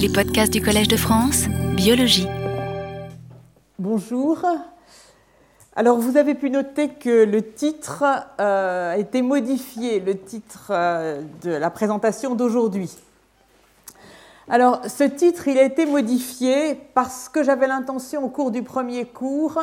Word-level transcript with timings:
Les 0.00 0.08
podcasts 0.08 0.50
du 0.50 0.62
Collège 0.62 0.88
de 0.88 0.96
France, 0.96 1.44
Biologie. 1.76 2.26
Bonjour. 3.78 4.46
Alors 5.76 5.98
vous 5.98 6.16
avez 6.16 6.34
pu 6.34 6.48
noter 6.48 6.88
que 6.88 7.24
le 7.24 7.52
titre 7.52 8.04
euh, 8.40 8.94
a 8.94 8.96
été 8.96 9.20
modifié, 9.20 10.00
le 10.00 10.16
titre 10.16 10.68
euh, 10.70 11.20
de 11.42 11.50
la 11.50 11.68
présentation 11.68 12.34
d'aujourd'hui. 12.34 12.90
Alors 14.48 14.80
ce 14.88 15.04
titre, 15.04 15.48
il 15.48 15.58
a 15.58 15.64
été 15.64 15.84
modifié 15.84 16.80
parce 16.94 17.28
que 17.28 17.42
j'avais 17.42 17.66
l'intention 17.66 18.24
au 18.24 18.28
cours 18.30 18.50
du 18.50 18.62
premier 18.62 19.04
cours 19.04 19.60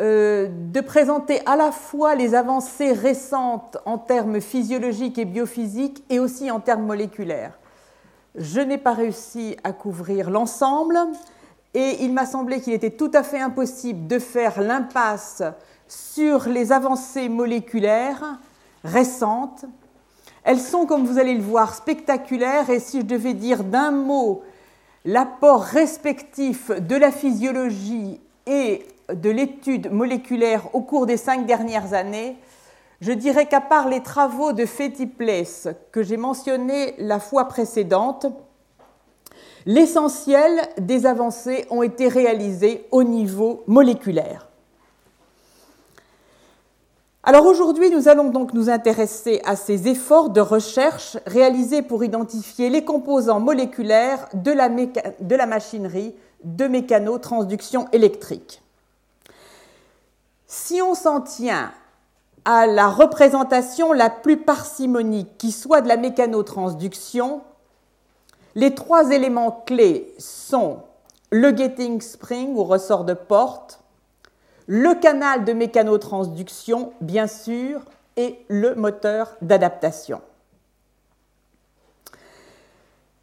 euh, 0.00 0.48
de 0.50 0.80
présenter 0.80 1.40
à 1.46 1.54
la 1.54 1.70
fois 1.70 2.16
les 2.16 2.34
avancées 2.34 2.92
récentes 2.92 3.78
en 3.84 3.96
termes 3.96 4.40
physiologiques 4.40 5.18
et 5.18 5.24
biophysiques 5.24 6.02
et 6.10 6.18
aussi 6.18 6.50
en 6.50 6.58
termes 6.58 6.84
moléculaires. 6.84 7.52
Je 8.38 8.60
n'ai 8.60 8.76
pas 8.76 8.92
réussi 8.92 9.56
à 9.64 9.72
couvrir 9.72 10.28
l'ensemble 10.28 10.98
et 11.72 12.04
il 12.04 12.12
m'a 12.12 12.26
semblé 12.26 12.60
qu'il 12.60 12.74
était 12.74 12.90
tout 12.90 13.10
à 13.14 13.22
fait 13.22 13.40
impossible 13.40 14.06
de 14.06 14.18
faire 14.18 14.60
l'impasse 14.60 15.42
sur 15.88 16.46
les 16.48 16.70
avancées 16.70 17.30
moléculaires 17.30 18.38
récentes. 18.84 19.64
Elles 20.44 20.60
sont, 20.60 20.84
comme 20.84 21.06
vous 21.06 21.18
allez 21.18 21.34
le 21.34 21.42
voir, 21.42 21.74
spectaculaires 21.74 22.68
et 22.68 22.78
si 22.78 23.00
je 23.00 23.06
devais 23.06 23.32
dire 23.32 23.64
d'un 23.64 23.90
mot 23.90 24.42
l'apport 25.06 25.62
respectif 25.62 26.70
de 26.70 26.96
la 26.96 27.12
physiologie 27.12 28.20
et 28.46 28.86
de 29.12 29.30
l'étude 29.30 29.90
moléculaire 29.90 30.74
au 30.74 30.82
cours 30.82 31.06
des 31.06 31.16
cinq 31.16 31.46
dernières 31.46 31.94
années, 31.94 32.36
je 33.00 33.12
dirais 33.12 33.46
qu'à 33.46 33.60
part 33.60 33.88
les 33.88 34.02
travaux 34.02 34.52
de 34.52 34.64
Place 35.06 35.68
que 35.92 36.02
j'ai 36.02 36.16
mentionnés 36.16 36.94
la 36.98 37.20
fois 37.20 37.46
précédente, 37.46 38.26
l'essentiel 39.66 40.68
des 40.78 41.06
avancées 41.06 41.66
ont 41.70 41.82
été 41.82 42.08
réalisées 42.08 42.86
au 42.90 43.02
niveau 43.02 43.62
moléculaire. 43.66 44.48
Alors 47.28 47.46
aujourd'hui, 47.46 47.90
nous 47.90 48.06
allons 48.06 48.30
donc 48.30 48.54
nous 48.54 48.70
intéresser 48.70 49.42
à 49.44 49.56
ces 49.56 49.88
efforts 49.88 50.30
de 50.30 50.40
recherche 50.40 51.18
réalisés 51.26 51.82
pour 51.82 52.04
identifier 52.04 52.70
les 52.70 52.84
composants 52.84 53.40
moléculaires 53.40 54.28
de 54.32 54.52
la, 54.52 54.68
de 54.68 55.34
la 55.34 55.46
machinerie 55.46 56.14
de 56.44 56.68
mécanotransduction 56.68 57.88
électrique. 57.90 58.62
Si 60.46 60.80
on 60.80 60.94
s'en 60.94 61.20
tient 61.20 61.72
à 62.46 62.66
la 62.68 62.88
représentation 62.88 63.92
la 63.92 64.08
plus 64.08 64.36
parcimonique 64.36 65.36
qui 65.36 65.50
soit 65.50 65.80
de 65.80 65.88
la 65.88 65.96
mécanotransduction, 65.96 67.42
les 68.54 68.72
trois 68.74 69.10
éléments 69.10 69.64
clés 69.66 70.14
sont 70.16 70.78
le 71.30 71.54
getting 71.54 72.00
spring 72.00 72.54
ou 72.54 72.62
ressort 72.62 73.04
de 73.04 73.14
porte, 73.14 73.80
le 74.68 74.94
canal 74.94 75.44
de 75.44 75.52
mécanotransduction, 75.52 76.92
bien 77.00 77.26
sûr, 77.26 77.82
et 78.16 78.38
le 78.48 78.76
moteur 78.76 79.36
d'adaptation. 79.42 80.20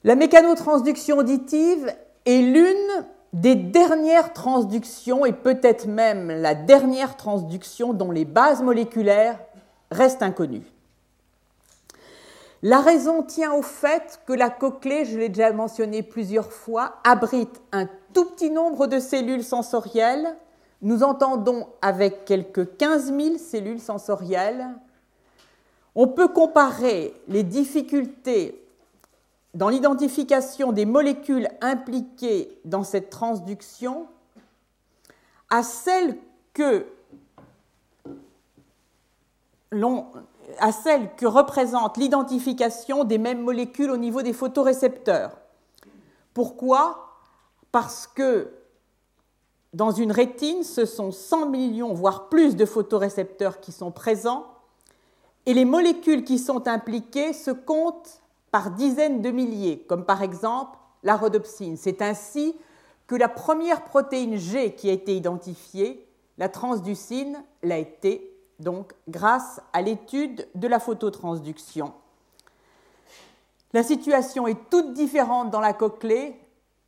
La 0.03 0.15
mécanotransduction 0.15 1.17
auditive 1.17 1.93
est 2.25 2.41
l'une 2.41 3.05
des 3.33 3.55
dernières 3.55 4.31
transductions 4.31 5.25
et 5.25 5.33
peut-être 5.33 5.87
même 5.87 6.29
la 6.29 6.53
dernière 6.53 7.17
transduction 7.17 7.93
dont 7.93 8.11
les 8.11 8.25
bases 8.25 8.61
moléculaires 8.61 9.39
restent 9.91 10.21
inconnues. 10.21 10.71
La 12.61 12.79
raison 12.79 13.23
tient 13.23 13.51
au 13.53 13.61
fait 13.61 14.21
que 14.25 14.31
la 14.31 14.49
cochlée, 14.49 15.03
je 15.03 15.17
l'ai 15.17 15.27
déjà 15.27 15.51
mentionné 15.51 16.01
plusieurs 16.01 16.51
fois, 16.51 16.99
abrite 17.03 17.61
un 17.73 17.89
tout 18.13 18.25
petit 18.25 18.51
nombre 18.51 18.87
de 18.87 18.99
cellules 18.99 19.43
sensorielles. 19.43 20.37
Nous 20.81 21.03
entendons 21.03 21.67
avec 21.81 22.23
quelques 22.23 22.77
15 22.77 23.13
000 23.13 23.37
cellules 23.37 23.81
sensorielles. 23.81 24.67
On 25.95 26.07
peut 26.07 26.29
comparer 26.29 27.13
les 27.27 27.43
difficultés 27.43 28.62
dans 29.53 29.69
l'identification 29.69 30.71
des 30.71 30.85
molécules 30.85 31.47
impliquées 31.61 32.59
dans 32.65 32.83
cette 32.83 33.09
transduction 33.09 34.07
à 35.49 35.61
celles 35.61 36.17
que, 36.53 36.87
celle 39.71 41.15
que 41.15 41.25
représente 41.27 41.97
l'identification 41.97 43.03
des 43.03 43.19
mêmes 43.19 43.41
molécules 43.41 43.91
au 43.91 43.97
niveau 43.97 44.23
des 44.23 44.33
photorécepteurs. 44.33 45.37
Pourquoi? 46.33 47.19
Parce 47.71 48.07
que 48.07 48.49
dans 49.73 49.91
une 49.91 50.11
rétine, 50.11 50.63
ce 50.63 50.85
sont 50.85 51.11
100 51.11 51.49
millions, 51.49 51.93
voire 51.93 52.29
plus 52.29 52.55
de 52.55 52.65
photorécepteurs 52.65 53.59
qui 53.59 53.71
sont 53.71 53.91
présents, 53.91 54.47
et 55.45 55.53
les 55.53 55.65
molécules 55.65 56.23
qui 56.23 56.39
sont 56.39 56.67
impliquées 56.67 57.33
se 57.33 57.51
comptent 57.51 58.22
par 58.53 58.69
dizaines 58.69 59.23
de 59.23 59.31
milliers, 59.31 59.79
comme 59.89 60.05
par 60.05 60.21
exemple 60.21 60.77
la 61.01 61.15
rhodopsine. 61.15 61.75
C'est 61.75 62.03
ainsi 62.03 62.55
que 63.07 63.15
la 63.15 63.27
première 63.27 63.83
protéine 63.83 64.37
G 64.37 64.75
qui 64.75 64.91
a 64.91 64.93
été 64.93 65.17
identifiée, 65.17 66.07
la 66.37 66.49
transducine, 66.49 67.43
l'a 67.63 67.79
été 67.79 68.31
donc 68.59 68.93
grâce 69.09 69.59
à 69.73 69.81
l'étude 69.81 70.47
de 70.53 70.67
la 70.67 70.79
phototransduction. 70.79 71.93
La 73.73 73.81
situation 73.81 74.45
est 74.45 74.69
toute 74.69 74.93
différente 74.93 75.49
dans 75.49 75.59
la 75.59 75.73
cochlée, 75.73 76.39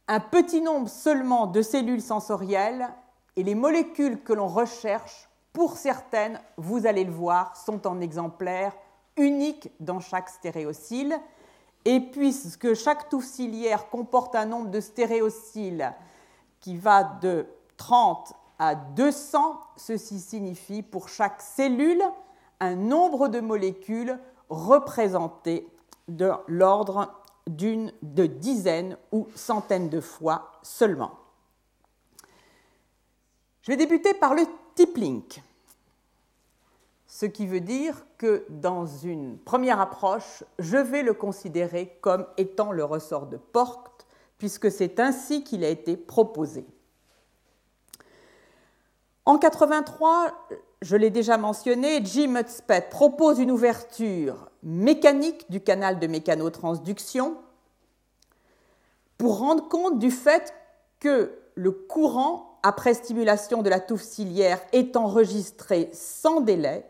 un 0.07 0.19
petit 0.19 0.61
nombre 0.61 0.87
seulement 0.87 1.47
de 1.47 1.63
cellules 1.63 1.99
sensorielles 1.99 2.89
et 3.37 3.43
les 3.43 3.55
molécules 3.55 4.21
que 4.21 4.33
l'on 4.33 4.47
recherche, 4.47 5.27
pour 5.51 5.77
certaines, 5.77 6.39
vous 6.57 6.85
allez 6.85 7.05
le 7.05 7.11
voir, 7.11 7.57
sont 7.57 7.87
en 7.87 8.01
exemplaires 8.01 8.77
uniques 9.17 9.71
dans 9.79 9.99
chaque 9.99 10.29
stéréocyle 10.29 11.19
et 11.85 11.99
puisque 11.99 12.73
chaque 12.73 13.09
touffe 13.09 13.25
ciliaire 13.25 13.89
comporte 13.89 14.35
un 14.35 14.45
nombre 14.45 14.71
de 14.71 14.79
stéréocyles 14.79 15.93
qui 16.59 16.77
va 16.77 17.03
de 17.03 17.45
30 17.77 18.33
à 18.57 18.75
200, 18.75 19.59
ceci 19.77 20.19
signifie 20.19 20.81
pour 20.81 21.09
chaque 21.09 21.41
cellule 21.41 22.03
un 22.59 22.75
nombre 22.75 23.27
de 23.27 23.39
molécules 23.39 24.17
représenté 24.49 25.67
de 26.07 26.31
l'ordre 26.47 27.13
d'une 27.47 27.91
de 28.01 28.25
dizaines 28.25 28.97
ou 29.11 29.27
centaines 29.35 29.89
de 29.89 30.01
fois 30.01 30.51
seulement. 30.63 31.11
Je 33.61 33.71
vais 33.71 33.77
débuter 33.77 34.13
par 34.13 34.33
le 34.33 34.43
tip 34.75 34.97
link 34.97 35.41
ce 37.15 37.25
qui 37.25 37.47
veut 37.47 37.61
dire 37.61 38.05
que 38.17 38.45
dans 38.49 38.85
une 38.85 39.37
première 39.37 39.79
approche, 39.79 40.43
je 40.59 40.75
vais 40.75 41.01
le 41.01 41.13
considérer 41.13 41.97
comme 42.01 42.27
étant 42.35 42.73
le 42.73 42.83
ressort 42.83 43.27
de 43.27 43.37
porte, 43.37 44.05
puisque 44.37 44.69
c'est 44.69 44.99
ainsi 44.99 45.41
qu'il 45.45 45.63
a 45.63 45.69
été 45.69 45.95
proposé. 45.95 46.65
En 49.23 49.37
83, 49.37 50.33
je 50.81 50.97
l'ai 50.97 51.09
déjà 51.09 51.37
mentionné, 51.37 52.03
Jim 52.03 52.35
Hudspeth 52.35 52.89
propose 52.89 53.39
une 53.39 53.49
ouverture 53.49 54.51
mécanique 54.61 55.49
du 55.49 55.61
canal 55.61 55.99
de 55.99 56.07
mécanotransduction 56.07 57.37
pour 59.17 59.39
rendre 59.39 59.69
compte 59.69 59.99
du 59.99 60.11
fait 60.11 60.53
que 60.99 61.31
le 61.55 61.71
courant 61.71 62.59
après 62.61 62.93
stimulation 62.93 63.61
de 63.61 63.69
la 63.69 63.79
touffe 63.79 64.03
ciliaire 64.03 64.59
est 64.73 64.97
enregistré 64.97 65.89
sans 65.93 66.41
délai 66.41 66.83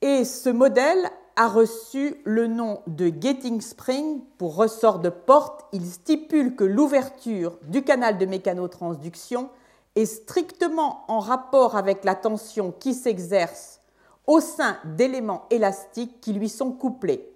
et 0.00 0.24
ce 0.24 0.48
modèle 0.48 1.10
a 1.36 1.48
reçu 1.48 2.20
le 2.24 2.46
nom 2.46 2.80
de 2.86 3.12
Getting 3.20 3.60
Spring 3.60 4.20
pour 4.38 4.56
ressort 4.56 4.98
de 4.98 5.08
porte. 5.08 5.64
Il 5.72 5.86
stipule 5.86 6.56
que 6.56 6.64
l'ouverture 6.64 7.58
du 7.62 7.82
canal 7.82 8.18
de 8.18 8.26
mécanotransduction 8.26 9.48
est 9.94 10.06
strictement 10.06 11.04
en 11.08 11.20
rapport 11.20 11.76
avec 11.76 12.04
la 12.04 12.14
tension 12.14 12.72
qui 12.72 12.94
s'exerce 12.94 13.80
au 14.26 14.40
sein 14.40 14.76
d'éléments 14.84 15.46
élastiques 15.50 16.20
qui 16.20 16.32
lui 16.32 16.48
sont 16.48 16.72
couplés. 16.72 17.32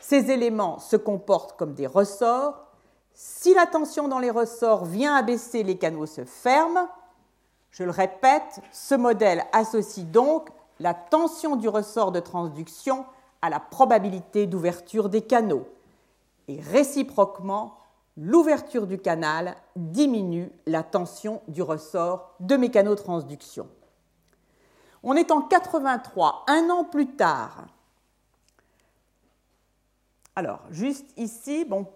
Ces 0.00 0.30
éléments 0.30 0.78
se 0.78 0.96
comportent 0.96 1.56
comme 1.56 1.74
des 1.74 1.86
ressorts. 1.86 2.66
Si 3.14 3.54
la 3.54 3.66
tension 3.66 4.08
dans 4.08 4.18
les 4.18 4.30
ressorts 4.30 4.84
vient 4.84 5.14
à 5.14 5.22
baisser, 5.22 5.62
les 5.62 5.78
canaux 5.78 6.06
se 6.06 6.24
ferment. 6.24 6.88
Je 7.70 7.84
le 7.84 7.90
répète, 7.90 8.60
ce 8.72 8.94
modèle 8.94 9.44
associe 9.52 10.06
donc 10.06 10.50
la 10.82 10.94
tension 10.94 11.54
du 11.54 11.68
ressort 11.68 12.10
de 12.10 12.18
transduction 12.18 13.06
à 13.40 13.48
la 13.48 13.60
probabilité 13.60 14.48
d'ouverture 14.48 15.08
des 15.08 15.22
canaux. 15.22 15.68
Et 16.48 16.60
réciproquement, 16.60 17.78
l'ouverture 18.16 18.88
du 18.88 18.98
canal 18.98 19.54
diminue 19.76 20.50
la 20.66 20.82
tension 20.82 21.40
du 21.46 21.62
ressort 21.62 22.34
de 22.40 22.56
mécanotransduction. 22.56 23.68
On 25.04 25.14
est 25.14 25.30
en 25.30 25.42
83, 25.42 26.44
un 26.48 26.68
an 26.70 26.84
plus 26.84 27.14
tard. 27.14 27.66
Alors, 30.34 30.60
juste 30.70 31.06
ici, 31.16 31.64
bon, 31.64 31.86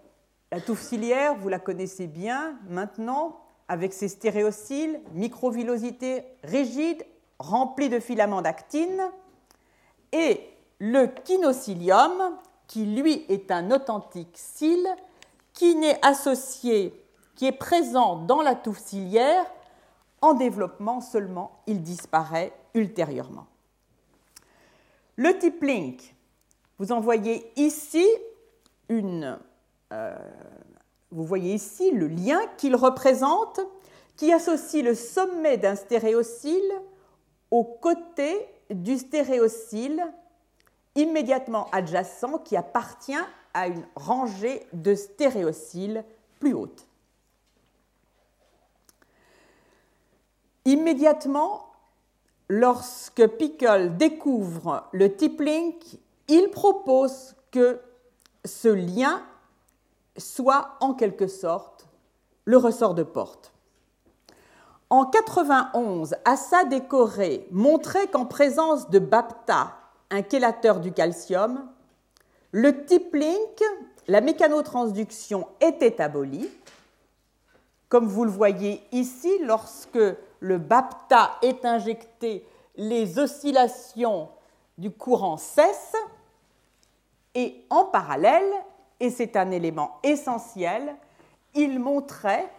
La 0.49 0.61
touffe 0.61 0.81
ciliaire, 0.81 1.35
vous 1.35 1.49
la 1.49 1.59
connaissez 1.59 2.07
bien 2.07 2.57
maintenant, 2.69 3.41
avec 3.67 3.91
ses 3.91 4.07
stéréocyles, 4.07 5.01
microvillosité 5.11 6.23
rigide, 6.43 7.05
remplie 7.39 7.89
de 7.89 7.99
filaments 7.99 8.41
d'actine, 8.41 9.01
et 10.11 10.49
le 10.79 11.07
kinocilium, 11.07 12.37
qui 12.67 12.85
lui 12.85 13.25
est 13.29 13.51
un 13.51 13.71
authentique 13.71 14.35
cil, 14.35 14.85
qui 15.53 15.75
n'est 15.75 15.99
associé, 16.05 16.93
qui 17.35 17.47
est 17.47 17.51
présent 17.51 18.17
dans 18.17 18.41
la 18.41 18.55
touffe 18.55 18.79
ciliaire, 18.79 19.45
en 20.21 20.33
développement 20.33 21.01
seulement, 21.01 21.59
il 21.67 21.81
disparaît 21.81 22.51
ultérieurement. 22.73 23.45
Le 25.15 25.37
type 25.37 25.61
link, 25.63 26.15
vous 26.79 26.91
en 26.91 26.99
voyez 26.99 27.51
ici 27.55 28.05
euh, 28.91 30.15
vous 31.11 31.23
voyez 31.23 31.53
ici 31.53 31.91
le 31.91 32.07
lien 32.07 32.39
qu'il 32.57 32.75
représente 32.75 33.59
qui 34.15 34.31
associe 34.33 34.83
le 34.83 34.95
sommet 34.95 35.57
d'un 35.57 35.75
stéréocyle 35.75 36.71
au 37.51 37.63
côté 37.63 38.47
du 38.69 38.97
stéréocyle 38.97 40.03
immédiatement 40.95 41.69
adjacent 41.71 42.39
qui 42.43 42.57
appartient 42.57 43.13
à 43.53 43.67
une 43.67 43.85
rangée 43.95 44.65
de 44.73 44.95
stéréocyles 44.95 46.03
plus 46.39 46.53
haute. 46.53 46.85
Immédiatement, 50.65 51.71
lorsque 52.49 53.25
Pickle 53.25 53.95
découvre 53.97 54.87
le 54.91 55.15
tip 55.15 55.39
link, 55.39 55.81
il 56.27 56.49
propose 56.49 57.35
que 57.51 57.79
ce 58.43 58.67
lien 58.67 59.23
soit 60.17 60.75
en 60.81 60.93
quelque 60.93 61.27
sorte 61.27 61.87
le 62.45 62.57
ressort 62.57 62.95
de 62.95 63.03
porte. 63.03 63.53
En 64.89 65.05
91, 65.05 66.15
Assa 66.23 66.63
décoré 66.63 67.45
montrait 67.51 68.07
qu'en 68.07 68.25
présence 68.25 68.89
de 68.89 68.99
Bapta, 68.99 69.73
un 70.09 70.21
chélateur 70.23 70.79
du 70.79 70.93
calcium, 70.93 71.67
le 72.53 72.85
type 72.85 73.13
link, 73.13 73.61
la 74.07 74.21
mécanotransduction 74.21 75.45
était 75.59 76.01
abolie. 76.01 76.49
Comme 77.89 78.07
vous 78.07 78.23
le 78.23 78.31
voyez 78.31 78.81
ici, 78.93 79.29
lorsque 79.41 79.99
le 80.39 80.57
Bapta 80.57 81.31
est 81.41 81.65
injecté, 81.65 82.47
les 82.77 83.19
oscillations 83.19 84.29
du 84.77 84.91
courant 84.91 85.35
cessent 85.35 85.97
et 87.35 87.65
en 87.69 87.83
parallèle, 87.83 88.53
et 89.01 89.09
c'est 89.09 89.35
un 89.35 89.51
élément 89.51 89.99
essentiel, 90.03 90.95
il 91.55 91.77
montrait 91.77 92.49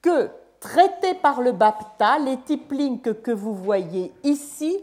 que 0.00 0.30
traités 0.60 1.14
par 1.14 1.40
le 1.40 1.52
BAPTA, 1.52 2.18
les 2.18 2.38
types 2.38 2.72
links 2.72 3.22
que 3.22 3.30
vous 3.30 3.54
voyez 3.54 4.12
ici 4.24 4.78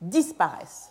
disparaissent. 0.00 0.90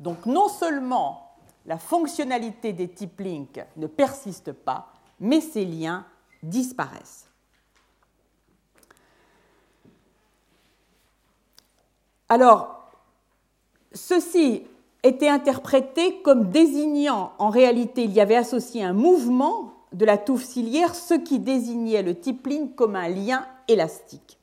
Donc 0.00 0.26
non 0.26 0.48
seulement 0.48 1.32
la 1.66 1.78
fonctionnalité 1.78 2.72
des 2.72 2.88
types 2.88 3.20
links 3.20 3.64
ne 3.76 3.86
persiste 3.86 4.52
pas, 4.52 4.92
mais 5.20 5.40
ces 5.40 5.64
liens 5.64 6.06
disparaissent. 6.42 7.26
Alors, 12.28 12.90
ceci 13.92 14.62
était 15.02 15.28
interprété 15.28 16.20
comme 16.22 16.50
désignant, 16.50 17.32
en 17.38 17.48
réalité, 17.48 18.04
il 18.04 18.12
y 18.12 18.20
avait 18.20 18.36
associé 18.36 18.82
un 18.82 18.92
mouvement 18.92 19.74
de 19.92 20.04
la 20.04 20.18
touffe 20.18 20.44
ciliaire, 20.44 20.94
ce 20.94 21.14
qui 21.14 21.38
désignait 21.38 22.02
le 22.02 22.14
tippling 22.14 22.74
comme 22.74 22.96
un 22.96 23.08
lien 23.08 23.46
élastique. 23.68 24.38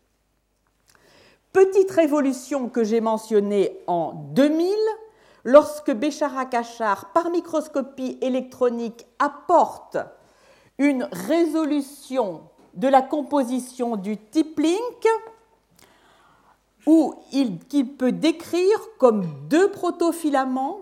Petite 1.54 1.92
révolution 1.92 2.69
que 2.69 2.83
j'ai 2.83 3.01
mentionnée 3.01 3.77
en 3.88 4.13
2000, 4.33 4.69
lorsque 5.44 5.92
Béchara 5.92 6.45
Kachar, 6.45 7.12
par 7.13 7.30
microscopie 7.30 8.18
électronique, 8.22 9.06
apporte 9.19 9.98
une 10.77 11.07
résolution 11.12 12.42
de 12.74 12.88
la 12.88 13.01
composition 13.01 13.95
du 13.95 14.18
il, 17.31 17.60
qu'il 17.68 17.94
peut 17.95 18.12
décrire 18.12 18.77
comme 19.00 19.25
deux 19.50 19.72
protofilaments 19.72 20.81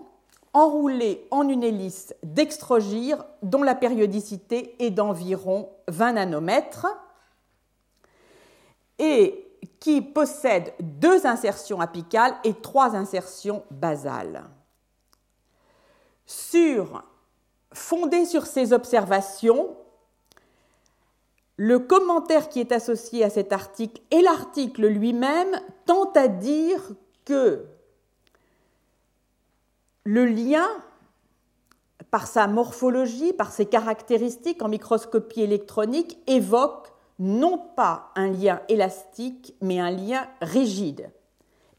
enroulés 0.52 1.26
en 1.30 1.48
une 1.48 1.62
hélice 1.62 2.14
dextrogire 2.22 3.24
dont 3.42 3.62
la 3.62 3.74
périodicité 3.74 4.74
est 4.78 4.90
d'environ 4.90 5.68
20 5.88 6.12
nanomètres 6.12 6.86
et 8.98 9.44
qui 9.80 10.00
possède 10.00 10.72
deux 10.80 11.26
insertions 11.26 11.80
apicales 11.80 12.34
et 12.44 12.54
trois 12.54 12.94
insertions 12.96 13.64
basales. 13.70 14.44
Sur, 16.26 17.04
fondé 17.72 18.24
sur 18.24 18.46
ces 18.46 18.72
observations, 18.72 19.76
le 21.56 21.78
commentaire 21.78 22.48
qui 22.48 22.60
est 22.60 22.72
associé 22.72 23.24
à 23.24 23.30
cet 23.30 23.52
article 23.52 24.00
et 24.10 24.22
l'article 24.22 24.86
lui-même 24.86 25.60
tend 25.86 26.10
à 26.12 26.28
dire 26.28 26.80
que 27.24 27.66
le 30.04 30.26
lien, 30.26 30.66
par 32.10 32.26
sa 32.26 32.46
morphologie, 32.46 33.32
par 33.32 33.52
ses 33.52 33.66
caractéristiques 33.66 34.62
en 34.62 34.68
microscopie 34.68 35.42
électronique, 35.42 36.18
évoque 36.26 36.93
non 37.18 37.58
pas 37.76 38.10
un 38.16 38.28
lien 38.28 38.60
élastique, 38.68 39.54
mais 39.60 39.80
un 39.80 39.90
lien 39.90 40.26
rigide. 40.40 41.10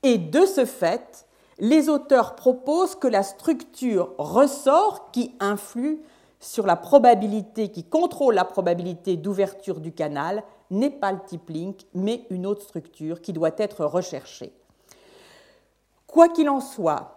Et 0.03 0.17
de 0.17 0.45
ce 0.45 0.65
fait, 0.65 1.25
les 1.59 1.89
auteurs 1.89 2.35
proposent 2.35 2.95
que 2.95 3.07
la 3.07 3.23
structure 3.23 4.13
ressort 4.17 5.11
qui 5.11 5.35
influe 5.39 6.01
sur 6.39 6.65
la 6.67 6.75
probabilité, 6.75 7.69
qui 7.69 7.83
contrôle 7.83 8.35
la 8.35 8.45
probabilité 8.45 9.17
d'ouverture 9.17 9.79
du 9.79 9.93
canal, 9.93 10.43
n'est 10.69 10.91
pas 10.91 11.11
le 11.11 11.19
type 11.25 11.49
link, 11.49 11.85
mais 11.93 12.25
une 12.29 12.45
autre 12.45 12.63
structure 12.63 13.21
qui 13.21 13.33
doit 13.33 13.55
être 13.57 13.85
recherchée. 13.85 14.53
Quoi 16.07 16.29
qu'il 16.29 16.49
en 16.49 16.61
soit, 16.61 17.15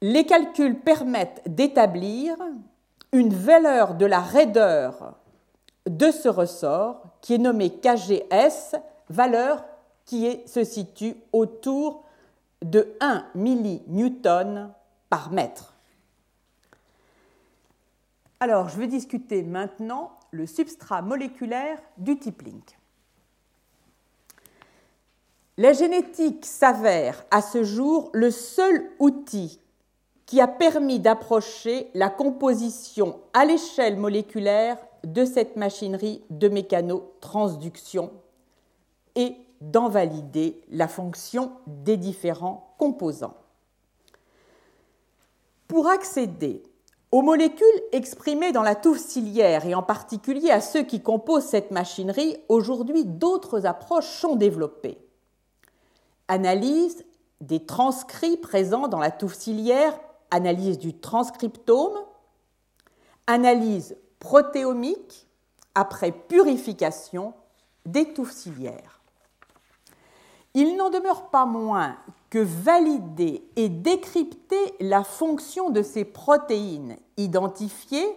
les 0.00 0.24
calculs 0.26 0.80
permettent 0.80 1.42
d'établir 1.46 2.36
une 3.12 3.32
valeur 3.32 3.94
de 3.94 4.06
la 4.06 4.20
raideur 4.20 5.14
de 5.86 6.10
ce 6.10 6.28
ressort 6.28 7.02
qui 7.20 7.34
est 7.34 7.38
nommé 7.38 7.70
KGS, 7.70 8.76
valeur 9.08 9.64
qui 10.04 10.40
se 10.46 10.64
situe 10.64 11.16
autour 11.32 12.04
de 12.62 12.94
1 13.00 13.26
millinewton 13.34 14.72
par 15.08 15.30
mètre. 15.30 15.74
Alors, 18.40 18.68
je 18.68 18.78
vais 18.78 18.86
discuter 18.86 19.42
maintenant 19.42 20.18
le 20.30 20.46
substrat 20.46 21.02
moléculaire 21.02 21.78
du 21.96 22.18
type. 22.18 22.42
La 25.56 25.72
génétique 25.72 26.44
s'avère 26.44 27.24
à 27.30 27.40
ce 27.40 27.62
jour 27.62 28.10
le 28.12 28.30
seul 28.30 28.90
outil 28.98 29.60
qui 30.26 30.40
a 30.40 30.48
permis 30.48 30.98
d'approcher 30.98 31.90
la 31.94 32.10
composition 32.10 33.20
à 33.32 33.44
l'échelle 33.44 33.96
moléculaire 33.96 34.78
de 35.04 35.24
cette 35.24 35.56
machinerie 35.56 36.22
de 36.30 36.48
mécanotransduction 36.48 38.10
et 39.14 39.36
d'en 39.60 39.88
valider 39.88 40.60
la 40.70 40.88
fonction 40.88 41.52
des 41.66 41.96
différents 41.96 42.74
composants. 42.78 43.36
Pour 45.68 45.88
accéder 45.88 46.62
aux 47.10 47.22
molécules 47.22 47.66
exprimées 47.92 48.52
dans 48.52 48.62
la 48.62 48.74
touffe 48.74 48.98
ciliaire 48.98 49.66
et 49.66 49.74
en 49.74 49.82
particulier 49.82 50.50
à 50.50 50.60
ceux 50.60 50.82
qui 50.82 51.00
composent 51.00 51.44
cette 51.44 51.70
machinerie, 51.70 52.36
aujourd'hui 52.48 53.04
d'autres 53.04 53.66
approches 53.66 54.08
sont 54.08 54.36
développées. 54.36 54.98
Analyse 56.28 57.04
des 57.40 57.64
transcrits 57.64 58.36
présents 58.36 58.88
dans 58.88 58.98
la 58.98 59.10
touffe 59.10 59.34
ciliaire, 59.34 59.98
analyse 60.30 60.78
du 60.78 60.98
transcriptome, 60.98 61.96
analyse 63.26 63.96
protéomique 64.18 65.26
après 65.74 66.12
purification 66.12 67.34
des 67.86 68.12
touffes 68.12 68.32
ciliaires. 68.32 69.00
Il 70.54 70.76
n'en 70.76 70.90
demeure 70.90 71.30
pas 71.30 71.46
moins 71.46 71.96
que 72.30 72.38
valider 72.38 73.44
et 73.56 73.68
décrypter 73.68 74.74
la 74.80 75.02
fonction 75.02 75.70
de 75.70 75.82
ces 75.82 76.04
protéines 76.04 76.96
identifiées 77.16 78.16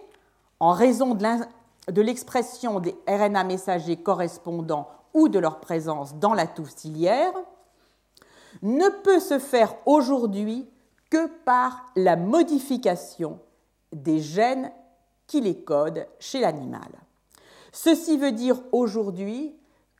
en 0.60 0.72
raison 0.72 1.14
de 1.14 2.02
l'expression 2.02 2.80
des 2.80 2.96
RNA 3.08 3.44
messagers 3.44 3.96
correspondants 3.96 4.88
ou 5.14 5.28
de 5.28 5.38
leur 5.38 5.60
présence 5.60 6.14
dans 6.14 6.34
la 6.34 6.46
touffe 6.46 6.76
ciliaire 6.76 7.32
ne 8.62 8.88
peut 9.02 9.20
se 9.20 9.38
faire 9.38 9.74
aujourd'hui 9.86 10.68
que 11.10 11.26
par 11.44 11.86
la 11.96 12.16
modification 12.16 13.40
des 13.92 14.20
gènes 14.20 14.70
qui 15.28 15.40
les 15.40 15.60
code 15.60 16.08
chez 16.18 16.40
l'animal. 16.40 16.90
Ceci 17.72 18.18
veut 18.18 18.32
dire 18.32 18.60
aujourd'hui 18.72 19.54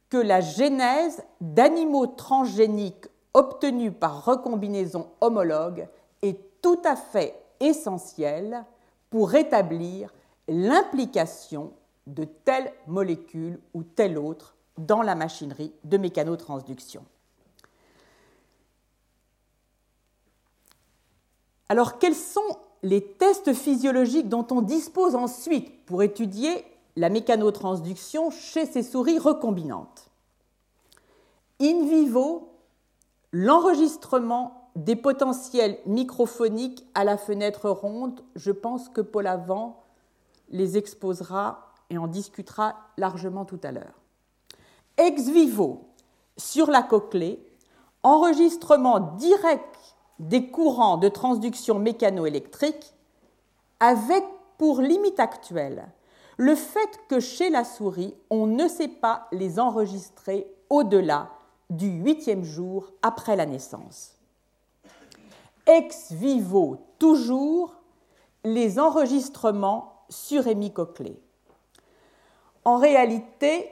que 0.09 0.17
la 0.17 0.41
genèse 0.41 1.23
d'animaux 1.41 2.09
transgéniques 2.09 3.07
obtenus 3.35 3.93
par 4.01 4.25
recombinaison 4.25 5.11
homologue 5.21 5.87
est 6.23 6.41
tout 6.61 6.81
à 6.85 6.97
fait 6.97 7.41
essentielle 7.61 8.65
pour 9.11 9.31
rétablir 9.31 10.13
l'implication 10.49 11.73
de 12.07 12.25
telle 12.25 12.73
molécule 12.87 13.61
ou 13.75 13.83
telle 13.83 14.19
autre 14.19 14.57
dans 14.79 15.03
la 15.03 15.15
machinerie 15.15 15.73
de 15.85 15.99
mécanotransduction. 15.99 17.05
Alors, 21.69 21.99
quels 21.99 22.15
sont 22.15 22.57
les 22.83 23.03
tests 23.03 23.53
physiologiques 23.53 24.29
dont 24.29 24.47
on 24.51 24.63
dispose 24.63 25.15
ensuite 25.15 25.85
pour 25.87 26.03
étudier 26.03 26.65
la 26.97 27.09
mécanotransduction 27.09 28.31
chez 28.31 28.67
ces 28.67 28.83
souris 28.83 29.19
recombinantes 29.19 30.11
In 31.61 31.87
vivo, 31.87 32.53
l'enregistrement 33.33 34.71
des 34.77 34.95
potentiels 34.95 35.79
microphoniques 35.87 36.85
à 36.95 37.03
la 37.03 37.17
fenêtre 37.17 37.69
ronde, 37.69 38.23
je 38.37 38.53
pense 38.53 38.89
que 38.89 39.01
Paul 39.01 39.27
Avant 39.27 39.83
les 40.51 40.77
exposera 40.79 41.73
et 41.91 41.99
en 41.99 42.07
discutera 42.07 42.77
largement 42.97 43.45
tout 43.45 43.59
à 43.65 43.73
l'heure. 43.73 44.01
Ex 44.97 45.29
vivo, 45.29 45.89
sur 46.37 46.71
la 46.71 46.83
cochlée, 46.83 47.45
enregistrement 48.05 49.01
direct 49.17 49.88
des 50.19 50.49
courants 50.49 50.97
de 50.97 51.09
transduction 51.09 51.79
mécanoélectrique 51.79 52.95
avec 53.81 54.25
pour 54.57 54.81
limite 54.81 55.21
actuelle 55.21 55.89
le 56.39 56.55
fait 56.55 57.01
que 57.09 57.19
chez 57.19 57.51
la 57.51 57.65
souris, 57.65 58.15
on 58.31 58.47
ne 58.47 58.69
sait 58.69 58.89
pas 58.89 59.27
les 59.33 59.59
enregistrer 59.59 60.47
au-delà 60.71 61.31
du 61.69 61.89
huitième 61.89 62.45
jour 62.45 62.93
après 63.03 63.35
la 63.35 63.45
naissance. 63.45 64.15
Ex 65.67 66.13
vivo, 66.13 66.79
toujours, 66.99 67.75
les 68.45 68.79
enregistrements 68.79 70.05
sur 70.09 70.47
hémicochlée. 70.47 71.21
En 72.65 72.77
réalité, 72.77 73.71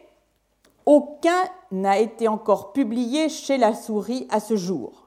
aucun 0.85 1.45
n'a 1.71 1.99
été 1.99 2.27
encore 2.27 2.73
publié 2.73 3.29
chez 3.29 3.59
la 3.59 3.75
souris 3.75 4.27
à 4.31 4.41
ce 4.41 4.57
jour. 4.57 5.06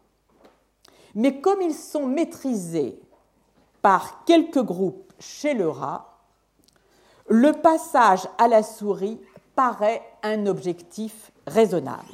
Mais 1.15 1.41
comme 1.41 1.61
ils 1.61 1.73
sont 1.73 2.05
maîtrisés 2.05 2.99
par 3.81 4.23
quelques 4.25 4.61
groupes 4.61 5.13
chez 5.19 5.53
le 5.53 5.69
rat, 5.69 6.17
le 7.27 7.53
passage 7.53 8.27
à 8.37 8.47
la 8.47 8.63
souris 8.63 9.19
paraît 9.55 10.01
un 10.23 10.45
objectif 10.47 11.31
raisonnable. 11.45 12.13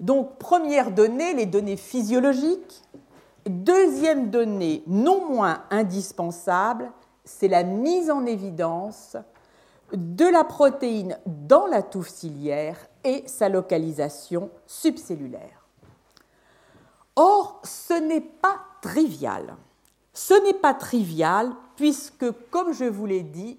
Donc, 0.00 0.38
première 0.38 0.90
donnée, 0.90 1.34
les 1.34 1.46
données 1.46 1.76
physiologiques. 1.76 2.82
Deuxième 3.46 4.30
donnée, 4.30 4.82
non 4.86 5.28
moins 5.28 5.62
indispensable, 5.70 6.90
c'est 7.24 7.48
la 7.48 7.62
mise 7.62 8.10
en 8.10 8.26
évidence 8.26 9.16
de 9.92 10.24
la 10.24 10.44
protéine 10.44 11.18
dans 11.26 11.66
la 11.66 11.82
touffe 11.82 12.08
ciliaire 12.08 12.78
et 13.04 13.24
sa 13.26 13.48
localisation 13.48 14.50
subcellulaire. 14.66 15.61
Or, 17.16 17.60
ce 17.64 17.94
n'est 17.94 18.20
pas 18.20 18.60
trivial. 18.80 19.56
Ce 20.12 20.34
n'est 20.44 20.54
pas 20.54 20.74
trivial 20.74 21.52
puisque, 21.76 22.30
comme 22.50 22.72
je 22.72 22.84
vous 22.84 23.06
l'ai 23.06 23.22
dit, 23.22 23.58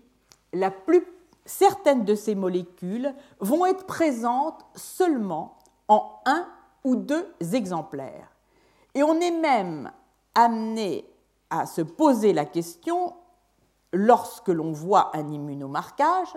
certaines 1.45 2.05
de 2.05 2.15
ces 2.15 2.35
molécules 2.35 3.13
vont 3.39 3.65
être 3.65 3.85
présentes 3.85 4.65
seulement 4.75 5.57
en 5.87 6.21
un 6.25 6.47
ou 6.83 6.95
deux 6.95 7.27
exemplaires. 7.53 8.29
Et 8.95 9.03
on 9.03 9.19
est 9.19 9.31
même 9.31 9.91
amené 10.35 11.05
à 11.49 11.65
se 11.65 11.81
poser 11.81 12.33
la 12.33 12.45
question, 12.45 13.13
lorsque 13.91 14.47
l'on 14.49 14.71
voit 14.71 15.15
un 15.15 15.27
immunomarquage, 15.27 16.35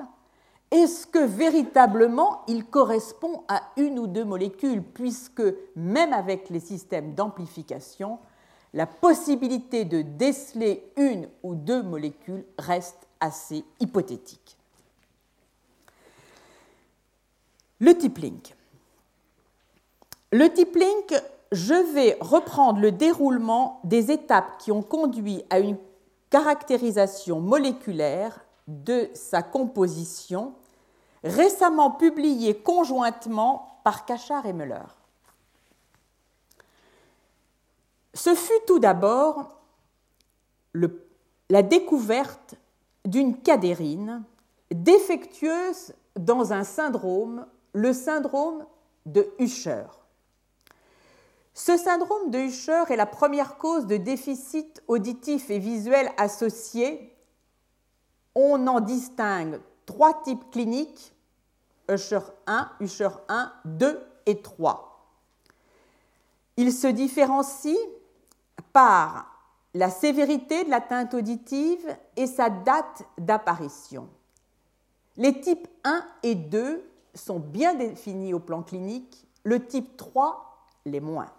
est-ce 0.71 1.07
que 1.07 1.25
véritablement 1.25 2.43
il 2.49 2.65
correspond 2.65 3.45
à 3.49 3.63
une 3.77 3.99
ou 3.99 4.07
deux 4.07 4.25
molécules, 4.25 4.83
puisque 4.83 5.43
même 5.77 6.13
avec 6.13 6.51
les 6.51 6.61
systèmes 6.61 7.15
d'amplification, 7.15 8.19
la 8.75 8.87
possibilité 8.87 9.85
de 9.85 10.03
déceler 10.03 10.91
une 10.97 11.29
ou 11.43 11.55
deux 11.55 11.83
molécules 11.83 12.45
reste 12.59 13.07
assez 13.21 13.65
hypothétique. 13.81 14.57
Le 17.79 17.97
type 17.97 18.19
link. 18.19 18.55
Le 20.33 20.53
type 20.53 20.75
link, 20.75 21.15
je 21.53 21.95
vais 21.95 22.17
reprendre 22.21 22.81
le 22.81 22.91
déroulement 22.91 23.81
des 23.85 24.11
étapes 24.11 24.59
qui 24.59 24.73
ont 24.73 24.83
conduit 24.83 25.45
à 25.49 25.61
une 25.61 25.77
caractérisation 26.31 27.41
moléculaire 27.41 28.46
de 28.67 29.09
sa 29.15 29.43
composition, 29.43 30.55
récemment 31.23 31.91
publiée 31.91 32.57
conjointement 32.57 33.81
par 33.85 34.05
Cachard 34.05 34.47
et 34.47 34.53
Müller. 34.53 34.87
Ce 38.15 38.35
fut 38.35 38.53
tout 38.67 38.79
d'abord 38.79 39.61
la 41.49 41.63
découverte 41.63 42.55
d'une 43.05 43.37
cadérine 43.39 44.25
défectueuse 44.71 45.93
dans 46.17 46.53
un 46.53 46.65
syndrome, 46.65 47.47
le 47.73 47.93
syndrome 47.93 48.67
de 49.05 49.29
Usher. 49.39 49.85
Ce 51.55 51.77
syndrome 51.77 52.31
de 52.31 52.39
Usher 52.39 52.85
est 52.89 52.97
la 52.97 53.07
première 53.07 53.59
cause 53.59 53.87
de 53.87 53.97
déficit 53.97 54.83
auditif 54.89 55.51
et 55.51 55.59
visuel 55.59 56.11
associé 56.19 57.16
on 58.37 58.67
en 58.67 58.81
distingue 58.81 59.61
trois 59.87 60.23
types 60.23 60.51
cliniques, 60.51 61.13
Usher 61.91 62.21
1, 62.47 62.71
Usher 62.81 63.09
1, 63.29 63.53
2 63.65 64.07
et 64.27 64.43
3. 64.43 65.11
Ils 66.59 66.73
se 66.73 66.87
différencient 66.87 67.75
par 68.73 69.27
la 69.75 69.91
sévérité 69.91 70.65
de 70.65 70.71
l'atteinte 70.71 71.15
auditive 71.15 71.97
et 72.17 72.27
sa 72.27 72.51
date 72.51 73.05
d'apparition. 73.19 74.09
Les 75.17 75.41
types 75.41 75.69
1 75.85 76.05
et 76.23 76.35
2 76.35 76.85
sont 77.15 77.41
bien 77.41 77.75
définis 77.75 78.35
au 78.35 78.41
plan 78.41 78.63
clinique, 78.63 79.27
le 79.45 79.67
type 79.67 79.97
3 79.97 80.69
les 80.85 81.01
moins. 81.01 81.31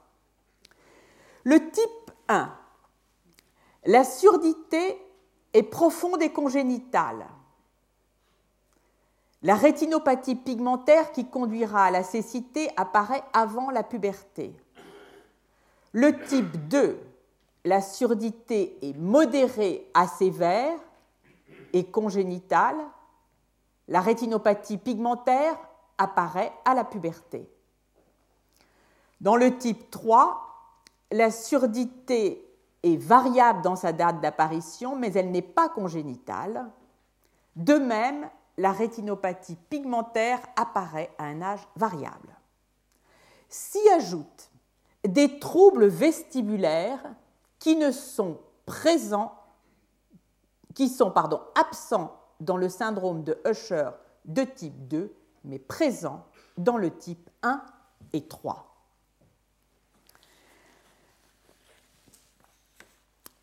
Le 1.44 1.70
type 1.70 2.12
1, 2.28 2.52
la 3.86 4.04
surdité 4.04 5.00
profonde 5.64 6.22
et 6.22 6.32
congénitale. 6.32 7.28
La 9.44 9.56
rétinopathie 9.56 10.36
pigmentaire 10.36 11.12
qui 11.12 11.26
conduira 11.26 11.86
à 11.86 11.92
la 11.92 12.04
cécité 12.04 12.70
apparaît 12.76 13.24
avant 13.34 13.70
la 13.70 13.84
puberté. 13.84 14.56
Le 15.92 16.20
type 16.26 16.68
2, 16.68 17.00
la 17.66 17.82
surdité 17.82 18.78
est 18.82 18.98
modérée 18.98 19.90
à 19.94 20.08
sévère 20.08 20.78
et 21.74 21.86
congénitale. 21.86 22.78
La 23.88 24.02
rétinopathie 24.02 24.78
pigmentaire 24.78 25.58
apparaît 25.98 26.52
à 26.66 26.74
la 26.74 26.84
puberté. 26.84 27.50
Dans 29.22 29.36
le 29.36 29.58
type 29.58 29.90
3, 29.90 30.44
la 31.12 31.32
surdité 31.32 32.47
est 32.84 32.98
variable 32.98 33.62
dans 33.62 33.76
sa 33.76 33.92
date 33.92 34.22
d'apparition, 34.22 34.96
mais 34.96 35.12
elle 35.14 35.32
n'est 35.32 35.42
pas 35.42 35.70
congénitale. 35.70 36.70
De 37.56 37.76
même, 37.76 38.30
la 38.58 38.72
rétinopathie 38.72 39.58
pigmentaire 39.70 40.40
apparaît 40.56 41.12
à 41.18 41.26
un 41.26 41.42
âge 41.42 41.68
variable. 41.76 42.36
S'y 43.50 43.88
ajoutent 43.90 44.52
des 45.08 45.40
troubles 45.40 45.88
vestibulaires 45.88 47.04
qui 47.60 47.76
ne 47.76 47.92
sont 47.92 48.40
présents, 48.66 49.34
qui 50.74 50.90
sont 50.90 51.12
pardon, 51.12 51.42
absents 51.56 52.16
dans 52.40 52.58
le 52.58 52.70
syndrome 52.70 53.24
de 53.24 53.40
Usher 53.48 53.90
de 54.26 54.44
type 54.44 54.88
2, 54.88 55.16
mais 55.44 55.60
présents 55.60 56.26
dans 56.58 56.78
le 56.78 56.96
type 56.96 57.30
1 57.44 57.62
et 58.14 58.28
3. 58.28 58.77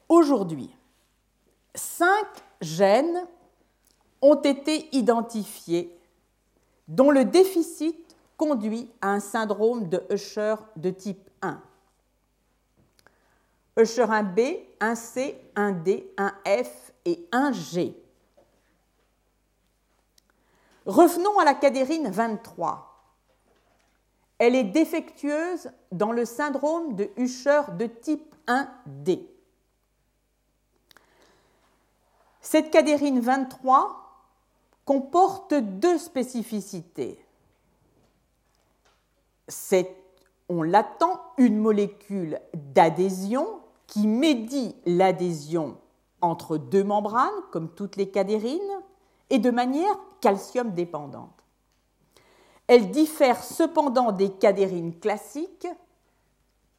Aujourd'hui, 0.09 0.75
cinq 1.75 2.27
gènes 2.61 3.27
ont 4.21 4.41
été 4.41 4.95
identifiés 4.95 5.99
dont 6.89 7.11
le 7.11 7.25
déficit 7.25 8.17
conduit 8.37 8.91
à 9.01 9.09
un 9.09 9.21
syndrome 9.21 9.89
de 9.89 10.03
Usher 10.11 10.57
de 10.77 10.91
type 10.91 11.31
1. 11.43 11.63
Usher 13.77 14.05
1B, 14.05 14.61
1C, 14.81 15.35
1D, 15.57 16.05
1F 16.17 16.69
et 17.05 17.27
un 17.33 17.53
G. 17.53 18.01
Revenons 20.87 21.39
à 21.39 21.45
la 21.45 21.55
cadérine 21.55 22.11
23. 22.11 22.91
Elle 24.39 24.55
est 24.55 24.65
défectueuse 24.65 25.71
dans 25.93 26.13
le 26.13 26.25
syndrome 26.25 26.95
de 26.95 27.09
Usher 27.17 27.63
de 27.79 27.87
type 27.87 28.35
1D. 28.47 29.34
Cette 32.45 32.71
cadérine 32.71 33.21
23 33.21 34.27
comporte 34.85 35.55
deux 35.55 35.97
spécificités. 35.97 37.19
On 40.51 40.63
l'attend, 40.63 41.23
une 41.39 41.59
molécule 41.59 42.39
d'adhésion 42.53 43.61
qui 43.87 44.07
médie 44.07 44.77
l'adhésion 44.85 45.79
entre 46.21 46.59
deux 46.59 46.85
membranes, 46.85 47.33
comme 47.51 47.71
toutes 47.71 47.97
les 47.97 48.11
cadérines, 48.11 48.61
et 49.31 49.39
de 49.39 49.51
manière 49.51 49.99
calcium 50.21 50.73
dépendante. 50.73 51.45
Elle 52.67 52.91
diffère 52.91 53.43
cependant 53.43 54.13
des 54.13 54.31
cadérines 54.31 54.99
classiques, 55.01 55.67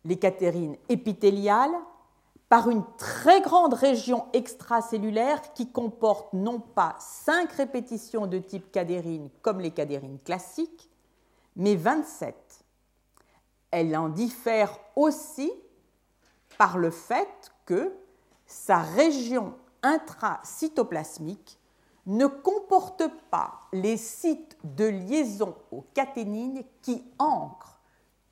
les 0.05 0.19
cadérines 0.19 0.77
épithéliales, 0.89 1.75
par 2.49 2.69
une 2.69 2.83
très 2.97 3.41
grande 3.41 3.73
région 3.73 4.25
extracellulaire 4.33 5.53
qui 5.53 5.71
comporte 5.71 6.31
non 6.33 6.59
pas 6.59 6.95
5 6.99 7.51
répétitions 7.51 8.27
de 8.27 8.37
type 8.37 8.71
cadérine 8.71 9.29
comme 9.41 9.59
les 9.59 9.71
cadérines 9.71 10.19
classiques, 10.19 10.89
mais 11.55 11.75
27. 11.75 12.35
Elle 13.71 13.97
en 13.97 14.09
diffère 14.09 14.77
aussi 14.95 15.51
par 16.57 16.77
le 16.77 16.91
fait 16.91 17.51
que 17.65 17.93
sa 18.45 18.77
région 18.77 19.55
intracytoplasmique 19.81 21.59
ne 22.05 22.27
comporte 22.27 23.03
pas 23.31 23.59
les 23.73 23.97
sites 23.97 24.57
de 24.63 24.85
liaison 24.85 25.55
aux 25.71 25.83
caténines 25.93 26.63
qui 26.81 27.03
ancrent 27.17 27.79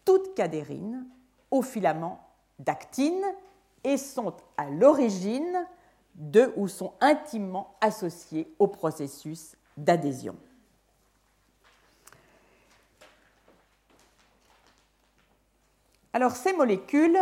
toute 0.06 0.36
cadérine 0.36 1.08
au 1.50 1.62
filament 1.62 2.20
d'actine 2.60 3.24
et 3.84 3.98
sont 3.98 4.34
à 4.58 4.70
l'origine 4.70 5.68
de 6.16 6.54
ou 6.56 6.68
sont 6.68 6.94
intimement 7.02 7.76
associés 7.82 8.54
au 8.60 8.68
processus 8.68 9.56
d'adhésion. 9.78 10.36
Alors 16.16 16.36
ces 16.36 16.54
molécules, 16.54 17.18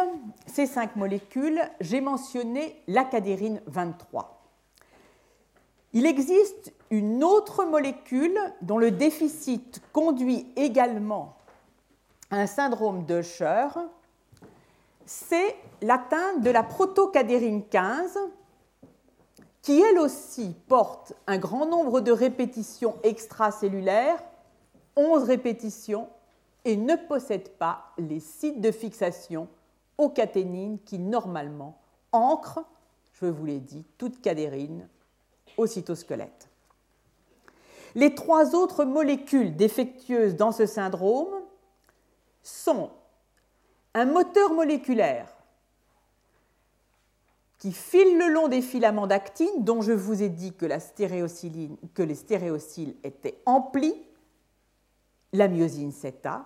ces 0.47 0.65
cinq 0.65 0.97
molécules, 0.97 1.61
j'ai 1.79 2.01
mentionné 2.01 2.81
la 2.87 3.05
cadérine 3.05 3.61
23. 3.67 4.41
Il 5.93 6.05
existe 6.05 6.73
une 6.89 7.23
autre 7.23 7.63
molécule 7.63 8.37
dont 8.61 8.77
le 8.77 8.91
déficit 8.91 9.81
conduit 9.93 10.45
également 10.57 11.37
à 12.29 12.37
un 12.37 12.47
syndrome 12.47 13.05
de 13.05 13.19
Usher, 13.19 13.67
c'est 15.05 15.55
l'atteinte 15.81 16.41
de 16.41 16.49
la 16.49 16.63
protocadérine 16.63 17.63
15, 17.67 18.17
qui 19.61 19.79
elle 19.79 19.99
aussi 19.99 20.55
porte 20.67 21.13
un 21.27 21.37
grand 21.37 21.65
nombre 21.65 22.01
de 22.01 22.11
répétitions 22.11 22.95
extracellulaires, 23.03 24.23
11 24.95 25.23
répétitions, 25.23 26.07
et 26.65 26.77
ne 26.77 26.95
possède 26.95 27.49
pas 27.57 27.91
les 27.97 28.19
sites 28.19 28.61
de 28.61 28.71
fixation 28.71 29.47
aux 29.97 30.09
caténines 30.09 30.79
qui 30.83 30.99
normalement 30.99 31.77
ancrent, 32.11 32.65
je 33.13 33.25
vous 33.25 33.45
l'ai 33.45 33.59
dit, 33.59 33.85
toute 33.97 34.21
cadérine 34.21 34.87
au 35.57 35.67
cytosquelette. 35.67 36.49
Les 37.95 38.15
trois 38.15 38.55
autres 38.55 38.85
molécules 38.85 39.55
défectueuses 39.55 40.35
dans 40.35 40.51
ce 40.51 40.65
syndrome 40.65 41.33
sont 42.41 42.89
un 43.93 44.05
moteur 44.05 44.53
moléculaire 44.53 45.27
qui 47.57 47.71
file 47.71 48.17
le 48.17 48.29
long 48.29 48.47
des 48.47 48.61
filaments 48.61 49.05
d'actine, 49.05 49.63
dont 49.63 49.81
je 49.81 49.91
vous 49.91 50.23
ai 50.23 50.29
dit 50.29 50.53
que, 50.53 50.65
les 50.65 52.15
stéréocyles 52.15 52.95
étaient 53.03 53.37
emplis, 53.45 53.95
la 55.31 55.47
myosine 55.47 55.91
7A. 55.91 56.41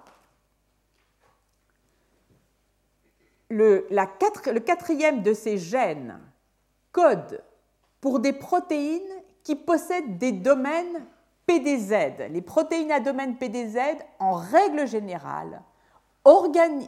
Le, 3.50 3.88
le 3.90 4.60
quatrième 4.60 5.24
de 5.24 5.34
ces 5.34 5.58
gènes 5.58 6.20
code 6.92 7.42
pour 8.02 8.20
des 8.20 8.34
protéines 8.34 9.02
qui 9.44 9.56
possèdent 9.56 10.18
des 10.18 10.32
domaines 10.32 11.06
PDZ. 11.46 12.30
Les 12.30 12.42
protéines 12.42 12.92
à 12.92 13.00
domaine 13.00 13.38
PDZ, 13.38 13.78
en 14.20 14.34
règle 14.34 14.88
générale, 14.88 15.62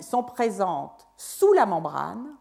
sont 0.02 0.24
présentes 0.24 1.08
sous 1.16 1.54
la 1.54 1.66
membrane 1.66 2.36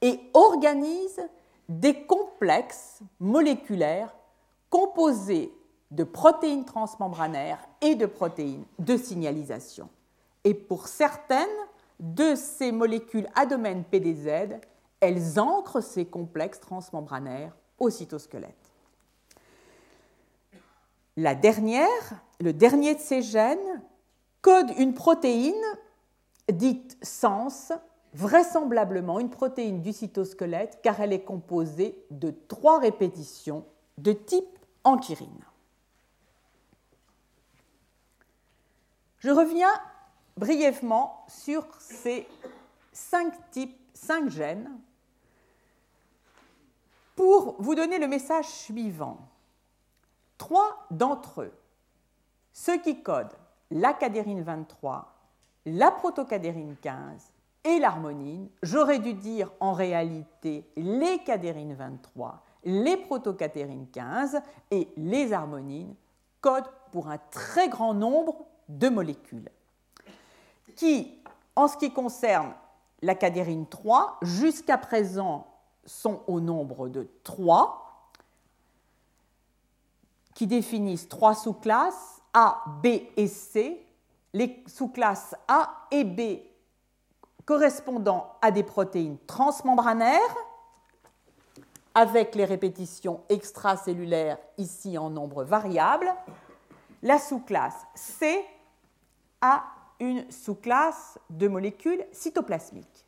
et 0.00 0.20
organisent 0.34 1.28
des 1.68 2.04
complexes 2.04 3.00
moléculaires 3.20 4.14
composés 4.70 5.52
de 5.90 6.04
protéines 6.04 6.64
transmembranaires 6.64 7.64
et 7.80 7.94
de 7.94 8.06
protéines 8.06 8.64
de 8.78 8.96
signalisation. 8.96 9.88
Et 10.44 10.54
pour 10.54 10.88
certaines 10.88 11.46
de 11.98 12.34
ces 12.34 12.72
molécules 12.72 13.28
à 13.34 13.44
domaine 13.44 13.84
PDZ, 13.84 14.58
elles 15.00 15.38
ancrent 15.38 15.82
ces 15.82 16.06
complexes 16.06 16.60
transmembranaires 16.60 17.54
au 17.78 17.90
cytosquelette. 17.90 18.54
La 21.16 21.34
dernière, 21.34 21.88
le 22.40 22.52
dernier 22.52 22.94
de 22.94 23.00
ces 23.00 23.20
gènes, 23.20 23.82
code 24.40 24.72
une 24.78 24.94
protéine 24.94 25.54
dite 26.50 26.98
sens, 27.02 27.72
vraisemblablement 28.14 29.20
une 29.20 29.30
protéine 29.30 29.82
du 29.82 29.92
cytosquelette 29.92 30.80
car 30.82 31.00
elle 31.00 31.12
est 31.12 31.22
composée 31.22 32.04
de 32.10 32.30
trois 32.48 32.78
répétitions 32.78 33.64
de 33.98 34.12
type 34.12 34.58
anchyrine. 34.84 35.44
Je 39.18 39.30
reviens 39.30 39.72
brièvement 40.36 41.24
sur 41.28 41.66
ces 41.78 42.26
cinq 42.92 43.34
types, 43.50 43.78
cinq 43.92 44.30
gènes 44.30 44.70
pour 47.14 47.56
vous 47.58 47.74
donner 47.74 47.98
le 47.98 48.08
message 48.08 48.46
suivant. 48.46 49.18
Trois 50.38 50.86
d'entre 50.90 51.42
eux, 51.42 51.52
ceux 52.54 52.80
qui 52.80 53.02
codent 53.02 53.36
la 53.70 53.92
cadérine 53.92 54.42
23, 54.42 55.09
la 55.66 55.90
protocadérine 55.90 56.76
15 56.80 57.32
et 57.64 57.78
l'harmonine, 57.78 58.48
j'aurais 58.62 58.98
dû 58.98 59.14
dire 59.14 59.52
en 59.60 59.72
réalité 59.72 60.64
les 60.76 61.18
cadérines 61.24 61.74
23, 61.74 62.42
les 62.64 62.96
protocadérines 62.96 63.88
15 63.92 64.40
et 64.70 64.88
les 64.96 65.32
harmonines 65.32 65.94
codent 66.40 66.70
pour 66.92 67.08
un 67.08 67.18
très 67.30 67.68
grand 67.68 67.94
nombre 67.94 68.46
de 68.68 68.88
molécules. 68.88 69.50
Qui, 70.76 71.18
en 71.56 71.68
ce 71.68 71.76
qui 71.76 71.92
concerne 71.92 72.54
la 73.02 73.14
cadérine 73.14 73.66
3, 73.66 74.18
jusqu'à 74.22 74.78
présent 74.78 75.46
sont 75.84 76.22
au 76.26 76.40
nombre 76.40 76.88
de 76.88 77.08
trois, 77.24 78.10
qui 80.34 80.46
définissent 80.46 81.08
trois 81.08 81.34
sous-classes 81.34 82.22
A, 82.32 82.62
B 82.82 82.86
et 83.16 83.26
C, 83.26 83.84
les 84.32 84.62
sous-classes 84.66 85.34
A 85.48 85.86
et 85.90 86.04
B 86.04 86.40
correspondant 87.44 88.36
à 88.42 88.50
des 88.50 88.62
protéines 88.62 89.18
transmembranaires, 89.26 90.36
avec 91.94 92.34
les 92.36 92.44
répétitions 92.44 93.22
extracellulaires 93.28 94.38
ici 94.58 94.96
en 94.96 95.10
nombre 95.10 95.42
variable. 95.42 96.14
La 97.02 97.18
sous-classe 97.18 97.86
C 97.94 98.44
a 99.40 99.64
une 99.98 100.30
sous-classe 100.30 101.18
de 101.30 101.48
molécules 101.48 102.04
cytoplasmiques 102.12 103.04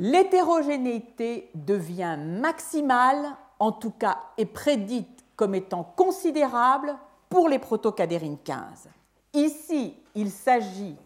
l'hétérogénéité 0.00 1.50
devient 1.54 2.16
maximale, 2.18 3.36
en 3.58 3.70
tout 3.70 3.90
cas 3.90 4.18
est 4.38 4.46
prédite 4.46 5.24
comme 5.36 5.54
étant 5.54 5.84
considérable 5.84 6.96
pour 7.28 7.48
les 7.48 7.58
protocadérines 7.58 8.38
15. 8.42 8.88
Ici, 9.32 9.94
il 10.14 10.30
s'agit 10.30 10.96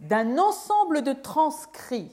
d'un 0.00 0.38
ensemble 0.38 1.02
de 1.02 1.12
transcrits 1.12 2.10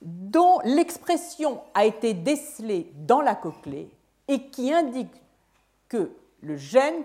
dont 0.00 0.60
l'expression 0.64 1.62
a 1.74 1.84
été 1.84 2.14
décelée 2.14 2.92
dans 2.94 3.20
la 3.20 3.34
cochlée 3.34 3.90
et 4.28 4.48
qui 4.50 4.72
indique 4.72 5.22
que 5.88 6.12
le 6.40 6.56
gène 6.56 7.02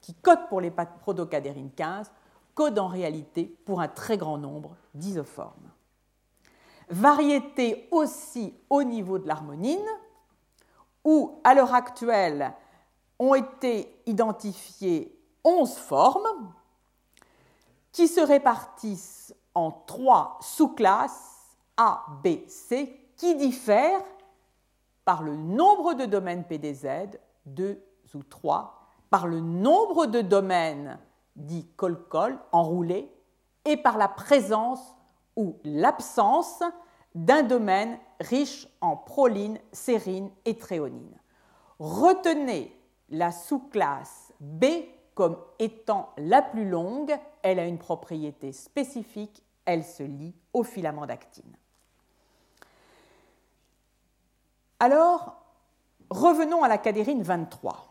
qui 0.00 0.14
code 0.14 0.48
pour 0.48 0.60
les 0.60 0.70
protocadérines 0.70 1.70
15 1.72 2.10
code 2.54 2.78
en 2.80 2.88
réalité 2.88 3.56
pour 3.64 3.80
un 3.80 3.86
très 3.86 4.16
grand 4.18 4.36
nombre 4.36 4.74
d'isoformes. 4.92 5.70
Variété 6.90 7.86
aussi 7.92 8.52
au 8.68 8.82
niveau 8.82 9.18
de 9.18 9.28
l'harmonine, 9.28 9.78
où, 11.04 11.38
à 11.44 11.54
l'heure 11.54 11.72
actuelle, 11.72 12.52
ont 13.20 13.34
été 13.34 13.94
identifiées 14.06 15.16
11 15.44 15.72
formes 15.76 16.52
qui 17.92 18.08
se 18.08 18.20
répartissent 18.20 19.34
en 19.54 19.70
trois 19.70 20.38
sous-classes 20.40 21.56
A, 21.76 22.04
B, 22.22 22.46
C 22.48 23.12
qui 23.16 23.34
diffèrent 23.34 24.04
par 25.04 25.22
le 25.22 25.36
nombre 25.36 25.94
de 25.94 26.04
domaines 26.04 26.44
PDZ, 26.44 27.18
2 27.46 27.82
ou 28.14 28.22
3, 28.22 28.78
par 29.10 29.26
le 29.26 29.40
nombre 29.40 30.06
de 30.06 30.20
domaines 30.20 30.98
dits 31.36 31.68
col-col, 31.76 32.38
enroulés, 32.52 33.10
et 33.64 33.76
par 33.76 33.98
la 33.98 34.08
présence 34.08 34.80
ou 35.36 35.56
l'absence 35.64 36.62
d'un 37.14 37.42
domaine 37.42 37.98
riche 38.20 38.68
en 38.80 38.96
proline, 38.96 39.58
sérine 39.72 40.30
et 40.44 40.56
tréonine. 40.56 41.16
Retenez 41.78 42.74
la 43.10 43.32
sous-classe 43.32 44.32
B 44.40 44.64
comme 45.18 45.36
étant 45.58 46.10
la 46.16 46.42
plus 46.42 46.68
longue, 46.68 47.12
elle 47.42 47.58
a 47.58 47.66
une 47.66 47.78
propriété 47.78 48.52
spécifique, 48.52 49.42
elle 49.64 49.82
se 49.82 50.04
lie 50.04 50.32
au 50.52 50.62
filament 50.62 51.06
d'actine. 51.06 51.56
Alors, 54.78 55.42
revenons 56.08 56.62
à 56.62 56.68
la 56.68 56.78
cadérine 56.78 57.24
23. 57.24 57.84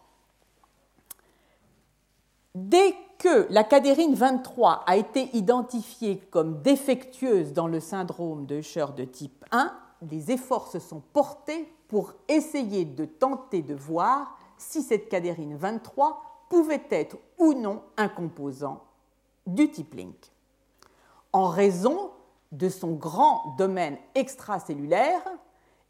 Dès 2.55 2.95
que 3.19 3.45
la 3.49 3.65
cadérine 3.65 4.15
23 4.15 4.85
a 4.87 4.95
été 4.95 5.29
identifiée 5.35 6.19
comme 6.31 6.61
défectueuse 6.61 7.51
dans 7.51 7.67
le 7.67 7.81
syndrome 7.81 8.45
de 8.45 8.59
Usher 8.59 8.85
de 8.95 9.03
type 9.03 9.43
1, 9.51 9.77
des 10.01 10.31
efforts 10.31 10.69
se 10.69 10.79
sont 10.79 11.01
portés 11.11 11.69
pour 11.89 12.13
essayer 12.29 12.85
de 12.85 13.03
tenter 13.03 13.63
de 13.63 13.75
voir 13.75 14.37
si 14.57 14.81
cette 14.81 15.09
cadérine 15.09 15.57
23 15.57 16.23
pouvait 16.49 16.85
être 16.89 17.17
ou 17.37 17.53
non 17.53 17.83
un 17.97 18.09
composant 18.09 18.83
du 19.45 19.69
type 19.71 19.93
Link. 19.93 20.31
En 21.33 21.47
raison 21.47 22.11
de 22.51 22.69
son 22.69 22.93
grand 22.93 23.55
domaine 23.57 23.97
extracellulaire 24.15 25.21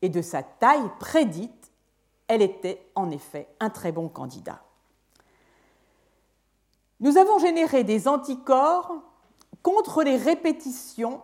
et 0.01 0.09
de 0.09 0.21
sa 0.21 0.43
taille 0.43 0.89
prédite, 0.99 1.71
elle 2.27 2.41
était 2.41 2.89
en 2.95 3.09
effet 3.11 3.47
un 3.59 3.69
très 3.69 3.91
bon 3.91 4.09
candidat. 4.09 4.61
Nous 6.99 7.17
avons 7.17 7.37
généré 7.39 7.83
des 7.83 8.07
anticorps 8.07 8.95
contre 9.61 10.03
les 10.03 10.17
répétitions 10.17 11.21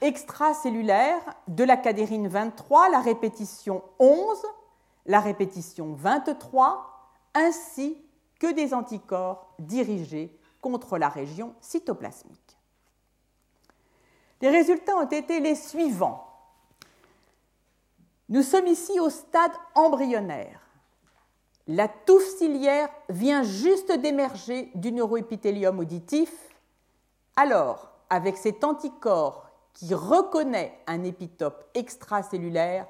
extracellulaires 0.00 1.34
de 1.48 1.64
la 1.64 1.76
cadérine 1.76 2.28
23, 2.28 2.90
la 2.90 3.00
répétition 3.00 3.82
11, 3.98 4.42
la 5.06 5.20
répétition 5.20 5.94
23, 5.94 7.10
ainsi 7.34 8.03
que 8.44 8.52
des 8.52 8.74
anticorps 8.74 9.54
dirigés 9.58 10.38
contre 10.60 10.98
la 10.98 11.08
région 11.08 11.54
cytoplasmique. 11.62 12.58
Les 14.42 14.50
résultats 14.50 14.96
ont 14.96 15.08
été 15.08 15.40
les 15.40 15.54
suivants. 15.54 16.28
Nous 18.28 18.42
sommes 18.42 18.66
ici 18.66 19.00
au 19.00 19.08
stade 19.08 19.52
embryonnaire. 19.74 20.60
La 21.68 21.88
touffe 21.88 22.36
ciliaire 22.36 22.90
vient 23.08 23.44
juste 23.44 23.90
d'émerger 23.92 24.70
du 24.74 24.92
neuroépithélium 24.92 25.78
auditif. 25.78 26.30
Alors, 27.36 27.92
avec 28.10 28.36
cet 28.36 28.62
anticorps 28.62 29.48
qui 29.72 29.94
reconnaît 29.94 30.78
un 30.86 31.02
épitope 31.02 31.64
extracellulaire, 31.72 32.86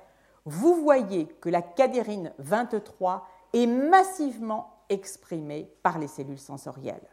vous 0.47 0.83
voyez 0.83 1.27
que 1.41 1.49
la 1.49 1.63
cadérine 1.63 2.33
23 2.39 3.29
est 3.53 3.69
massivement 3.69 4.74
exprimée 4.89 5.71
par 5.83 5.99
les 5.99 6.09
cellules 6.09 6.39
sensorielles. 6.39 7.09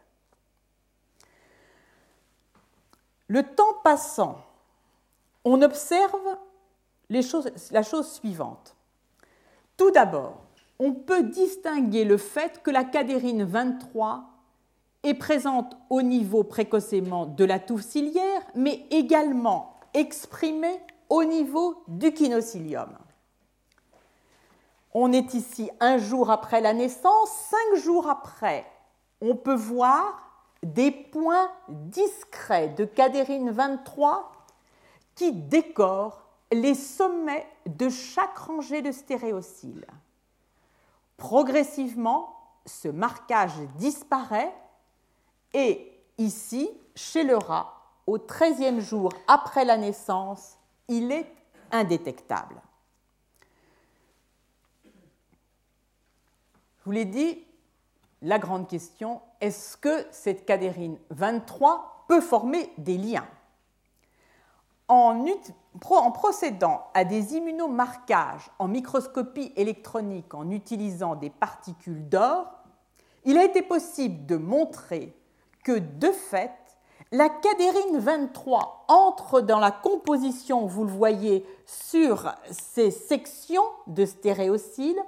Le 3.28 3.42
temps 3.42 3.74
passant, 3.82 4.44
on 5.44 5.62
observe 5.62 6.38
la 7.08 7.82
chose 7.82 8.12
suivante. 8.12 8.76
Tout 9.76 9.90
d'abord, 9.90 10.42
on 10.78 10.92
peut 10.92 11.22
distinguer 11.22 12.04
le 12.04 12.16
fait 12.16 12.62
que 12.62 12.70
la 12.70 12.84
cadérine 12.84 13.44
23 13.44 14.24
est 15.02 15.14
présente 15.14 15.76
au 15.90 16.02
niveau 16.02 16.44
précocement 16.44 17.26
de 17.26 17.44
la 17.44 17.58
touffe 17.58 17.84
ciliaire, 17.84 18.42
mais 18.54 18.86
également 18.90 19.76
exprimée 19.94 20.80
au 21.08 21.24
niveau 21.24 21.82
du 21.88 22.12
kinocilium. 22.12 22.96
On 24.94 25.12
est 25.12 25.34
ici 25.34 25.70
un 25.80 25.98
jour 25.98 26.30
après 26.30 26.60
la 26.60 26.74
naissance, 26.74 27.30
cinq 27.30 27.80
jours 27.80 28.08
après, 28.08 28.66
on 29.20 29.36
peut 29.36 29.54
voir 29.54 30.32
des 30.62 30.90
points 30.90 31.50
discrets 31.68 32.68
de 32.68 32.84
cadérine 32.84 33.50
23 33.50 34.32
qui 35.14 35.32
décorent 35.32 36.22
les 36.52 36.74
sommets 36.74 37.46
de 37.66 37.88
chaque 37.88 38.36
rangée 38.36 38.82
de 38.82 38.92
stéréociles. 38.92 39.86
Progressivement, 41.16 42.36
ce 42.66 42.88
marquage 42.88 43.58
disparaît 43.76 44.52
et 45.54 45.92
ici, 46.18 46.70
chez 46.94 47.24
le 47.24 47.36
rat, 47.36 47.74
au 48.06 48.18
13e 48.18 48.80
jour 48.80 49.12
après 49.26 49.64
la 49.64 49.76
naissance, 49.76 50.58
il 50.88 51.12
est 51.12 51.32
indétectable. 51.70 52.60
Je 56.82 56.86
vous 56.86 56.92
l'ai 56.92 57.04
dit, 57.04 57.38
la 58.22 58.40
grande 58.40 58.66
question, 58.66 59.20
est-ce 59.40 59.76
que 59.76 60.04
cette 60.10 60.44
cadérine 60.44 60.98
23 61.10 62.06
peut 62.08 62.20
former 62.20 62.72
des 62.76 62.98
liens? 62.98 63.28
En, 64.88 65.24
procédant 66.12 66.82
à 66.92 67.04
des 67.04 67.36
immunomarquages 67.36 68.50
en 68.58 68.66
microscopie 68.66 69.52
électronique 69.54 70.34
en 70.34 70.50
utilisant 70.50 71.14
des 71.14 71.30
particules 71.30 72.08
d'or, 72.08 72.46
il 73.24 73.38
a 73.38 73.44
été 73.44 73.62
possible 73.62 74.26
de 74.26 74.34
montrer 74.34 75.16
que 75.62 75.78
de 75.78 76.10
fait, 76.10 76.50
la 77.12 77.28
cadérine 77.28 78.00
23 78.00 78.86
entre 78.88 79.40
dans 79.40 79.60
la 79.60 79.70
composition, 79.70 80.66
vous 80.66 80.82
le 80.82 80.90
voyez 80.90 81.46
sur 81.64 82.34
ces 82.50 82.90
sections 82.90 83.62
de 83.86 84.04
stéréociles, 84.04 85.00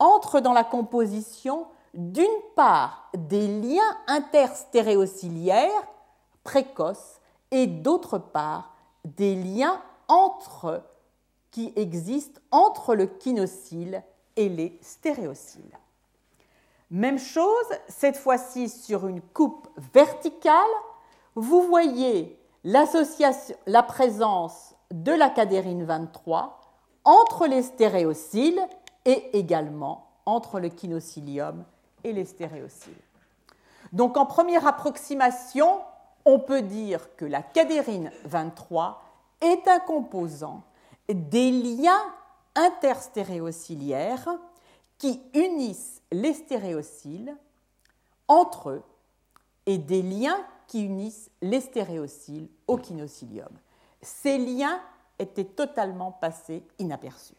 entre 0.00 0.40
dans 0.40 0.52
la 0.52 0.64
composition 0.64 1.66
d'une 1.94 2.26
part 2.56 3.10
des 3.14 3.46
liens 3.46 3.96
interstéréociliaires 4.08 5.86
précoces 6.42 7.20
et 7.50 7.66
d'autre 7.66 8.18
part 8.18 8.74
des 9.04 9.36
liens 9.36 9.80
entre, 10.08 10.82
qui 11.50 11.72
existent 11.76 12.40
entre 12.50 12.94
le 12.94 13.06
kinocyle 13.06 14.02
et 14.36 14.48
les 14.48 14.78
stéréociles. 14.82 15.78
Même 16.90 17.18
chose, 17.18 17.66
cette 17.88 18.16
fois-ci 18.16 18.68
sur 18.68 19.06
une 19.06 19.20
coupe 19.20 19.68
verticale, 19.92 20.54
vous 21.36 21.62
voyez 21.62 22.36
la 22.64 23.82
présence 23.82 24.74
de 24.90 25.12
la 25.12 25.30
cadérine 25.30 25.84
23 25.84 26.60
entre 27.04 27.46
les 27.46 27.62
stéréociles 27.62 28.60
et 29.04 29.38
également 29.38 30.10
entre 30.26 30.60
le 30.60 30.68
kinocilium 30.68 31.64
et 32.04 32.12
les 32.12 32.24
stéréociles. 32.24 32.92
Donc 33.92 34.16
en 34.16 34.26
première 34.26 34.66
approximation, 34.66 35.80
on 36.24 36.38
peut 36.38 36.62
dire 36.62 37.16
que 37.16 37.24
la 37.24 37.42
cadérine 37.42 38.10
23 38.24 39.02
est 39.40 39.66
un 39.66 39.80
composant 39.80 40.62
des 41.08 41.50
liens 41.50 42.02
interstéréociliaires 42.54 44.28
qui 44.98 45.20
unissent 45.34 46.02
les 46.12 46.34
stéréociles 46.34 47.36
entre 48.28 48.70
eux 48.70 48.82
et 49.66 49.78
des 49.78 50.02
liens 50.02 50.38
qui 50.66 50.84
unissent 50.84 51.30
les 51.42 51.60
stéréociles 51.60 52.48
au 52.68 52.76
kinocilium. 52.76 53.50
Ces 54.02 54.38
liens 54.38 54.80
étaient 55.18 55.44
totalement 55.44 56.12
passés 56.12 56.62
inaperçus. 56.78 57.34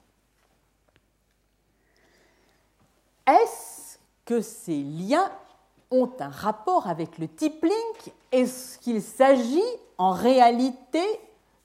Est-ce 3.31 3.97
que 4.25 4.41
ces 4.41 4.83
liens 4.83 5.31
ont 5.89 6.11
un 6.19 6.29
rapport 6.29 6.87
avec 6.87 7.17
le 7.17 7.29
type 7.29 7.63
link? 7.63 8.13
Est-ce 8.33 8.77
qu'il 8.79 9.01
s'agit 9.01 9.61
en 9.97 10.11
réalité 10.11 11.03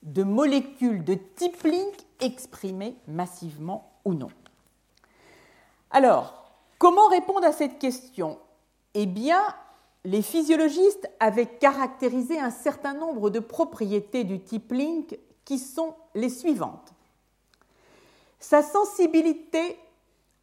de 0.03 0.23
molécules 0.23 1.03
de 1.03 1.15
type 1.15 1.65
link 1.65 1.95
exprimées 2.21 2.97
massivement 3.09 3.91
ou 4.05 4.15
non? 4.15 4.29
Alors, 5.91 6.53
comment 6.79 7.09
répondre 7.09 7.47
à 7.47 7.53
cette 7.53 7.81
question? 7.81 8.39
Eh 8.95 9.07
bien, 9.07 9.43
les 10.05 10.23
physiologistes 10.23 11.11
avaient 11.19 11.47
caractérisé 11.47 12.39
un 12.39 12.51
certain 12.51 12.95
nombre 12.95 13.29
de 13.29 13.41
propriétés 13.41 14.23
du 14.23 14.41
type 14.41 14.71
link 14.71 15.19
qui 15.45 15.59
sont 15.59 15.95
les 16.15 16.31
suivantes. 16.31 16.93
Sa 18.39 18.63
sensibilité 18.63 19.77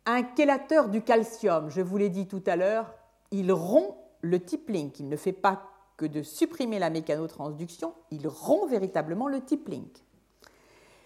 un 0.05 0.23
chélateur 0.35 0.89
du 0.89 1.01
calcium, 1.01 1.69
je 1.69 1.81
vous 1.81 1.97
l'ai 1.97 2.09
dit 2.09 2.27
tout 2.27 2.43
à 2.45 2.55
l'heure, 2.55 2.93
il 3.31 3.51
rompt 3.51 3.95
le 4.21 4.39
tip 4.39 4.69
link. 4.69 4.99
Il 4.99 5.09
ne 5.09 5.15
fait 5.15 5.33
pas 5.33 5.69
que 5.97 6.05
de 6.05 6.23
supprimer 6.23 6.79
la 6.79 6.89
mécanotransduction, 6.89 7.93
il 8.11 8.27
rompt 8.27 8.69
véritablement 8.69 9.27
le 9.27 9.41
tip 9.41 9.67
link. 9.67 10.03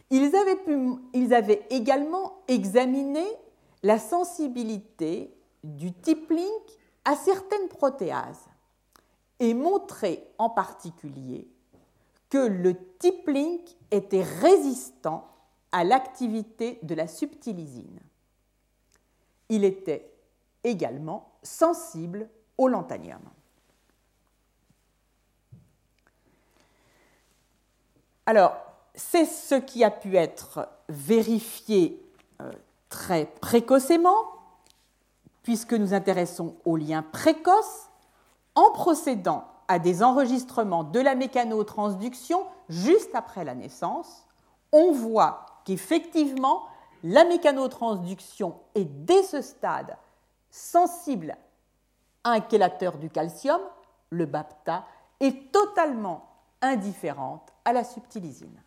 Ils 0.10 0.34
avaient, 1.34 1.68
également 1.70 2.38
examiné 2.48 3.26
la 3.84 4.00
sensibilité 4.00 5.34
du 5.64 5.92
tip 5.92 6.30
link 6.30 6.64
à 7.04 7.16
certaines 7.16 7.68
protéases 7.68 8.46
et 9.40 9.54
montré 9.54 10.24
en 10.38 10.50
particulier 10.50 11.48
que 12.30 12.38
le 12.38 12.76
tip 13.00 13.28
link 13.28 13.62
était 13.92 14.24
résistant 14.24 15.28
à 15.72 15.84
l'activité 15.84 16.80
de 16.84 16.96
la 16.96 17.08
subtilisine. 17.08 18.00
Il 19.50 19.64
était 19.64 20.12
également 20.64 21.32
sensible 21.44 22.30
au 22.58 22.68
lantanium. 22.68 23.22
Alors, 28.26 28.58
c'est 28.94 29.26
ce 29.26 29.56
qui 29.56 29.84
a 29.84 29.92
pu 29.92 30.18
être 30.18 30.68
vérifié 30.90 32.04
euh, 32.42 32.52
très 32.90 33.26
précocement, 33.26 34.18
puisque 35.44 35.74
nous 35.74 35.94
intéressons 35.94 36.56
aux 36.66 36.76
liens 36.76 37.04
précoces, 37.04 37.90
en 38.56 38.72
procédant 38.72 39.46
à 39.68 39.80
des 39.80 40.04
enregistrements 40.04 40.84
de 40.84 41.00
la 41.00 41.16
mécanotransduction 41.16 42.44
juste 42.70 43.14
après 43.14 43.46
la 43.46 43.56
naissance, 43.56 44.26
on 44.72 44.92
voit 44.92 45.46
qu'effectivement, 45.64 46.64
la 47.04 47.26
mécanotransduction 47.26 48.60
est 48.76 48.86
dès 48.86 49.24
ce 49.24 49.42
stade 49.42 49.98
sensible 50.50 51.38
à 52.24 52.32
un 52.32 52.50
chélateur 52.50 52.98
du 52.98 53.10
calcium, 53.10 53.62
le 54.10 54.26
BAPTA, 54.26 54.86
est 55.20 55.52
totalement 55.52 56.28
indifférente 56.62 57.54
à 57.66 57.74
la 57.74 57.84
subtilisine. 57.84 58.62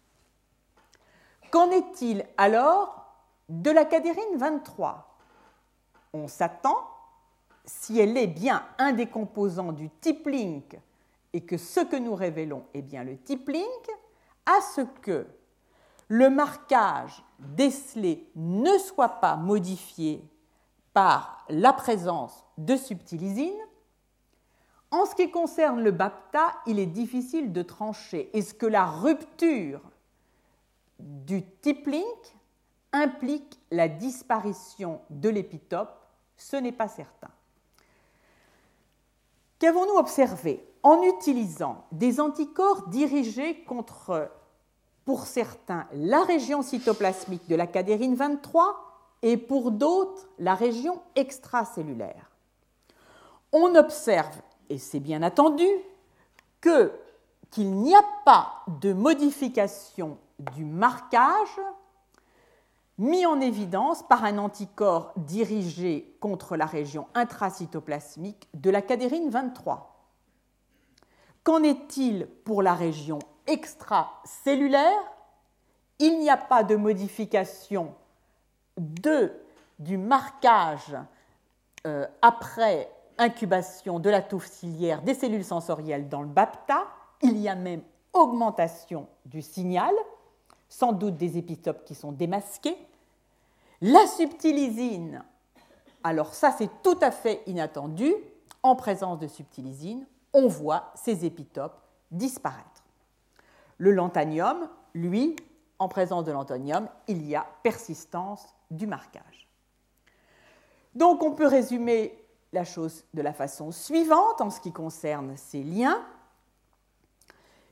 Qu'en 1.50 1.70
est-il 1.70 2.24
alors 2.36 3.04
de 3.48 3.70
la 3.70 3.84
cadérine 3.84 4.36
23 4.36 5.16
On 6.12 6.28
s'attend, 6.28 6.78
si 7.64 7.98
elle 7.98 8.16
est 8.16 8.28
bien 8.28 8.64
un 8.78 8.92
des 8.92 9.06
composants 9.06 9.72
du 9.72 9.90
type 9.90 10.26
link 10.28 10.78
et 11.32 11.44
que 11.44 11.56
ce 11.56 11.80
que 11.80 11.96
nous 11.96 12.14
révélons 12.14 12.64
est 12.74 12.82
bien 12.82 13.04
le 13.04 13.18
type 13.18 13.48
link, 13.48 13.90
à 14.46 14.60
ce 14.60 14.82
que 15.02 15.26
le 16.10 16.28
marquage 16.28 17.24
décelé 17.38 18.28
ne 18.34 18.78
soit 18.78 19.20
pas 19.20 19.36
modifié 19.36 20.28
par 20.92 21.46
la 21.48 21.72
présence 21.72 22.44
de 22.58 22.76
subtilisine. 22.76 23.56
En 24.90 25.06
ce 25.06 25.14
qui 25.14 25.30
concerne 25.30 25.80
le 25.80 25.92
BAPTA, 25.92 26.52
il 26.66 26.80
est 26.80 26.86
difficile 26.86 27.52
de 27.52 27.62
trancher. 27.62 28.28
Est-ce 28.36 28.54
que 28.54 28.66
la 28.66 28.86
rupture 28.86 29.80
du 30.98 31.46
type 31.46 31.86
link 31.86 32.36
implique 32.92 33.60
la 33.70 33.86
disparition 33.86 35.00
de 35.10 35.28
l'épitope? 35.28 35.96
Ce 36.36 36.56
n'est 36.56 36.72
pas 36.72 36.88
certain. 36.88 37.30
Qu'avons-nous 39.60 39.96
observé? 39.96 40.66
En 40.82 41.02
utilisant 41.02 41.84
des 41.92 42.18
anticorps 42.20 42.88
dirigés 42.88 43.62
contre 43.64 44.28
pour 45.04 45.26
certains 45.26 45.86
la 45.92 46.22
région 46.22 46.62
cytoplasmique 46.62 47.48
de 47.48 47.56
la 47.56 47.66
cadérine 47.66 48.14
23 48.14 48.90
et 49.22 49.36
pour 49.36 49.70
d'autres 49.70 50.28
la 50.38 50.54
région 50.54 51.00
extracellulaire. 51.16 52.30
On 53.52 53.74
observe, 53.74 54.40
et 54.68 54.78
c'est 54.78 55.00
bien 55.00 55.22
attendu, 55.22 55.66
que 56.60 56.92
qu'il 57.50 57.72
n'y 57.72 57.94
a 57.94 58.04
pas 58.24 58.62
de 58.80 58.92
modification 58.92 60.18
du 60.38 60.64
marquage 60.64 61.60
mis 63.00 63.24
en 63.24 63.40
évidence 63.40 64.02
par 64.06 64.24
un 64.24 64.36
anticorps 64.38 65.12
dirigé 65.16 66.16
contre 66.20 66.56
la 66.56 66.66
région 66.66 67.08
intracytoplasmique 67.14 68.48
de 68.54 68.70
la 68.70 68.82
cadérine 68.82 69.30
23. 69.30 70.06
Qu'en 71.42 71.62
est-il 71.62 72.26
pour 72.44 72.62
la 72.62 72.74
région 72.74 73.18
extracellulaire, 73.50 75.02
il 75.98 76.18
n'y 76.18 76.30
a 76.30 76.36
pas 76.36 76.64
de 76.64 76.76
modification 76.76 77.94
de, 78.78 79.32
du 79.78 79.98
marquage 79.98 80.96
euh, 81.86 82.06
après 82.22 82.90
incubation 83.18 83.98
de 83.98 84.08
la 84.08 84.22
touffe 84.22 84.46
ciliaire 84.46 85.02
des 85.02 85.14
cellules 85.14 85.44
sensorielles 85.44 86.08
dans 86.08 86.22
le 86.22 86.28
BAPTA. 86.28 86.86
Il 87.22 87.36
y 87.36 87.48
a 87.48 87.54
même 87.54 87.82
augmentation 88.14 89.08
du 89.26 89.42
signal, 89.42 89.94
sans 90.68 90.92
doute 90.92 91.16
des 91.16 91.36
épitopes 91.36 91.84
qui 91.84 91.94
sont 91.94 92.12
démasqués. 92.12 92.78
La 93.82 94.06
subtilisine, 94.06 95.22
alors 96.02 96.34
ça 96.34 96.52
c'est 96.56 96.70
tout 96.82 96.98
à 97.02 97.10
fait 97.10 97.42
inattendu, 97.46 98.14
en 98.62 98.76
présence 98.76 99.18
de 99.18 99.26
subtilisine, 99.26 100.06
on 100.32 100.46
voit 100.46 100.92
ces 100.94 101.24
épitopes 101.24 101.78
disparaître. 102.10 102.79
Le 103.80 103.92
lantanium, 103.92 104.68
lui, 104.92 105.36
en 105.78 105.88
présence 105.88 106.26
de 106.26 106.32
lantanium, 106.32 106.86
il 107.08 107.26
y 107.26 107.34
a 107.34 107.46
persistance 107.62 108.54
du 108.70 108.86
marquage. 108.86 109.48
Donc 110.94 111.22
on 111.22 111.32
peut 111.32 111.46
résumer 111.46 112.14
la 112.52 112.64
chose 112.64 113.04
de 113.14 113.22
la 113.22 113.32
façon 113.32 113.72
suivante 113.72 114.42
en 114.42 114.50
ce 114.50 114.60
qui 114.60 114.70
concerne 114.70 115.34
ces 115.38 115.62
liens. 115.62 116.04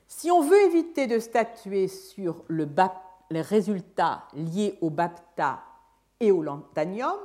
Si 0.07 0.31
on 0.31 0.41
veut 0.41 0.59
éviter 0.63 1.05
de 1.05 1.19
statuer 1.19 1.87
sur 1.87 2.43
les 2.49 3.41
résultats 3.41 4.23
liés 4.33 4.79
au 4.81 4.89
BAPTA 4.89 5.61
et 6.19 6.31
au 6.31 6.41
lantanium, 6.41 7.19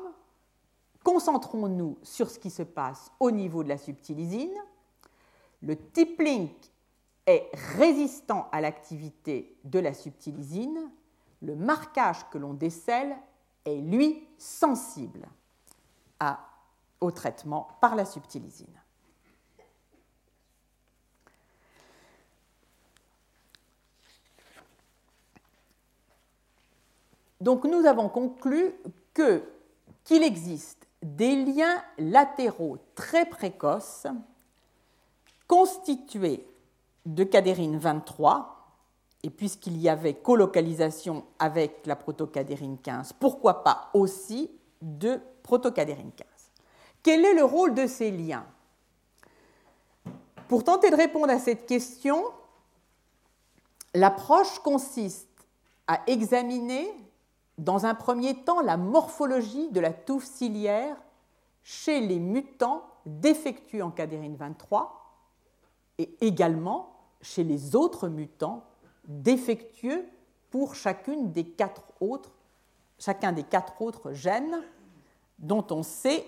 concentrons-nous 1.02 1.96
sur 2.02 2.28
ce 2.28 2.38
qui 2.38 2.50
se 2.50 2.62
passe 2.62 3.10
au 3.18 3.30
niveau 3.30 3.64
de 3.64 3.70
la 3.70 3.78
subtilisine. 3.78 4.52
Le 5.62 5.74
tippling 5.74 6.50
est 7.26 7.48
résistant 7.76 8.48
à 8.52 8.60
l'activité 8.60 9.56
de 9.64 9.78
la 9.78 9.94
subtilisine, 9.94 10.90
le 11.42 11.56
marquage 11.56 12.28
que 12.30 12.38
l'on 12.38 12.54
décèle 12.54 13.16
est, 13.64 13.76
lui, 13.76 14.26
sensible 14.38 15.26
au 17.00 17.10
traitement 17.10 17.68
par 17.80 17.94
la 17.94 18.04
subtilisine. 18.04 18.66
Donc 27.40 27.64
nous 27.64 27.84
avons 27.84 28.08
conclu 28.08 28.72
que, 29.12 29.44
qu'il 30.02 30.22
existe 30.22 30.86
des 31.02 31.44
liens 31.44 31.84
latéraux 31.98 32.78
très 32.94 33.26
précoces 33.26 34.06
constitués 35.46 36.46
de 37.06 37.24
cadérine 37.24 37.78
23, 37.78 38.54
et 39.22 39.30
puisqu'il 39.30 39.78
y 39.78 39.88
avait 39.88 40.14
colocalisation 40.14 41.24
avec 41.38 41.86
la 41.86 41.96
protocadérine 41.96 42.78
15, 42.78 43.14
pourquoi 43.14 43.64
pas 43.64 43.90
aussi 43.94 44.50
de 44.82 45.20
protocadérine 45.42 46.12
15 46.14 46.26
Quel 47.02 47.24
est 47.24 47.34
le 47.34 47.44
rôle 47.44 47.74
de 47.74 47.86
ces 47.86 48.10
liens? 48.10 48.46
Pour 50.48 50.64
tenter 50.64 50.90
de 50.90 50.96
répondre 50.96 51.30
à 51.30 51.38
cette 51.38 51.66
question, 51.66 52.22
l'approche 53.94 54.58
consiste 54.58 55.28
à 55.86 56.00
examiner 56.06 56.90
dans 57.56 57.86
un 57.86 57.94
premier 57.94 58.34
temps 58.42 58.60
la 58.60 58.76
morphologie 58.76 59.70
de 59.70 59.80
la 59.80 59.92
touffe 59.92 60.24
ciliaire 60.24 60.96
chez 61.62 62.00
les 62.00 62.18
mutants 62.18 62.82
défectueux 63.06 63.82
en 63.82 63.90
cadérine 63.90 64.36
23 64.36 65.00
et 65.98 66.14
également 66.20 66.93
chez 67.24 67.42
les 67.42 67.74
autres 67.74 68.08
mutants 68.08 68.62
défectueux 69.06 70.04
pour 70.50 70.74
chacune 70.74 71.32
des 71.32 71.44
quatre 71.44 71.82
autres, 72.00 72.30
chacun 72.98 73.32
des 73.32 73.42
quatre 73.42 73.82
autres 73.82 74.12
gènes 74.12 74.62
dont 75.38 75.66
on 75.70 75.82
sait 75.82 76.24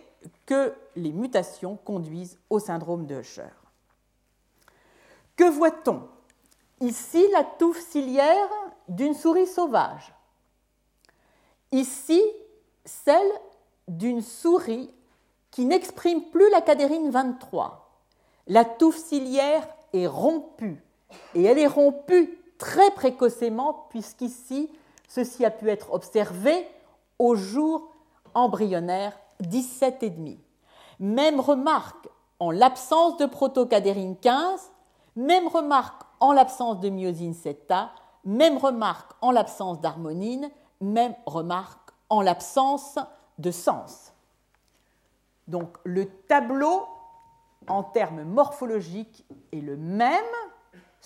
que 0.47 0.75
les 0.97 1.13
mutations 1.13 1.77
conduisent 1.77 2.39
au 2.51 2.59
syndrome 2.59 3.07
de 3.07 3.21
Usher. 3.21 3.55
Que 5.37 5.49
voit-on? 5.49 6.09
Ici, 6.81 7.25
la 7.33 7.45
touffe 7.45 7.81
ciliaire 7.81 8.49
d'une 8.89 9.15
souris 9.15 9.47
sauvage. 9.47 10.13
Ici, 11.73 12.23
celle 12.85 13.31
d'une 13.87 14.23
souris 14.23 14.91
qui 15.51 15.65
n'exprime 15.67 16.23
plus 16.31 16.51
la 16.51 16.61
cadérine 16.61 17.11
23. 17.11 18.01
La 18.49 18.65
touffe 18.65 18.99
ciliaire 18.99 19.67
est 19.93 20.07
rompue 20.07 20.83
et 21.35 21.45
elle 21.45 21.59
est 21.59 21.66
rompue 21.66 22.38
très 22.59 22.90
précocement, 22.92 23.87
puisqu'ici, 23.90 24.71
ceci 25.09 25.45
a 25.45 25.51
pu 25.51 25.71
être 25.71 25.92
observé 25.92 26.66
au 27.19 27.35
jour 27.35 27.90
embryonnaire 28.35 29.19
17,5. 29.42 30.38
Même 31.01 31.40
remarque 31.40 32.09
en 32.40 32.51
l'absence 32.51 33.16
de 33.19 33.27
protocadérine 33.27 34.16
15, 34.16 34.71
même 35.16 35.49
remarque 35.49 36.03
en 36.21 36.33
l'absence 36.33 36.81
de 36.81 36.88
myosine 36.88 37.33
7A, 37.33 37.88
même 38.25 38.59
remarque 38.59 39.12
en 39.21 39.31
l'absence 39.31 39.81
d'harmonine, 39.81 40.51
même 40.81 41.14
remarque 41.27 41.90
en 42.11 42.21
l'absence 42.21 42.99
de 43.38 43.51
sens. 43.51 44.12
Donc 45.49 45.77
le 45.85 46.07
tableau 46.07 46.87
en 47.69 47.83
termes 47.83 48.23
morphologiques 48.25 49.25
est 49.53 49.61
le 49.61 49.77
même, 49.77 50.25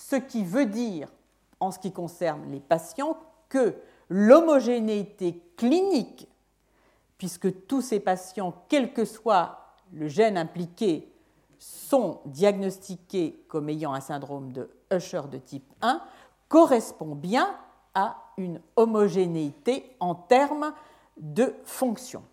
ce 0.00 0.16
qui 0.16 0.44
veut 0.44 0.66
dire, 0.66 1.08
en 1.60 1.70
ce 1.70 1.78
qui 1.78 1.92
concerne 1.92 2.50
les 2.50 2.58
patients, 2.58 3.18
que 3.50 3.74
l'homogénéité 4.08 5.42
clinique, 5.56 6.26
puisque 7.18 7.66
tous 7.66 7.82
ces 7.82 8.00
patients, 8.00 8.54
quel 8.68 8.94
que 8.94 9.04
soit 9.04 9.76
le 9.92 10.08
gène 10.08 10.38
impliqué, 10.38 11.12
sont 11.58 12.22
diagnostiqués 12.24 13.44
comme 13.46 13.68
ayant 13.68 13.92
un 13.92 14.00
syndrome 14.00 14.52
de 14.52 14.70
Usher 14.90 15.22
de 15.30 15.36
type 15.36 15.70
1, 15.82 16.00
correspond 16.48 17.14
bien 17.14 17.54
à 17.94 18.16
une 18.38 18.60
homogénéité 18.76 19.94
en 20.00 20.14
termes 20.14 20.72
de 21.18 21.54
fonction. 21.64 22.24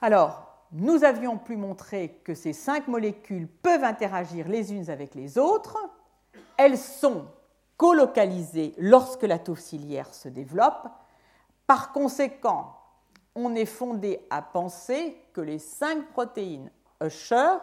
Alors, 0.00 0.45
nous 0.72 1.04
avions 1.04 1.38
pu 1.38 1.56
montrer 1.56 2.20
que 2.24 2.34
ces 2.34 2.52
cinq 2.52 2.88
molécules 2.88 3.48
peuvent 3.48 3.84
interagir 3.84 4.48
les 4.48 4.72
unes 4.72 4.90
avec 4.90 5.14
les 5.14 5.38
autres. 5.38 5.78
Elles 6.56 6.78
sont 6.78 7.26
colocalisées 7.76 8.74
lorsque 8.78 9.22
la 9.22 9.38
touffe 9.38 9.60
ciliaire 9.60 10.12
se 10.12 10.28
développe. 10.28 10.88
Par 11.66 11.92
conséquent, 11.92 12.74
on 13.34 13.54
est 13.54 13.66
fondé 13.66 14.20
à 14.30 14.42
penser 14.42 15.16
que 15.32 15.40
les 15.40 15.58
cinq 15.58 16.06
protéines 16.08 16.70
Usher 17.02 17.58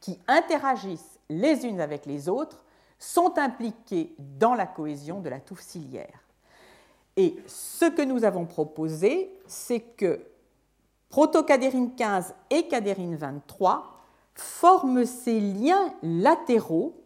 qui 0.00 0.18
interagissent 0.26 1.18
les 1.28 1.66
unes 1.66 1.80
avec 1.80 2.06
les 2.06 2.28
autres 2.28 2.64
sont 2.98 3.38
impliquées 3.38 4.14
dans 4.18 4.54
la 4.54 4.66
cohésion 4.66 5.20
de 5.20 5.28
la 5.28 5.40
touffe 5.40 5.60
ciliaire. 5.60 6.20
Et 7.16 7.36
ce 7.46 7.84
que 7.84 8.02
nous 8.02 8.24
avons 8.24 8.46
proposé, 8.46 9.30
c'est 9.46 9.80
que 9.80 10.20
protocadérine 11.14 11.94
15 11.94 12.34
et 12.50 12.66
cadérine 12.66 13.14
23 13.14 14.00
forment 14.34 15.06
ces 15.06 15.38
liens 15.38 15.94
latéraux 16.02 17.00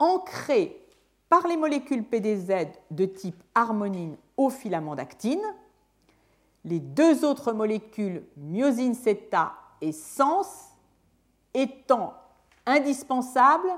ancrés 0.00 0.84
par 1.28 1.46
les 1.46 1.56
molécules 1.56 2.02
PDZ 2.02 2.66
de 2.90 3.04
type 3.04 3.40
harmonine 3.54 4.16
au 4.36 4.50
filament 4.50 4.96
d'actine. 4.96 5.44
Les 6.64 6.80
deux 6.80 7.24
autres 7.24 7.52
molécules, 7.52 8.24
myosine 8.36 8.94
CETA 8.94 9.52
et 9.80 9.92
sens, 9.92 10.70
étant 11.54 12.14
indispensables 12.66 13.70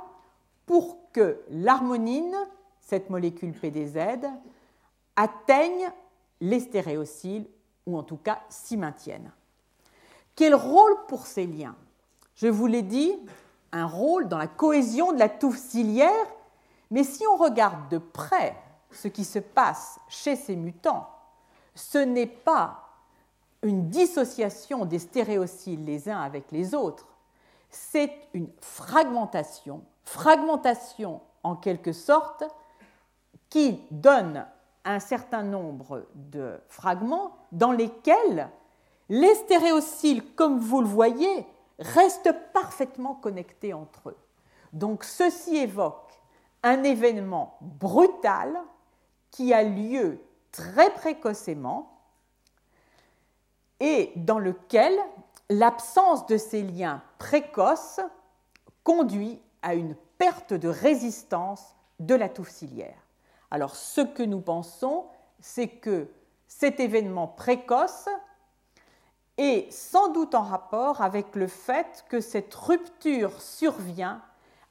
pour 0.65 0.97
que 1.13 1.43
l'harmonine, 1.51 2.35
cette 2.81 3.11
molécule 3.11 3.53
PDZ, 3.53 3.99
atteigne 5.15 5.93
les 6.41 6.61
stéréocyles 6.61 7.47
ou 7.87 7.97
en 7.97 8.03
tout 8.03 8.17
cas 8.17 8.41
s'y 8.49 8.77
maintiennent. 8.77 9.31
Quel 10.35 10.55
rôle 10.55 11.07
pour 11.09 11.27
ces 11.27 11.47
liens? 11.47 11.77
Je 12.35 12.49
vous 12.49 12.67
l'ai 12.67 12.83
dit, 12.83 13.15
un 13.73 13.87
rôle 13.87 14.29
dans 14.29 14.39
la 14.39 14.47
cohésion 14.47 15.13
de 15.13 15.19
la 15.19 15.29
touffe 15.29 15.59
ciliaire, 15.59 16.27
mais 16.91 17.05
si 17.05 17.27
on 17.27 17.37
regarde 17.37 17.89
de 17.89 17.99
près 17.99 18.57
ce 18.91 19.09
qui 19.09 19.25
se 19.25 19.39
passe 19.39 19.99
chez 20.09 20.37
ces 20.37 20.57
mutants, 20.57 21.09
ce 21.75 21.99
n'est 21.99 22.27
pas 22.27 22.83
une 23.63 23.89
dissociation 23.89 24.85
des 24.85 24.99
stéréocyles 24.99 25.85
les 25.85 26.09
uns 26.09 26.21
avec 26.21 26.53
les 26.53 26.75
autres, 26.75 27.07
c'est 27.71 28.13
une 28.33 28.49
fragmentation, 28.61 29.83
fragmentation 30.05 31.21
en 31.43 31.57
quelque 31.57 31.93
sorte, 31.93 32.45
qui 33.49 33.81
donne 33.91 34.47
un 34.87 35.01
certain 35.01 35.43
nombre 35.43 36.07
de 36.15 36.61
fragments 36.69 37.37
dans 37.53 37.73
lesquels 37.73 38.49
les 39.09 39.35
stéréocyles, 39.35 40.35
comme 40.35 40.59
vous 40.59 40.81
le 40.81 40.87
voyez, 40.87 41.47
restent 41.79 42.35
parfaitement 42.53 43.15
connectés 43.15 43.75
entre 43.75 44.11
eux. 44.11 44.17
Donc 44.73 45.05
ceci 45.05 45.57
évoque 45.57 46.21
un 46.63 46.83
événement 46.83 47.59
brutal 47.61 48.59
qui 49.31 49.53
a 49.53 49.63
lieu 49.63 50.21
très 50.53 50.91
précocement 50.91 52.01
et 53.81 54.13
dans 54.17 54.39
lequel 54.39 54.93
l'absence 55.51 56.27
de 56.27 56.37
ces 56.37 56.63
liens 56.63 57.03
précoces 57.19 58.01
conduit 58.83 59.41
à 59.63 59.75
une 59.75 59.95
perte 60.19 60.55
de 60.55 60.69
résistance 60.69 61.77
de 62.01 62.15
la 62.15 62.29
touffe. 62.29 62.65
Alors 63.57 63.75
ce 63.75 64.03
que 64.03 64.23
nous 64.23 64.43
pensons, 64.43 65.07
c'est 65.41 65.69
que 65.69 66.11
cet 66.47 66.79
événement 66.79 67.27
précoce 67.27 68.07
est 69.39 69.73
sans 69.73 70.09
doute 70.13 70.35
en 70.35 70.43
rapport 70.43 71.01
avec 71.01 71.35
le 71.35 71.47
fait 71.47 72.05
que 72.11 72.21
cette 72.21 72.55
rupture 72.55 73.41
survient 73.41 74.21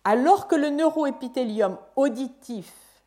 alors 0.03 0.47
que 0.47 0.53
le 0.53 0.69
neuroépithélium 0.69 1.79
auditif 1.95 3.01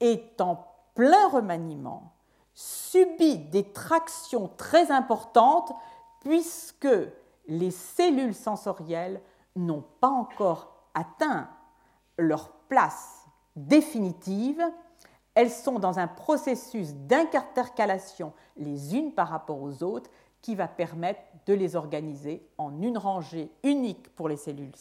est 0.00 0.40
en 0.40 0.66
plein 0.96 1.28
remaniement, 1.28 2.12
subit 2.52 3.38
des 3.38 3.70
tractions 3.70 4.50
très 4.56 4.90
importantes 4.90 5.72
puisque 6.22 6.88
les 7.46 7.70
cellules 7.70 8.34
sensorielles 8.34 9.22
n'ont 9.54 9.84
pas 10.00 10.08
encore 10.08 10.72
atteint 10.92 11.48
leur 12.18 12.50
place 12.68 13.26
définitive 13.54 14.60
elles 15.34 15.50
sont 15.50 15.78
dans 15.78 15.98
un 15.98 16.06
processus 16.06 16.94
d'intercalation 16.94 18.32
les 18.56 18.96
unes 18.96 19.12
par 19.12 19.28
rapport 19.28 19.60
aux 19.60 19.82
autres 19.82 20.10
qui 20.40 20.54
va 20.54 20.68
permettre 20.68 21.20
de 21.46 21.54
les 21.54 21.74
organiser 21.74 22.46
en 22.58 22.80
une 22.80 22.98
rangée 22.98 23.50
unique 23.62 24.14
pour 24.14 24.28
les 24.28 24.36
cellules 24.36 24.72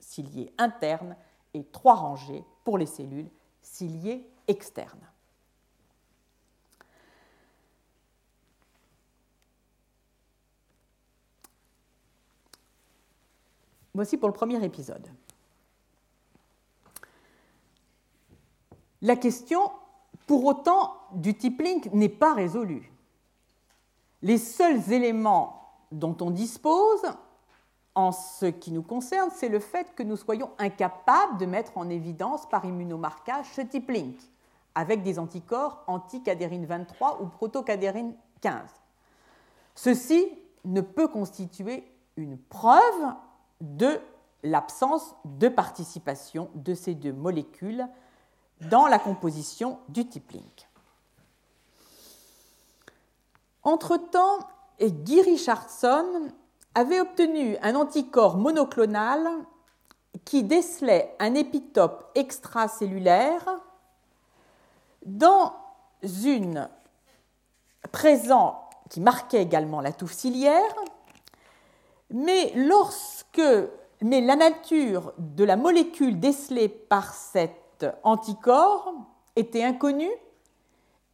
ciliées 0.00 0.52
internes 0.58 1.16
et 1.54 1.64
trois 1.64 1.94
rangées 1.94 2.44
pour 2.64 2.78
les 2.78 2.86
cellules 2.86 3.30
ciliées 3.62 4.26
externes. 4.48 5.06
Voici 13.92 14.16
pour 14.16 14.28
le 14.28 14.34
premier 14.34 14.64
épisode. 14.64 15.06
La 19.02 19.16
question 19.16 19.70
pour 20.30 20.44
autant, 20.44 20.94
du 21.10 21.34
type 21.34 21.60
n'est 21.92 22.08
pas 22.08 22.34
résolu. 22.34 22.92
Les 24.22 24.38
seuls 24.38 24.92
éléments 24.92 25.72
dont 25.90 26.16
on 26.20 26.30
dispose, 26.30 27.02
en 27.96 28.12
ce 28.12 28.46
qui 28.46 28.70
nous 28.70 28.84
concerne, 28.84 29.30
c'est 29.34 29.48
le 29.48 29.58
fait 29.58 29.92
que 29.96 30.04
nous 30.04 30.16
soyons 30.16 30.52
incapables 30.58 31.36
de 31.38 31.46
mettre 31.46 31.76
en 31.76 31.90
évidence 31.90 32.48
par 32.48 32.64
immunomarquage 32.64 33.46
ce 33.56 33.62
type 33.62 33.90
link, 33.90 34.20
avec 34.76 35.02
des 35.02 35.18
anticorps 35.18 35.82
anti-cadérine 35.88 36.64
23 36.64 37.22
ou 37.22 37.26
proto-cadérine 37.26 38.14
15. 38.40 38.54
Ceci 39.74 40.28
ne 40.64 40.80
peut 40.80 41.08
constituer 41.08 41.82
une 42.16 42.38
preuve 42.38 43.14
de 43.60 43.98
l'absence 44.44 45.12
de 45.24 45.48
participation 45.48 46.50
de 46.54 46.74
ces 46.74 46.94
deux 46.94 47.12
molécules 47.12 47.84
dans 48.62 48.86
la 48.86 48.98
composition 48.98 49.78
du 49.88 50.06
type 50.06 50.32
link. 50.32 50.68
Entre-temps, 53.62 54.38
Guy 54.80 55.22
Richardson 55.22 56.32
avait 56.74 57.00
obtenu 57.00 57.56
un 57.62 57.74
anticorps 57.74 58.36
monoclonal 58.36 59.28
qui 60.24 60.42
décelait 60.42 61.14
un 61.18 61.34
épitope 61.34 62.10
extracellulaire 62.14 63.60
dans 65.04 65.54
une 66.02 66.68
présent 67.92 68.68
qui 68.88 69.00
marquait 69.00 69.42
également 69.42 69.80
la 69.80 69.92
touffe 69.92 70.12
ciliaire, 70.12 70.74
mais 72.10 72.52
lorsque 72.54 73.42
mais 74.02 74.20
la 74.20 74.36
nature 74.36 75.12
de 75.18 75.44
la 75.44 75.56
molécule 75.56 76.18
décelée 76.18 76.68
par 76.68 77.12
anticorps 78.02 78.92
était 79.36 79.64
inconnu 79.64 80.08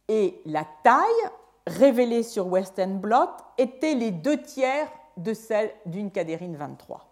et 0.07 0.41
la 0.45 0.65
taille 0.83 1.29
révélée 1.65 2.23
sur 2.23 2.47
Western 2.47 2.99
blot 2.99 3.29
était 3.57 3.93
les 3.93 4.11
deux 4.11 4.41
tiers 4.41 4.89
de 5.17 5.33
celle 5.33 5.73
d'une 5.85 6.11
cadérine 6.11 6.55
23. 6.55 7.03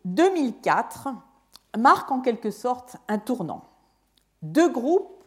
«2004 0.04 1.08
marque 1.78 2.10
en 2.10 2.20
quelque 2.20 2.50
sorte 2.50 2.96
un 3.06 3.18
tournant. 3.18 3.64
deux 4.42 4.68
groupes 4.70 5.24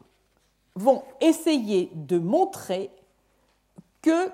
vont 0.75 1.03
essayer 1.21 1.91
de 1.93 2.17
montrer 2.17 2.91
que 4.01 4.31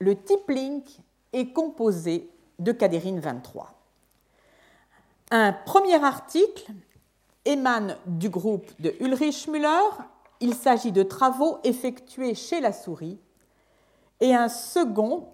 le 0.00 0.20
type 0.20 0.48
link 0.48 1.00
est 1.32 1.52
composé 1.52 2.28
de 2.58 2.72
cadérine 2.72 3.20
23. 3.20 3.74
Un 5.30 5.52
premier 5.52 6.02
article 6.02 6.72
émane 7.44 7.96
du 8.06 8.28
groupe 8.28 8.68
de 8.80 8.94
Ulrich 9.00 9.48
Müller. 9.48 9.68
Il 10.40 10.54
s'agit 10.54 10.92
de 10.92 11.02
travaux 11.02 11.58
effectués 11.64 12.34
chez 12.34 12.60
la 12.60 12.72
souris. 12.72 13.18
Et 14.20 14.34
un 14.34 14.48
second 14.48 15.28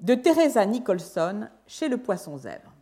de 0.00 0.14
Teresa 0.14 0.64
Nicholson 0.64 1.48
chez 1.66 1.88
le 1.88 1.98
poisson 1.98 2.38
zèbre. 2.38 2.72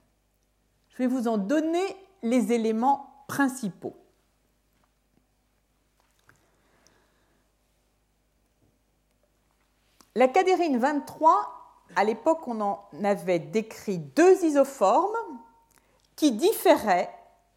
Je 0.90 0.98
vais 0.98 1.06
vous 1.06 1.26
en 1.26 1.38
donner 1.38 1.96
les 2.22 2.52
éléments 2.52 3.24
principaux. 3.26 3.96
La 10.14 10.28
cadérine 10.28 10.78
23, 10.78 11.63
à 11.96 12.04
l'époque, 12.04 12.46
on 12.46 12.60
en 12.60 12.84
avait 13.02 13.38
décrit 13.38 13.98
deux 13.98 14.44
isoformes 14.44 15.16
qui 16.16 16.32
différaient 16.32 17.10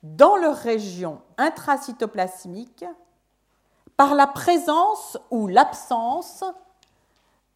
dans 0.04 0.36
leur 0.36 0.56
région 0.56 1.22
intracytoplasmique 1.38 2.86
par 3.96 4.16
la 4.16 4.28
présence 4.28 5.18
ou 5.32 5.48
l'absence 5.48 6.44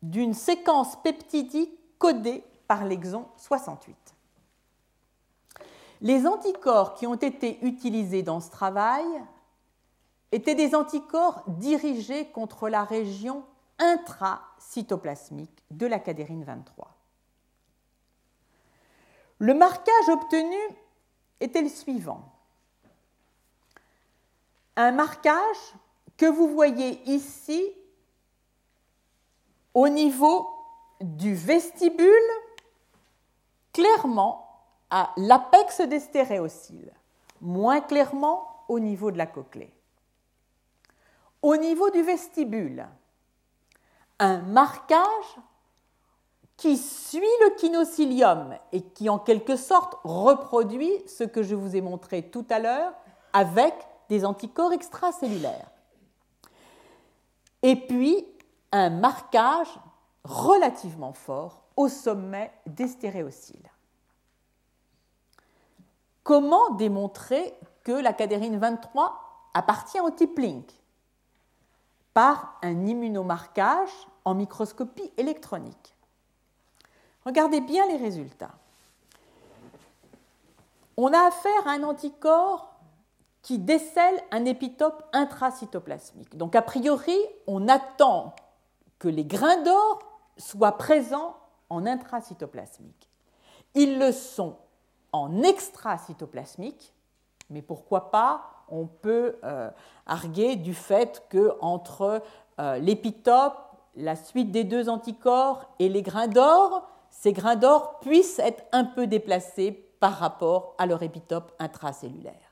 d'une 0.02 0.34
séquence 0.34 0.96
peptidique 1.02 1.72
codée 2.00 2.44
par 2.68 2.86
l'exon 2.86 3.28
68. 3.38 3.96
Les 6.02 6.26
anticorps 6.26 6.96
qui 6.96 7.06
ont 7.06 7.16
été 7.16 7.64
utilisés 7.64 8.24
dans 8.24 8.40
ce 8.40 8.50
travail 8.50 9.06
étaient 10.32 10.56
des 10.56 10.74
anticorps 10.74 11.44
dirigés 11.48 12.26
contre 12.26 12.70
la 12.70 12.84
région 12.84 13.44
intracytoplasmique 13.82 15.64
de 15.72 15.88
la 15.88 16.00
cadérine 16.00 16.44
23. 16.44 16.96
Le 19.40 19.54
marquage 19.54 20.10
obtenu 20.10 20.58
était 21.40 21.62
le 21.62 21.70
suivant. 21.70 22.32
Un 24.76 24.92
marquage 24.92 25.74
que 26.16 26.28
vous 26.28 26.48
voyez 26.50 27.02
ici 27.10 27.74
au 29.74 29.90
niveau 29.90 30.48
du 31.02 31.34
vestibule, 31.34 32.08
clairement 33.74 34.48
à 34.90 35.12
l'apex 35.18 35.82
des 35.82 36.00
stéréociles, 36.00 36.94
moins 37.40 37.82
clairement 37.82 38.64
au 38.68 38.80
niveau 38.80 39.10
de 39.10 39.18
la 39.18 39.26
cochlée. 39.26 39.74
Au 41.42 41.56
niveau 41.56 41.90
du 41.90 42.04
vestibule, 42.04 42.88
un 44.22 44.38
marquage 44.38 45.36
qui 46.56 46.78
suit 46.78 47.22
le 47.44 47.56
kinocilium 47.56 48.56
et 48.72 48.82
qui 48.82 49.10
en 49.10 49.18
quelque 49.18 49.56
sorte 49.56 49.98
reproduit 50.04 50.94
ce 51.08 51.24
que 51.24 51.42
je 51.42 51.56
vous 51.56 51.76
ai 51.76 51.82
montré 51.82 52.30
tout 52.30 52.46
à 52.52 52.60
l'heure 52.60 52.94
avec 53.34 53.74
des 54.10 54.24
anticorps 54.24 54.74
extracellulaires. 54.74 55.72
Et 57.64 57.76
puis 57.76 58.28
un 58.72 58.92
marquage 58.92 59.80
relativement 60.24 61.14
fort 61.14 61.64
au 61.76 61.90
sommet 61.90 62.52
des 62.68 62.88
stéréociles. 62.88 63.72
Comment 66.24 66.70
démontrer 66.76 67.56
que 67.84 67.92
la 67.92 68.14
cadérine 68.14 68.60
23 68.60 69.50
appartient 69.56 70.00
au 70.00 70.12
type 70.12 70.38
Link 70.38 70.72
Par 72.14 72.60
un 72.62 72.86
immunomarquage 72.86 74.08
en 74.26 74.36
microscopie 74.36 75.12
électronique. 75.18 75.96
Regardez 77.26 77.62
bien 77.62 77.88
les 77.88 77.98
résultats. 77.98 78.54
On 80.98 81.14
a 81.14 81.28
affaire 81.28 81.68
à 81.68 81.72
un 81.72 81.84
anticorps 81.84 82.72
qui 83.42 83.58
décèle 83.58 84.22
un 84.32 84.46
épitope 84.46 85.04
intracytoplasmique. 85.14 86.38
Donc 86.38 86.56
a 86.56 86.62
priori, 86.62 87.18
on 87.48 87.68
attend 87.68 88.36
que 89.00 89.08
les 89.08 89.26
grains 89.26 89.62
d'or 89.64 90.00
soient 90.38 90.78
présents 90.78 91.36
en 91.70 91.86
intracytoplasmique. 91.86 93.10
Ils 93.74 93.98
le 93.98 94.12
sont 94.12 94.58
en 95.12 95.42
extracytoplasmique, 95.42 96.94
mais 97.50 97.62
pourquoi 97.62 98.12
pas 98.12 98.66
On 98.70 98.86
peut 98.86 99.38
euh, 99.44 99.70
arguer 100.06 100.56
du 100.56 100.74
fait 100.74 101.24
que 101.30 101.54
entre 101.62 102.22
euh, 102.60 102.78
l'épitope, 102.78 103.71
la 103.96 104.16
suite 104.16 104.52
des 104.52 104.64
deux 104.64 104.89
anticorps 104.89 105.70
et 105.80 105.89
les 105.89 106.02
grains 106.02 106.28
d'or, 106.28 106.88
ces 107.10 107.34
grains 107.34 107.56
d'or 107.56 108.00
puissent 108.00 108.39
être 108.39 108.64
un 108.72 108.86
peu 108.86 109.08
déplacés 109.08 109.72
par 110.00 110.14
rapport 110.14 110.76
à 110.78 110.86
leur 110.86 111.04
épitope 111.04 111.54
intracellulaire. 111.60 112.52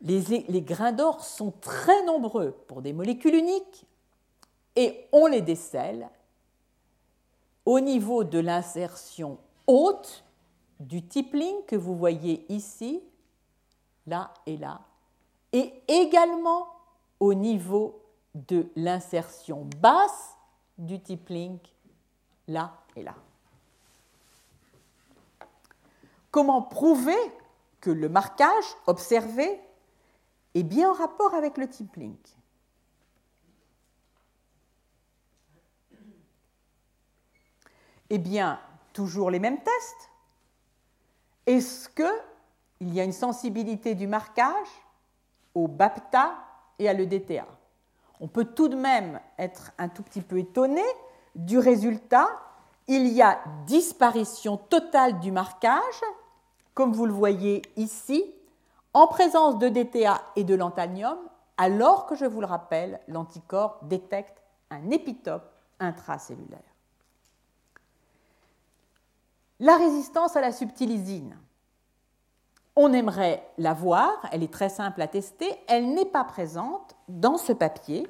Les, 0.00 0.62
grains 0.62 0.92
d'or 0.92 1.24
sont 1.24 1.52
très 1.60 2.04
nombreux 2.04 2.52
pour 2.66 2.82
des 2.82 2.92
molécules 2.92 3.34
uniques 3.34 3.86
et 4.74 5.06
on 5.12 5.26
les 5.26 5.42
décèle 5.42 6.08
au 7.64 7.78
niveau 7.78 8.24
de 8.24 8.40
l'insertion 8.40 9.38
haute 9.66 10.24
du 10.80 11.06
tippling 11.06 11.64
que 11.66 11.76
vous 11.76 11.96
voyez 11.96 12.44
ici, 12.52 13.00
là 14.08 14.34
et 14.46 14.56
là, 14.56 14.80
et 15.52 15.72
également 15.86 16.66
au 17.20 17.34
niveau 17.34 18.01
de 18.34 18.70
l'insertion 18.76 19.68
basse 19.78 20.36
du 20.78 21.00
tippling, 21.00 21.58
là 22.48 22.74
et 22.96 23.02
là. 23.02 23.14
Comment 26.30 26.62
prouver 26.62 27.18
que 27.80 27.90
le 27.90 28.08
marquage 28.08 28.64
observé 28.86 29.60
est 30.54 30.62
bien 30.62 30.90
en 30.90 30.94
rapport 30.94 31.34
avec 31.34 31.58
le 31.58 31.68
tippling 31.68 32.16
Eh 38.14 38.18
bien, 38.18 38.60
toujours 38.92 39.30
les 39.30 39.38
mêmes 39.38 39.62
tests. 39.62 40.10
Est-ce 41.46 41.88
qu'il 41.88 42.94
y 42.94 43.00
a 43.00 43.04
une 43.04 43.12
sensibilité 43.12 43.94
du 43.94 44.06
marquage 44.06 44.68
au 45.54 45.66
BAPTA 45.66 46.36
et 46.78 46.88
à 46.88 46.92
l'EDTA? 46.92 47.46
On 48.22 48.28
peut 48.28 48.44
tout 48.44 48.68
de 48.68 48.76
même 48.76 49.20
être 49.36 49.72
un 49.78 49.88
tout 49.88 50.04
petit 50.04 50.20
peu 50.20 50.38
étonné 50.38 50.84
du 51.34 51.58
résultat. 51.58 52.28
Il 52.86 53.08
y 53.08 53.20
a 53.20 53.40
disparition 53.66 54.56
totale 54.56 55.18
du 55.18 55.32
marquage, 55.32 56.00
comme 56.72 56.92
vous 56.92 57.04
le 57.04 57.12
voyez 57.12 57.62
ici, 57.76 58.24
en 58.94 59.08
présence 59.08 59.58
de 59.58 59.68
DTA 59.68 60.22
et 60.36 60.44
de 60.44 60.54
lantanium, 60.54 61.18
alors 61.56 62.06
que, 62.06 62.14
je 62.14 62.24
vous 62.24 62.40
le 62.40 62.46
rappelle, 62.46 63.00
l'anticorps 63.08 63.80
détecte 63.82 64.40
un 64.70 64.90
épitope 64.90 65.50
intracellulaire. 65.80 66.60
La 69.58 69.76
résistance 69.76 70.36
à 70.36 70.40
la 70.40 70.52
subtilisine. 70.52 71.36
On 72.74 72.92
aimerait 72.92 73.46
la 73.58 73.74
voir, 73.74 74.26
elle 74.32 74.42
est 74.42 74.52
très 74.52 74.70
simple 74.70 75.02
à 75.02 75.08
tester, 75.08 75.54
elle 75.68 75.92
n'est 75.92 76.06
pas 76.06 76.24
présente 76.24 76.96
dans 77.08 77.36
ce 77.36 77.52
papier, 77.52 78.08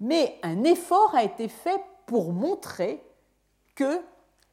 mais 0.00 0.38
un 0.42 0.64
effort 0.64 1.14
a 1.14 1.22
été 1.22 1.48
fait 1.48 1.80
pour 2.06 2.32
montrer 2.32 3.02
que, 3.74 4.02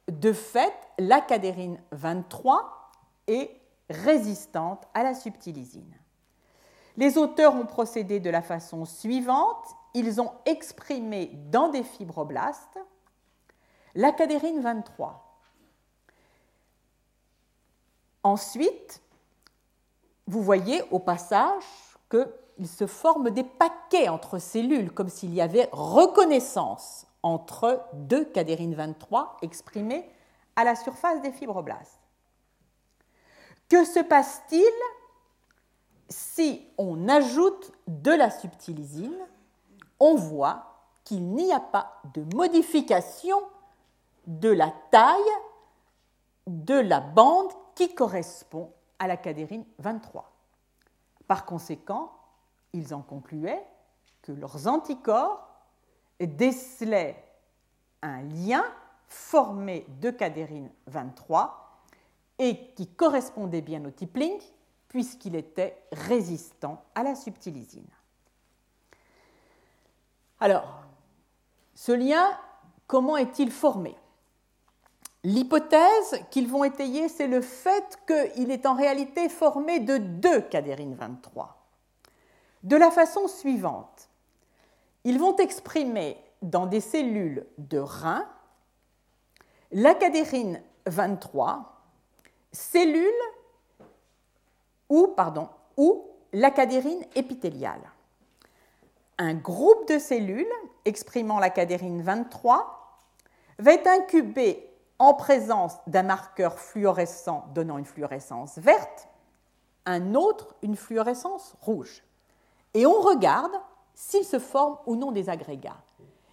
de 0.08 0.32
fait, 0.32 0.72
la 0.98 1.20
cadérine 1.20 1.80
23 1.92 2.92
est 3.26 3.50
résistante 3.90 4.84
à 4.94 5.02
la 5.02 5.14
subtilisine. 5.14 5.94
Les 6.96 7.16
auteurs 7.16 7.54
ont 7.54 7.66
procédé 7.66 8.20
de 8.20 8.30
la 8.30 8.42
façon 8.42 8.84
suivante. 8.84 9.64
Ils 9.94 10.20
ont 10.20 10.32
exprimé 10.46 11.30
dans 11.50 11.68
des 11.68 11.84
fibroblastes 11.84 12.78
la 13.94 14.12
cadérine 14.12 14.60
23 14.60 15.24
Ensuite, 18.24 19.00
vous 20.28 20.42
voyez 20.42 20.82
au 20.90 20.98
passage 20.98 21.64
qu'il 22.10 22.68
se 22.68 22.86
forme 22.86 23.30
des 23.30 23.44
paquets 23.44 24.08
entre 24.08 24.38
cellules, 24.38 24.92
comme 24.92 25.08
s'il 25.08 25.34
y 25.34 25.40
avait 25.40 25.70
reconnaissance 25.72 27.06
entre 27.22 27.82
deux 27.94 28.26
cadérines 28.26 28.74
23 28.74 29.38
exprimées 29.40 30.08
à 30.54 30.64
la 30.64 30.76
surface 30.76 31.22
des 31.22 31.32
fibroblastes. 31.32 31.98
Que 33.70 33.84
se 33.84 34.00
passe-t-il 34.00 34.62
si 36.10 36.66
on 36.76 37.08
ajoute 37.08 37.72
de 37.86 38.12
la 38.12 38.30
subtilisine? 38.30 39.18
On 39.98 40.14
voit 40.14 40.74
qu'il 41.04 41.26
n'y 41.30 41.52
a 41.52 41.60
pas 41.60 42.02
de 42.12 42.22
modification 42.36 43.38
de 44.26 44.50
la 44.50 44.72
taille 44.90 45.16
de 46.46 46.74
la 46.74 47.00
bande 47.00 47.50
qui 47.74 47.94
correspond 47.94 48.70
à 48.98 49.06
la 49.06 49.16
cadérine 49.16 49.64
23. 49.78 50.30
Par 51.26 51.44
conséquent, 51.44 52.12
ils 52.72 52.94
en 52.94 53.02
concluaient 53.02 53.64
que 54.22 54.32
leurs 54.32 54.66
anticorps 54.66 55.46
décelaient 56.20 57.24
un 58.02 58.22
lien 58.22 58.64
formé 59.06 59.86
de 60.00 60.10
cadérine 60.10 60.70
23 60.86 61.84
et 62.38 62.72
qui 62.74 62.86
correspondait 62.86 63.62
bien 63.62 63.84
au 63.84 63.90
tipling 63.90 64.38
puisqu'il 64.88 65.34
était 65.34 65.82
résistant 65.92 66.82
à 66.94 67.02
la 67.02 67.14
subtilisine. 67.14 67.88
Alors, 70.40 70.82
ce 71.74 71.92
lien, 71.92 72.38
comment 72.86 73.16
est-il 73.16 73.50
formé? 73.50 73.96
L'hypothèse 75.24 76.22
qu'ils 76.30 76.48
vont 76.48 76.64
étayer, 76.64 77.08
c'est 77.08 77.26
le 77.26 77.40
fait 77.40 77.98
qu'il 78.06 78.50
est 78.50 78.66
en 78.66 78.74
réalité 78.74 79.28
formé 79.28 79.80
de 79.80 79.96
deux 79.98 80.40
cadérines 80.42 80.94
23. 80.94 81.56
De 82.62 82.76
la 82.76 82.90
façon 82.90 83.26
suivante, 83.26 84.08
ils 85.04 85.18
vont 85.18 85.36
exprimer 85.36 86.16
dans 86.42 86.66
des 86.66 86.80
cellules 86.80 87.46
de 87.58 87.78
rein 87.78 88.26
la 89.72 89.94
cadérine 89.94 90.62
23, 90.86 91.82
cellule 92.52 93.04
ou, 94.88 95.08
pardon, 95.08 95.48
ou 95.76 96.06
la 96.32 96.50
cadérine 96.50 97.04
épithéliale. 97.14 97.90
Un 99.18 99.34
groupe 99.34 99.88
de 99.88 99.98
cellules 99.98 100.46
exprimant 100.84 101.38
la 101.38 101.50
cadérine 101.50 102.02
23 102.02 103.00
va 103.58 103.72
être 103.72 103.88
incubé 103.88 104.67
en 104.98 105.14
présence 105.14 105.74
d'un 105.86 106.02
marqueur 106.02 106.58
fluorescent 106.58 107.46
donnant 107.54 107.78
une 107.78 107.84
fluorescence 107.84 108.58
verte, 108.58 109.08
un 109.86 110.14
autre 110.14 110.54
une 110.62 110.76
fluorescence 110.76 111.54
rouge. 111.60 112.02
Et 112.74 112.86
on 112.86 113.00
regarde 113.00 113.52
s'il 113.94 114.24
se 114.24 114.38
forme 114.38 114.76
ou 114.86 114.96
non 114.96 115.12
des 115.12 115.28
agrégats. 115.28 115.80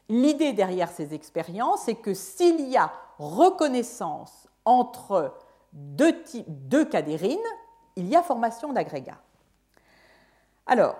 L'idée 0.09 0.53
derrière 0.53 0.91
ces 0.91 1.13
expériences 1.13 1.87
est 1.87 1.95
que 1.95 2.13
s'il 2.13 2.61
y 2.69 2.77
a 2.77 2.91
reconnaissance 3.17 4.47
entre 4.65 5.33
deux, 5.73 6.23
deux 6.47 6.85
cadérines, 6.85 7.39
il 7.95 8.07
y 8.07 8.15
a 8.15 8.21
formation 8.21 8.73
d'agrégats. 8.73 9.21
Alors, 10.67 10.95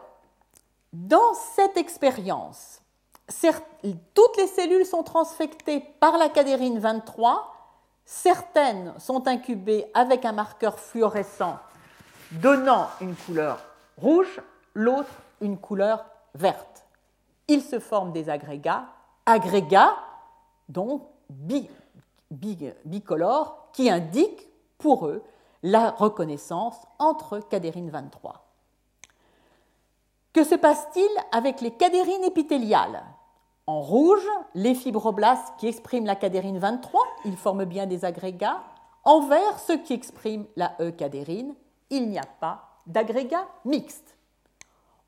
dans 0.94 1.34
cette 1.56 1.78
expérience, 1.78 2.82
toutes 4.14 4.38
les 4.38 4.48
cellules 4.48 4.86
sont 4.86 5.04
transfectées 5.04 5.82
par 6.00 6.18
la 6.18 6.30
cadérine 6.30 6.80
23, 6.80 7.55
certaines 8.06 8.94
sont 9.00 9.28
incubées 9.28 9.88
avec 9.94 10.26
un 10.26 10.32
marqueur 10.32 10.80
fluorescent 10.80 11.60
donnant 12.32 12.90
une 13.02 13.16
couleur 13.16 13.60
rouge, 13.98 14.42
l'autre 14.74 15.10
une 15.42 15.58
couleur 15.58 16.06
verte. 16.34 16.86
Il 17.48 17.62
se 17.62 17.80
forment 17.80 18.12
des 18.12 18.30
agrégats, 18.30 18.86
agrégats 19.26 19.96
donc 20.70 21.04
bicolores, 22.32 23.70
qui 23.74 23.90
indiquent 23.90 24.48
pour 24.78 25.08
eux 25.08 25.24
la 25.64 25.92
reconnaissance 25.92 26.78
entre 27.00 27.40
cadérine 27.40 27.90
23. 27.90 28.46
Que 30.34 30.44
se 30.44 30.56
passe-t-il 30.56 31.10
avec 31.32 31.62
les 31.62 31.72
cadérines 31.72 32.24
épithéliales? 32.24 33.04
En 33.68 33.82
rouge, 33.82 34.28
les 34.54 34.76
fibroblastes 34.76 35.54
qui 35.58 35.68
expriment 35.68 36.06
la 36.06 36.16
cadérine 36.16 36.60
23, 36.60 37.02
ils 37.26 37.38
forment 37.38 37.66
bien 37.66 37.88
des 37.88 38.06
agrégats. 38.06 38.64
En 39.04 39.28
vert, 39.28 39.60
ceux 39.60 39.78
qui 39.82 39.94
expriment 39.94 40.46
la 40.56 40.76
E-cadérine, 40.80 41.56
il 41.90 42.10
n'y 42.10 42.20
a 42.20 42.26
pas 42.26 42.80
d'agrégat 42.86 43.48
mixte. 43.64 44.16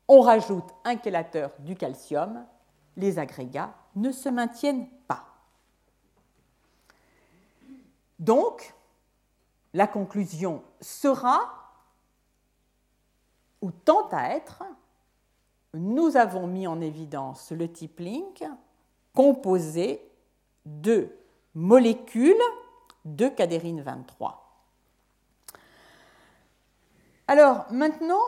On 0.08 0.20
rajoute 0.20 0.64
un 0.84 0.98
chélateur 0.98 1.50
du 1.60 1.76
calcium, 1.76 2.44
les 2.96 3.18
agrégats 3.18 3.74
ne 3.94 4.10
se 4.10 4.28
maintiennent 4.28 4.88
pas. 5.06 5.24
Donc, 8.18 8.74
la 9.72 9.86
conclusion 9.86 10.62
sera, 10.80 11.40
ou 13.60 13.70
tente 13.70 14.12
à 14.12 14.30
être, 14.34 14.64
nous 15.74 16.16
avons 16.16 16.46
mis 16.46 16.66
en 16.66 16.80
évidence 16.80 17.52
le 17.52 17.70
type 17.70 18.00
link 18.00 18.44
composé 19.14 20.00
de 20.64 21.10
molécules 21.54 22.34
de 23.04 23.28
cadérine 23.28 23.82
23. 23.82 24.44
Alors 27.26 27.66
maintenant, 27.70 28.22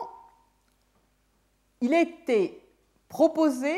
il 1.81 1.93
a 1.93 2.01
été 2.01 2.63
proposé, 3.09 3.77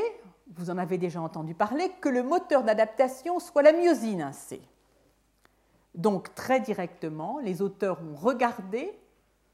vous 0.56 0.70
en 0.70 0.78
avez 0.78 0.98
déjà 0.98 1.22
entendu 1.22 1.56
parler, 1.56 1.90
que 2.02 2.10
le 2.10 2.24
moteur 2.24 2.64
d'adaptation 2.64 3.40
soit 3.40 3.62
la 3.62 3.74
myosine 3.74 4.22
1C. 4.22 4.60
Donc 5.96 6.34
très 6.36 6.60
directement, 6.60 7.40
les 7.40 7.62
auteurs 7.62 8.02
ont 8.02 8.16
regardé 8.16 9.00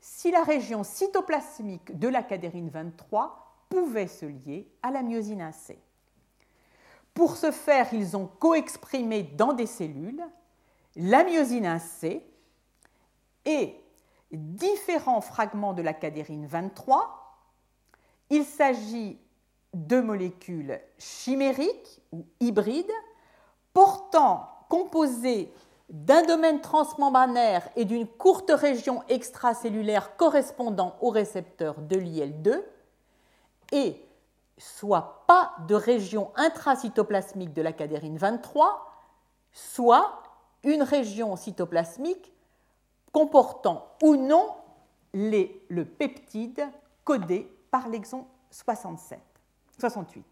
si 0.02 0.32
la 0.32 0.44
région 0.44 0.84
cytoplasmique 0.84 1.98
de 2.00 2.08
la 2.08 2.24
cadérine 2.24 2.70
23 2.70 3.49
pouvait 3.70 4.08
se 4.08 4.26
lier 4.26 4.68
à 4.84 4.92
la 4.92 5.02
myosine 5.04 5.42
1C. 5.42 5.78
Pour 7.14 7.38
ce 7.38 7.52
faire, 7.52 7.94
ils 7.94 8.18
ont 8.18 8.28
coexprimé 8.28 9.24
dans 9.24 9.54
des 9.54 9.66
cellules 9.66 10.24
la 10.96 11.24
myosine 11.24 11.66
1C 11.66 12.22
et 13.46 13.76
différents 14.32 15.22
fragments 15.22 15.74
de 15.74 15.82
la 15.82 15.94
cadérine 15.94 16.46
23. 16.46 17.38
Il 18.30 18.44
s'agit 18.44 19.20
de 19.74 20.02
molécules 20.02 20.80
chimériques 20.98 22.02
ou 22.12 22.26
hybrides 22.40 22.92
portant 23.74 24.50
composées 24.70 25.52
d'un 25.90 26.24
domaine 26.24 26.62
transmembranaire 26.62 27.68
et 27.76 27.86
d'une 27.86 28.08
courte 28.08 28.52
région 28.52 29.04
extracellulaire 29.10 30.16
correspondant 30.16 30.96
au 31.02 31.10
récepteur 31.10 31.82
de 31.82 31.96
l'IL2, 31.96 32.62
et 33.72 34.02
soit 34.58 35.24
pas 35.28 35.54
de 35.68 35.76
région 35.76 36.32
intracytoplasmique 36.36 37.54
de 37.54 37.62
la 37.62 37.72
cadérine 37.72 38.18
23, 38.18 38.86
soit 39.52 40.24
une 40.64 40.84
région 40.84 41.36
cytoplasmique 41.36 42.32
comportant 43.12 43.88
ou 44.04 44.16
non 44.16 44.56
le 45.14 45.84
peptide 45.84 46.68
codé 47.04 47.52
par 47.72 47.88
l'exon 47.88 48.26
67, 48.52 49.20
68. 49.80 50.26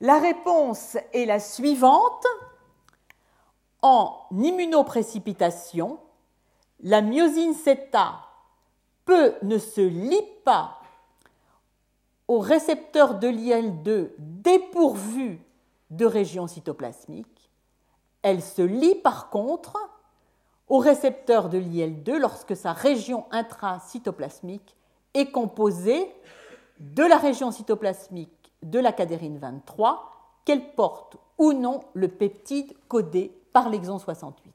La 0.00 0.18
réponse 0.18 0.96
est 1.12 1.24
la 1.24 1.40
suivante 1.40 2.26
en 3.82 4.26
immunoprécipitation, 4.32 5.98
la 6.80 7.00
myosine 7.00 7.54
CETA 7.54 8.20
peut 9.04 9.34
ne 9.42 9.58
se 9.58 9.80
lie 9.80 10.28
pas 10.44 10.75
au 12.28 12.38
récepteur 12.38 13.18
de 13.18 13.28
l'IL2 13.28 14.10
dépourvu 14.18 15.40
de 15.90 16.06
région 16.06 16.46
cytoplasmique. 16.46 17.50
Elle 18.22 18.42
se 18.42 18.62
lie 18.62 18.96
par 18.96 19.30
contre 19.30 19.76
au 20.68 20.78
récepteur 20.78 21.48
de 21.48 21.58
l'IL2 21.58 22.18
lorsque 22.18 22.56
sa 22.56 22.72
région 22.72 23.26
intracytoplasmique 23.30 24.76
est 25.14 25.30
composée 25.30 26.12
de 26.80 27.04
la 27.04 27.16
région 27.16 27.52
cytoplasmique 27.52 28.52
de 28.62 28.78
la 28.78 28.92
cadérine 28.92 29.38
23, 29.38 30.10
qu'elle 30.44 30.74
porte 30.74 31.16
ou 31.38 31.52
non 31.52 31.80
le 31.94 32.08
peptide 32.08 32.74
codé 32.88 33.32
par 33.52 33.68
l'exon 33.68 33.98
68. 33.98 34.52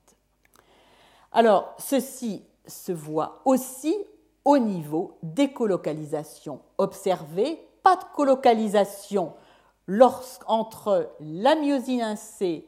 Alors, 1.31 1.73
ceci 1.77 2.43
se 2.67 2.91
voit 2.91 3.41
aussi 3.45 3.95
au 4.45 4.57
niveau 4.57 5.17
des 5.23 5.51
colocalisations 5.51 6.61
observées. 6.77 7.59
Pas 7.83 7.95
de 7.95 8.03
colocalisation 8.15 9.33
entre 10.47 11.11
la 11.19 11.55
myosine 11.55 12.01
1C 12.01 12.63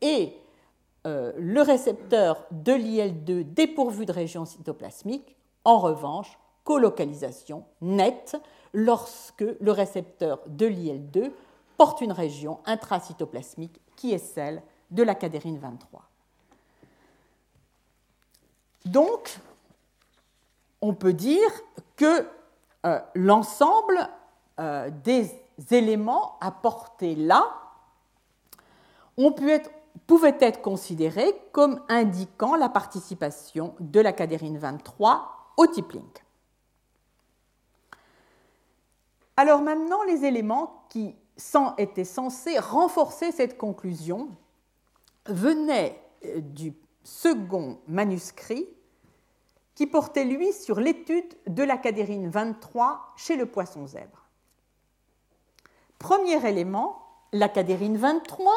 et 0.00 0.36
euh, 1.06 1.32
le 1.36 1.62
récepteur 1.62 2.46
de 2.50 2.72
l'IL2 2.72 3.44
dépourvu 3.44 4.06
de 4.06 4.12
région 4.12 4.44
cytoplasmique. 4.44 5.36
En 5.64 5.78
revanche, 5.78 6.38
colocalisation 6.64 7.64
nette 7.80 8.36
lorsque 8.72 9.44
le 9.60 9.72
récepteur 9.72 10.40
de 10.46 10.66
l'IL2 10.66 11.32
porte 11.76 12.00
une 12.00 12.12
région 12.12 12.60
intracytoplasmique 12.66 13.80
qui 13.96 14.12
est 14.12 14.18
celle 14.18 14.62
de 14.90 15.02
la 15.02 15.14
cadérine 15.14 15.58
23. 15.58 16.02
Donc, 18.86 19.38
on 20.82 20.94
peut 20.94 21.12
dire 21.12 21.50
que 21.96 22.26
euh, 22.86 22.98
l'ensemble 23.14 24.08
euh, 24.58 24.90
des 25.04 25.30
éléments 25.70 26.38
apportés 26.40 27.14
là 27.14 27.46
pouvaient 30.06 30.38
être 30.40 30.62
considérés 30.62 31.34
comme 31.52 31.82
indiquant 31.88 32.56
la 32.56 32.68
participation 32.68 33.74
de 33.80 34.00
la 34.00 34.12
cadérine 34.12 34.58
23 34.58 35.52
au 35.56 35.66
tippling. 35.66 36.08
Alors 39.36 39.62
maintenant, 39.62 40.02
les 40.04 40.24
éléments 40.24 40.84
qui 40.88 41.14
étaient 41.78 42.04
censés 42.04 42.58
renforcer 42.58 43.32
cette 43.32 43.56
conclusion 43.56 44.28
venaient 45.26 46.00
euh, 46.24 46.40
du 46.40 46.74
second 47.02 47.78
manuscrit 47.88 48.66
qui 49.80 49.86
portait, 49.86 50.26
lui, 50.26 50.52
sur 50.52 50.78
l'étude 50.78 51.38
de 51.46 51.62
la 51.62 51.78
cadérine 51.78 52.28
23 52.28 53.14
chez 53.16 53.34
le 53.34 53.46
poisson 53.46 53.86
zèbre. 53.86 54.26
Premier 55.98 56.46
élément, 56.46 57.00
la 57.32 57.48
cadérine 57.48 57.96
23, 57.96 58.52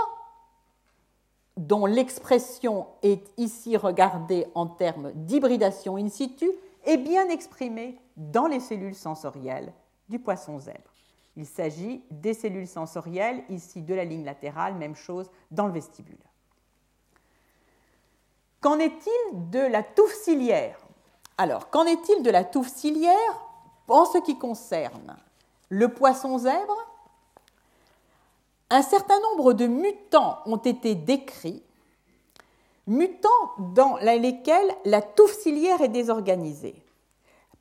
dont 1.55 1.85
l'expression 1.85 2.87
est 3.03 3.31
ici 3.37 3.77
regardée 3.77 4.47
en 4.53 4.67
termes 4.67 5.13
d'hybridation 5.13 5.95
in 5.95 6.09
situ, 6.09 6.51
est 6.83 6.97
bien 6.97 7.29
exprimée 7.29 7.97
dans 8.17 8.47
les 8.47 8.59
cellules 8.59 8.93
sensorielles 8.93 9.71
du 10.09 10.19
poisson 10.19 10.59
zèbre. 10.59 10.91
Il 11.37 11.45
s'agit 11.45 12.03
des 12.11 12.33
cellules 12.33 12.67
sensorielles, 12.67 13.45
ici 13.47 13.81
de 13.81 13.93
la 13.93 14.03
ligne 14.03 14.25
latérale, 14.25 14.75
même 14.75 14.97
chose 14.97 15.31
dans 15.51 15.67
le 15.67 15.73
vestibule. 15.73 16.19
Qu'en 18.59 18.77
est-il 18.77 19.49
de 19.51 19.59
la 19.59 19.83
touffe 19.83 20.15
ciliaire? 20.15 20.82
Alors, 21.37 21.69
qu'en 21.69 21.85
est-il 21.85 22.21
de 22.23 22.29
la 22.29 22.43
touffe 22.43 22.73
ciliaire 22.73 23.45
en 23.87 24.05
ce 24.05 24.19
qui 24.19 24.37
concerne 24.37 25.17
le 25.69 25.89
poisson 25.89 26.37
zèbre? 26.37 26.77
Un 28.69 28.81
certain 28.81 29.19
nombre 29.19 29.53
de 29.53 29.67
mutants 29.67 30.39
ont 30.45 30.57
été 30.57 30.95
décrits, 30.95 31.63
mutants 32.87 33.29
dans 33.59 33.97
lesquels 33.97 34.75
la 34.85 35.01
touffe 35.01 35.37
ciliaire 35.39 35.81
est 35.81 35.89
désorganisée. 35.89 36.75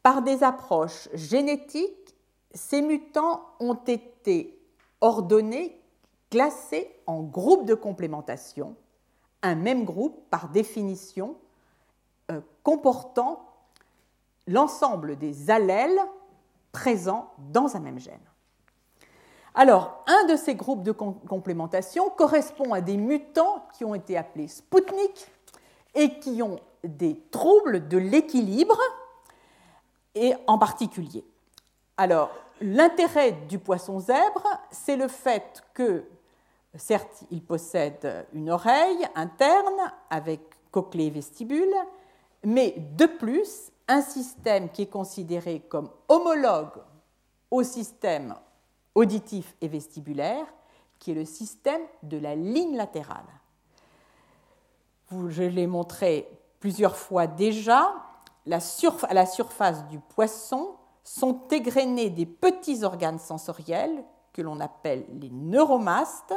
Par 0.03 0.23
des 0.23 0.43
approches 0.43 1.09
génétiques, 1.14 2.14
ces 2.55 2.83
mutants 2.83 3.47
ont 3.61 3.75
été 3.75 4.59
ordonnés, 5.01 5.81
classés 6.31 6.95
en 7.07 7.20
groupes 7.23 7.66
de 7.66 7.75
complémentation, 7.75 8.75
un 9.43 9.55
même 9.55 9.85
groupe 9.85 10.18
par 10.31 10.49
définition 10.49 11.37
euh, 12.31 12.41
comportant 12.62 13.52
l'ensemble 14.47 15.16
des 15.16 15.51
allèles 15.51 16.01
présents 16.72 17.30
dans 17.38 17.76
un 17.76 17.80
même 17.80 17.99
gène. 17.99 18.20
Alors, 19.55 20.03
un 20.07 20.26
de 20.26 20.36
ces 20.36 20.55
groupes 20.55 20.82
de 20.82 20.93
complémentation 20.93 22.09
correspond 22.11 22.72
à 22.72 22.80
des 22.80 22.97
mutants 22.97 23.66
qui 23.74 23.84
ont 23.84 23.95
été 23.95 24.16
appelés 24.16 24.49
Sputnik 24.49 25.26
et 25.95 26.18
qui 26.18 26.43
ont 26.43 26.59
des 26.82 27.20
troubles 27.30 27.86
de 27.86 27.99
l'équilibre, 27.99 28.78
et 30.14 30.34
en 30.47 30.59
particulier. 30.59 31.24
Alors, 31.97 32.30
l'intérêt 32.61 33.32
du 33.32 33.59
poisson 33.59 33.99
zèbre, 33.99 34.47
c'est 34.70 34.97
le 34.97 35.09
fait 35.09 35.62
que, 35.74 36.05
certes, 36.76 37.24
il 37.30 37.43
possède 37.43 38.26
une 38.32 38.51
oreille 38.51 39.07
interne 39.14 39.93
avec 40.11 40.40
cochlée 40.70 41.07
et 41.07 41.11
vestibule, 41.11 41.74
mais 42.45 42.74
de 42.97 43.07
plus, 43.07 43.72
un 43.89 44.01
système 44.01 44.70
qui 44.70 44.83
est 44.83 44.91
considéré 44.91 45.61
comme 45.61 45.91
homologue 46.09 46.83
au 47.51 47.62
système 47.62 48.35
auditif 48.95 49.55
et 49.61 49.68
vestibulaire, 49.68 50.47
qui 50.99 51.12
est 51.12 51.14
le 51.14 51.24
système 51.24 51.83
de 52.03 52.18
la 52.18 52.35
ligne 52.35 52.76
latérale. 52.76 53.26
Je 55.28 55.43
l'ai 55.43 55.66
montré 55.66 56.28
plusieurs 56.61 56.97
fois 56.97 57.26
déjà, 57.26 57.95
à 58.51 59.14
la 59.14 59.26
surface 59.26 59.87
du 59.89 59.99
poisson 59.99 60.76
sont 61.05 61.49
égrenés 61.51 62.11
des 62.11 62.26
petits 62.26 62.85
organes 62.85 63.18
sensoriels 63.18 64.05
que 64.33 64.43
l'on 64.43 64.61
appelle 64.61 65.05
les 65.20 65.30
neuromastes, 65.30 66.35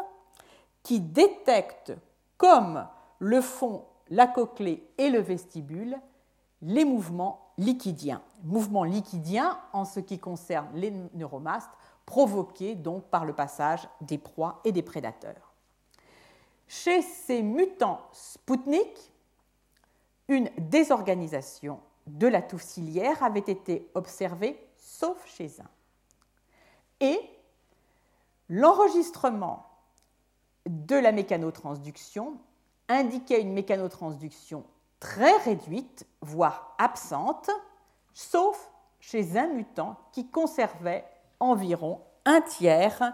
qui 0.84 1.00
détectent, 1.00 1.94
comme 2.38 2.88
le 3.20 3.42
font 3.42 3.86
la 4.10 4.28
cochlée 4.28 4.88
et 4.98 5.10
le 5.10 5.20
vestibule, 5.20 5.98
les 6.66 6.84
mouvements 6.84 7.54
liquidiens. 7.58 8.22
Mouvements 8.44 8.84
liquidiens 8.84 9.60
en 9.72 9.86
ce 9.86 10.00
qui 10.00 10.20
concerne 10.20 10.68
les 10.74 10.92
neuromastes, 11.14 11.72
provoqués 12.06 12.76
donc 12.76 13.06
par 13.06 13.26
le 13.26 13.34
passage 13.34 13.88
des 14.02 14.18
proies 14.18 14.62
et 14.64 14.72
des 14.72 14.82
prédateurs. 14.82 15.54
Chez 16.68 17.02
ces 17.02 17.42
mutants 17.42 18.02
Sputnik, 18.12 19.12
une 20.28 20.50
désorganisation 20.58 21.80
de 22.08 22.28
la 22.28 22.42
touffe 22.42 22.80
avait 23.22 23.40
été 23.40 23.90
observée, 23.94 24.60
sauf 24.76 25.24
chez 25.28 25.52
un. 25.62 25.70
Et 27.00 27.20
l'enregistrement 28.50 29.68
de 30.66 30.96
la 30.96 31.12
mécanotransduction 31.12 32.38
indiquait 32.88 33.42
une 33.42 33.54
mécanotransduction 33.54 34.64
très 35.00 35.36
réduite, 35.38 36.06
voire 36.22 36.76
absente, 36.78 37.50
sauf 38.14 38.72
chez 39.00 39.38
un 39.38 39.48
mutant 39.48 39.98
qui 40.12 40.28
conservait 40.28 41.06
environ 41.40 42.02
un 42.26 42.42
tiers 42.42 43.14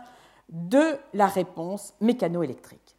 de 0.49 0.97
la 1.13 1.27
réponse 1.27 1.93
mécanoélectrique. 1.99 2.95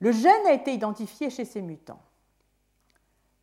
Le 0.00 0.12
gène 0.12 0.46
a 0.46 0.52
été 0.52 0.72
identifié 0.72 1.30
chez 1.30 1.44
ces 1.44 1.60
mutants. 1.60 2.00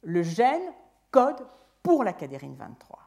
Le 0.03 0.23
gène 0.23 0.73
code 1.11 1.45
pour 1.83 2.03
la 2.03 2.13
cadérine 2.13 2.55
23. 2.55 2.99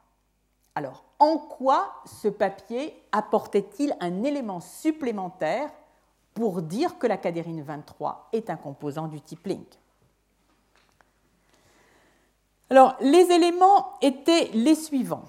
Alors, 0.75 1.05
en 1.19 1.39
quoi 1.39 1.93
ce 2.05 2.29
papier 2.29 3.03
apportait-il 3.11 3.97
un 4.01 4.23
élément 4.23 4.61
supplémentaire 4.61 5.71
pour 6.35 6.63
dire 6.63 6.99
que 6.99 7.07
la 7.07 7.17
cadérine 7.17 7.63
23 7.63 8.29
est 8.33 8.51
un 8.51 8.57
composant 8.57 9.09
du 9.09 9.21
type 9.21 9.47
Link? 9.47 9.79
Alors, 12.71 12.97
les 13.01 13.31
éléments 13.33 13.99
étaient 14.03 14.51
les 14.53 14.75
suivants. 14.75 15.25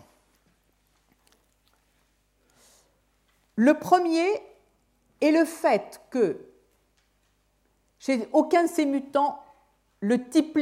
Le 3.55 3.73
premier 3.73 4.27
est 5.21 5.31
le 5.31 5.45
fait 5.45 6.01
que 6.09 6.45
chez 7.99 8.27
aucun 8.33 8.63
de 8.63 8.69
ces 8.69 8.85
mutants, 8.85 9.39
le 10.01 10.29
type 10.29 10.57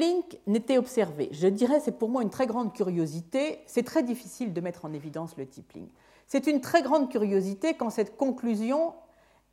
n'était 0.48 0.78
observé. 0.78 1.30
Je 1.32 1.48
dirais, 1.48 1.80
c'est 1.80 1.98
pour 1.98 2.10
moi 2.10 2.24
une 2.24 2.32
très 2.32 2.48
grande 2.48 2.74
curiosité. 2.74 3.60
C'est 3.68 3.84
très 3.84 4.02
difficile 4.02 4.54
de 4.54 4.62
mettre 4.62 4.86
en 4.86 4.94
évidence 4.94 5.38
le 5.38 5.48
type 5.48 5.74
link. 5.74 5.90
C'est 6.28 6.48
une 6.48 6.60
très 6.60 6.82
grande 6.82 7.10
curiosité 7.10 7.76
quand 7.76 7.92
cette 7.92 8.18
conclusion 8.18 8.94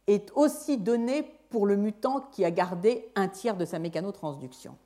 est 0.06 0.30
aussi 0.34 0.78
donnée 0.78 1.22
pour 1.50 1.66
le 1.66 1.76
mutant 1.76 2.20
qui 2.32 2.44
a 2.44 2.50
gardé 2.50 3.10
un 3.14 3.28
tiers 3.28 3.56
de 3.56 3.64
sa 3.64 3.78
mécanotransduction. 3.78 4.76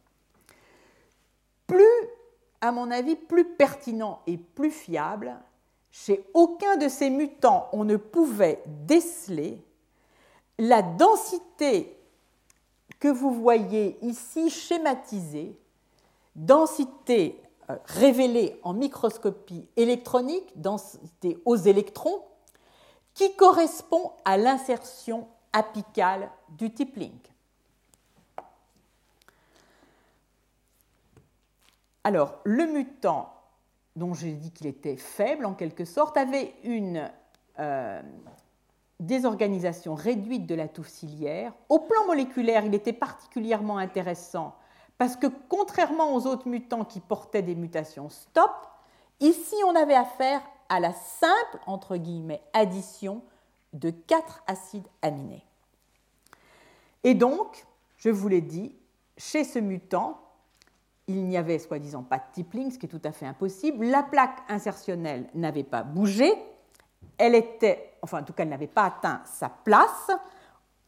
Plus 1.69 2.09
à 2.61 2.73
mon 2.73 2.91
avis, 2.91 3.17
plus 3.17 3.45
pertinent 3.45 4.21
et 4.27 4.37
plus 4.37 4.71
fiable, 4.71 5.37
chez 5.91 6.25
aucun 6.35 6.77
de 6.77 6.89
ces 6.89 7.11
mutants, 7.11 7.69
on 7.73 7.85
ne 7.85 7.97
pouvait 7.97 8.63
déceler 8.67 9.63
la 10.59 10.83
densité 10.83 11.97
que 13.01 13.09
vous 13.09 13.33
voyez 13.33 13.97
ici 14.03 14.51
schématisée, 14.51 15.57
densité 16.35 17.41
euh, 17.71 17.77
révélée 17.85 18.59
en 18.63 18.73
microscopie 18.73 19.69
électronique, 19.77 20.53
densité 20.57 21.39
aux 21.45 21.57
électrons, 21.57 22.23
qui 23.15 23.35
correspond 23.37 24.13
à 24.25 24.37
l'insertion 24.37 25.27
apicale 25.53 26.31
du 26.51 26.73
type 26.73 26.97
Alors, 32.09 32.37
le 32.45 32.65
mutant, 32.65 33.35
dont 33.95 34.15
j'ai 34.15 34.33
dit 34.33 34.51
qu'il 34.51 34.67
était 34.67 34.97
faible 34.97 35.45
en 35.45 35.53
quelque 35.53 35.85
sorte, 35.85 36.17
avait 36.17 36.55
une 36.65 37.07
euh, 37.59 38.01
désorganisation 38.99 39.95
réduite 39.95 40.47
de 40.47 40.55
la 40.55 40.69
touffe 40.69 40.89
ciliaire. 40.89 41.53
Au 41.69 41.81
plan 41.81 42.07
moléculaire, 42.07 42.65
il 42.65 42.75
était 42.75 42.95
particulièrement 42.95 43.77
intéressant 43.77 44.57
parce 44.97 45.17
que 45.17 45.27
contrairement 45.51 46.15
aux 46.15 46.27
autres 46.27 46.49
mutants 46.49 46.87
qui 46.87 47.01
portaient 47.01 47.43
des 47.43 47.55
mutations 47.55 48.09
stop, 48.09 48.53
ici 49.21 49.57
on 49.67 49.75
avait 49.77 49.95
affaire 49.95 50.41
à 50.71 50.81
la 50.81 50.95
simple, 50.95 51.59
entre 51.67 51.99
guillemets, 51.99 52.41
addition 52.55 53.21
de 53.75 53.91
quatre 53.91 54.43
acides 54.47 54.89
aminés. 55.03 55.45
Et 57.05 57.13
donc, 57.13 57.67
je 57.99 58.09
vous 58.09 58.29
l'ai 58.29 58.41
dit, 58.41 58.75
chez 59.19 59.45
ce 59.45 59.59
mutant, 59.59 60.19
il 61.09 61.27
n'y 61.27 61.37
avait 61.37 61.59
soi-disant 61.59 62.03
pas 62.03 62.19
de 62.19 62.25
tippling, 62.33 62.71
ce 62.71 62.79
qui 62.79 62.87
est 62.87 62.89
tout 62.89 63.01
à 63.03 63.13
fait 63.13 63.27
impossible. 63.27 63.87
La 63.87 64.03
plaque 64.03 64.39
insertionnelle 64.49 65.29
n'avait 65.35 65.65
pas 65.65 65.83
bougé. 65.83 66.33
Elle 67.17 67.35
était, 67.35 67.95
enfin 68.03 68.21
en 68.21 68.25
tout 68.25 68.33
cas, 68.33 68.45
elle 68.45 68.51
n'avait 68.51 68.67
pas 68.67 68.85
atteint 68.85 69.23
sa 69.25 69.49
place 69.49 70.11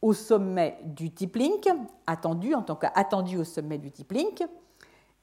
au 0.01 0.13
sommet 0.13 0.79
du 0.83 1.11
tippling, 1.11 1.59
attendu, 2.07 2.53
en 2.53 2.61
tant 2.61 2.75
qu'attendu 2.75 3.37
au 3.37 3.43
sommet 3.43 3.77
du 3.77 3.91
tippling, 3.91 4.45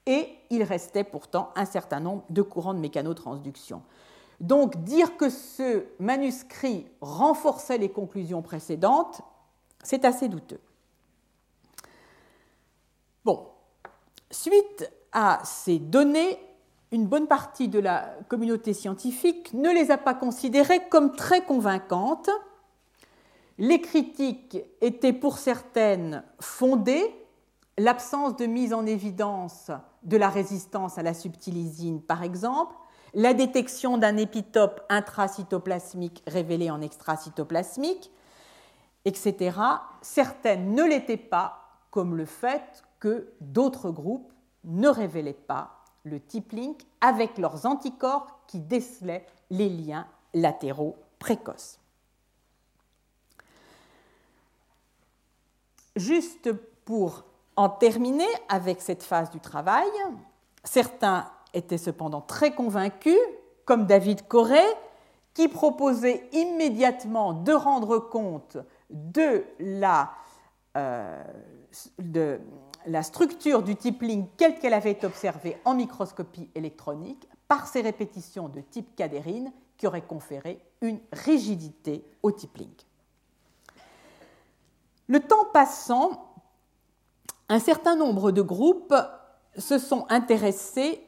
et 0.07 0.29
il 0.51 0.63
restait 0.63 1.05
pourtant 1.05 1.51
un 1.57 1.65
certain 1.65 2.01
nombre 2.01 2.25
de 2.31 2.43
courants 2.43 2.75
de 2.75 2.79
mécanotransduction. 2.79 3.83
Donc 4.41 4.85
dire 4.85 5.17
que 5.17 5.31
ce 5.31 5.85
manuscrit 5.99 6.87
renforçait 7.01 7.79
les 7.79 7.91
conclusions 7.91 8.41
précédentes, 8.41 9.21
c'est 9.83 10.05
assez 10.05 10.29
douteux. 10.29 10.61
Bon, 13.25 13.49
suite 14.31 14.91
à 15.13 15.41
ces 15.45 15.79
données, 15.79 16.39
une 16.93 17.07
bonne 17.07 17.27
partie 17.27 17.69
de 17.69 17.79
la 17.79 18.15
communauté 18.29 18.73
scientifique 18.73 19.53
ne 19.53 19.71
les 19.71 19.91
a 19.91 19.99
pas 19.99 20.15
considérées 20.15 20.89
comme 20.89 21.15
très 21.15 21.45
convaincantes. 21.45 22.31
Les 23.59 23.81
critiques 23.81 24.59
étaient 24.81 25.13
pour 25.13 25.39
certaines 25.39 26.23
fondées, 26.41 27.15
l'absence 27.77 28.37
de 28.37 28.47
mise 28.47 28.73
en 28.73 28.87
évidence 28.87 29.71
de 30.03 30.17
la 30.17 30.29
résistance 30.29 30.99
à 30.99 31.03
la 31.03 31.15
subtilisine 31.15 32.01
par 32.01 32.23
exemple, 32.23 32.75
la 33.15 33.35
détection 33.35 33.99
d'un 33.99 34.17
épitope 34.17 34.83
intracytoplasmique 34.89 36.23
révélé 36.27 36.71
en 36.71 36.81
extracytoplasmique, 36.81 38.11
etc. 39.05 39.59
Certaines 40.03 40.75
ne 40.75 40.85
l'étaient 40.85 41.17
pas, 41.17 41.81
comme 41.91 42.17
le 42.17 42.27
fait 42.27 42.85
que 43.01 43.33
d'autres 43.41 43.91
groupes 43.91 44.33
ne 44.65 44.89
révélaient 44.89 45.33
pas 45.33 45.79
le 46.05 46.21
type 46.21 46.53
link 46.53 46.83
avec 47.01 47.39
leurs 47.39 47.67
anticorps 47.67 48.41
qui 48.47 48.61
décelaient 48.61 49.27
les 49.51 49.69
liens 49.69 50.07
latéraux 50.35 50.97
précoces. 51.19 51.79
Juste 55.97 56.53
pour 56.85 57.25
en 57.57 57.69
terminer 57.69 58.29
avec 58.49 58.81
cette 58.81 59.03
phase 59.03 59.31
du 59.31 59.41
travail, 59.41 59.89
certains 60.63 61.29
étaient 61.55 61.79
cependant 61.79 62.21
très 62.21 62.55
convaincus, 62.55 63.19
comme 63.65 63.87
David 63.87 64.27
Corré, 64.29 64.63
qui 65.35 65.49
proposait 65.49 66.29
immédiatement 66.33 67.33
de 67.33 67.53
rendre 67.53 67.99
compte 67.99 68.59
de 68.91 69.45
la, 69.59 70.13
euh, 70.77 71.23
la 72.89 73.03
structure 73.03 73.63
du 73.63 73.77
type 73.77 74.03
link 74.03 74.29
telle 74.37 74.59
qu'elle 74.59 74.75
avait 74.75 74.93
été 74.93 75.07
observée 75.07 75.57
en 75.65 75.75
microscopie 75.75 76.51
électronique 76.55 77.29
par 77.47 77.67
ces 77.67 77.83
répétitions 77.83 78.49
de 78.49 78.61
type 78.61 78.97
cadérine 78.97 79.53
qui 79.77 79.87
auraient 79.87 80.03
conféré 80.03 80.61
une 80.81 80.99
rigidité 81.13 82.05
au 82.23 82.33
type. 82.33 82.59
Le 85.07 85.21
temps 85.21 85.47
passant, 85.53 86.35
un 87.49 87.61
certain 87.61 87.97
nombre 87.97 88.31
de 88.31 88.43
groupes 88.43 88.95
se 89.57 89.79
sont 89.79 90.07
intéressés 90.11 91.03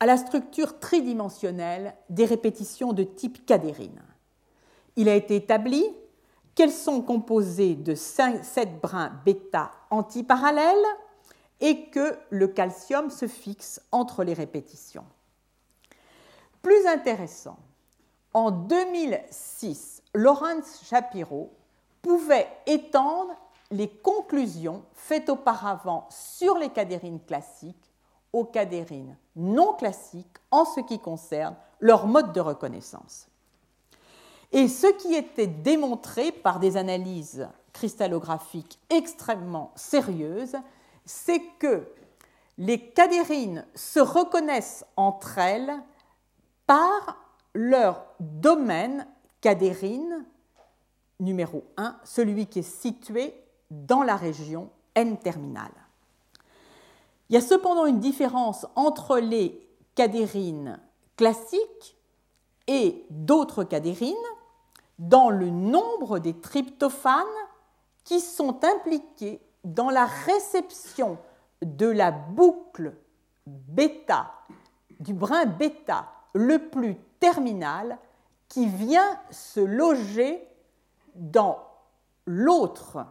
à 0.00 0.06
la 0.06 0.16
structure 0.16 0.78
tridimensionnelle 0.78 1.94
des 2.10 2.24
répétitions 2.24 2.92
de 2.92 3.02
type 3.02 3.46
cadérine. 3.46 4.02
Il 4.96 5.08
a 5.08 5.14
été 5.14 5.36
établi 5.36 5.84
qu'elles 6.58 6.72
sont 6.72 7.02
composées 7.02 7.76
de 7.76 7.94
7 7.94 8.80
brins 8.82 9.12
bêta 9.24 9.70
antiparallèles 9.90 10.74
et 11.60 11.88
que 11.90 12.18
le 12.30 12.48
calcium 12.48 13.10
se 13.10 13.28
fixe 13.28 13.80
entre 13.92 14.24
les 14.24 14.34
répétitions. 14.34 15.04
Plus 16.60 16.84
intéressant, 16.88 17.58
en 18.34 18.50
2006, 18.50 20.02
Laurence 20.14 20.82
Shapiro 20.82 21.52
pouvait 22.02 22.48
étendre 22.66 23.36
les 23.70 23.88
conclusions 23.88 24.82
faites 24.94 25.28
auparavant 25.28 26.08
sur 26.10 26.58
les 26.58 26.70
cadérines 26.70 27.20
classiques 27.20 27.92
aux 28.32 28.46
cadérines 28.46 29.16
non 29.36 29.74
classiques 29.74 30.38
en 30.50 30.64
ce 30.64 30.80
qui 30.80 30.98
concerne 30.98 31.54
leur 31.78 32.08
mode 32.08 32.32
de 32.32 32.40
reconnaissance. 32.40 33.28
Et 34.52 34.68
ce 34.68 34.86
qui 34.86 35.14
était 35.14 35.46
démontré 35.46 36.32
par 36.32 36.58
des 36.58 36.76
analyses 36.76 37.48
cristallographiques 37.72 38.78
extrêmement 38.90 39.72
sérieuses, 39.76 40.56
c'est 41.04 41.42
que 41.58 41.86
les 42.56 42.90
cadérines 42.90 43.64
se 43.74 44.00
reconnaissent 44.00 44.84
entre 44.96 45.38
elles 45.38 45.74
par 46.66 47.18
leur 47.54 48.06
domaine 48.20 49.06
cadérine 49.40 50.24
numéro 51.20 51.64
1, 51.76 51.96
celui 52.04 52.46
qui 52.46 52.60
est 52.60 52.62
situé 52.62 53.34
dans 53.70 54.02
la 54.02 54.16
région 54.16 54.70
N-terminale. 54.94 55.72
Il 57.28 57.34
y 57.34 57.36
a 57.36 57.42
cependant 57.42 57.86
une 57.86 58.00
différence 58.00 58.66
entre 58.74 59.18
les 59.18 59.68
cadérines 59.94 60.80
classiques 61.16 61.96
et 62.66 63.04
d'autres 63.10 63.64
cadérines 63.64 64.14
dans 64.98 65.30
le 65.30 65.50
nombre 65.50 66.18
des 66.18 66.38
tryptophanes 66.38 67.24
qui 68.04 68.20
sont 68.20 68.64
impliqués 68.64 69.40
dans 69.64 69.90
la 69.90 70.06
réception 70.06 71.18
de 71.62 71.86
la 71.86 72.10
boucle 72.10 72.94
bêta, 73.46 74.32
du 75.00 75.14
brin 75.14 75.46
bêta 75.46 76.06
le 76.34 76.58
plus 76.68 76.96
terminal 77.20 77.98
qui 78.48 78.66
vient 78.66 79.20
se 79.30 79.60
loger 79.60 80.46
dans 81.14 81.58
l'autre 82.26 83.04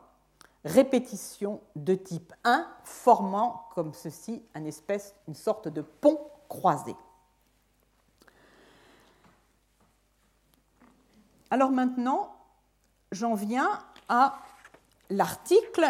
répétition 0.64 1.62
de 1.76 1.96
type 1.96 2.34
1 2.44 2.68
formant 2.84 3.68
comme 3.74 3.94
ceci 3.94 4.44
une 4.56 4.68
espèce, 4.68 5.14
une 5.28 5.36
sorte 5.36 5.68
de 5.68 5.82
pont 5.82 6.20
croisé. 6.50 6.96
Alors 11.52 11.72
maintenant, 11.72 12.32
j'en 13.12 13.34
viens 13.34 13.70
à 14.10 14.39
l'article 15.10 15.86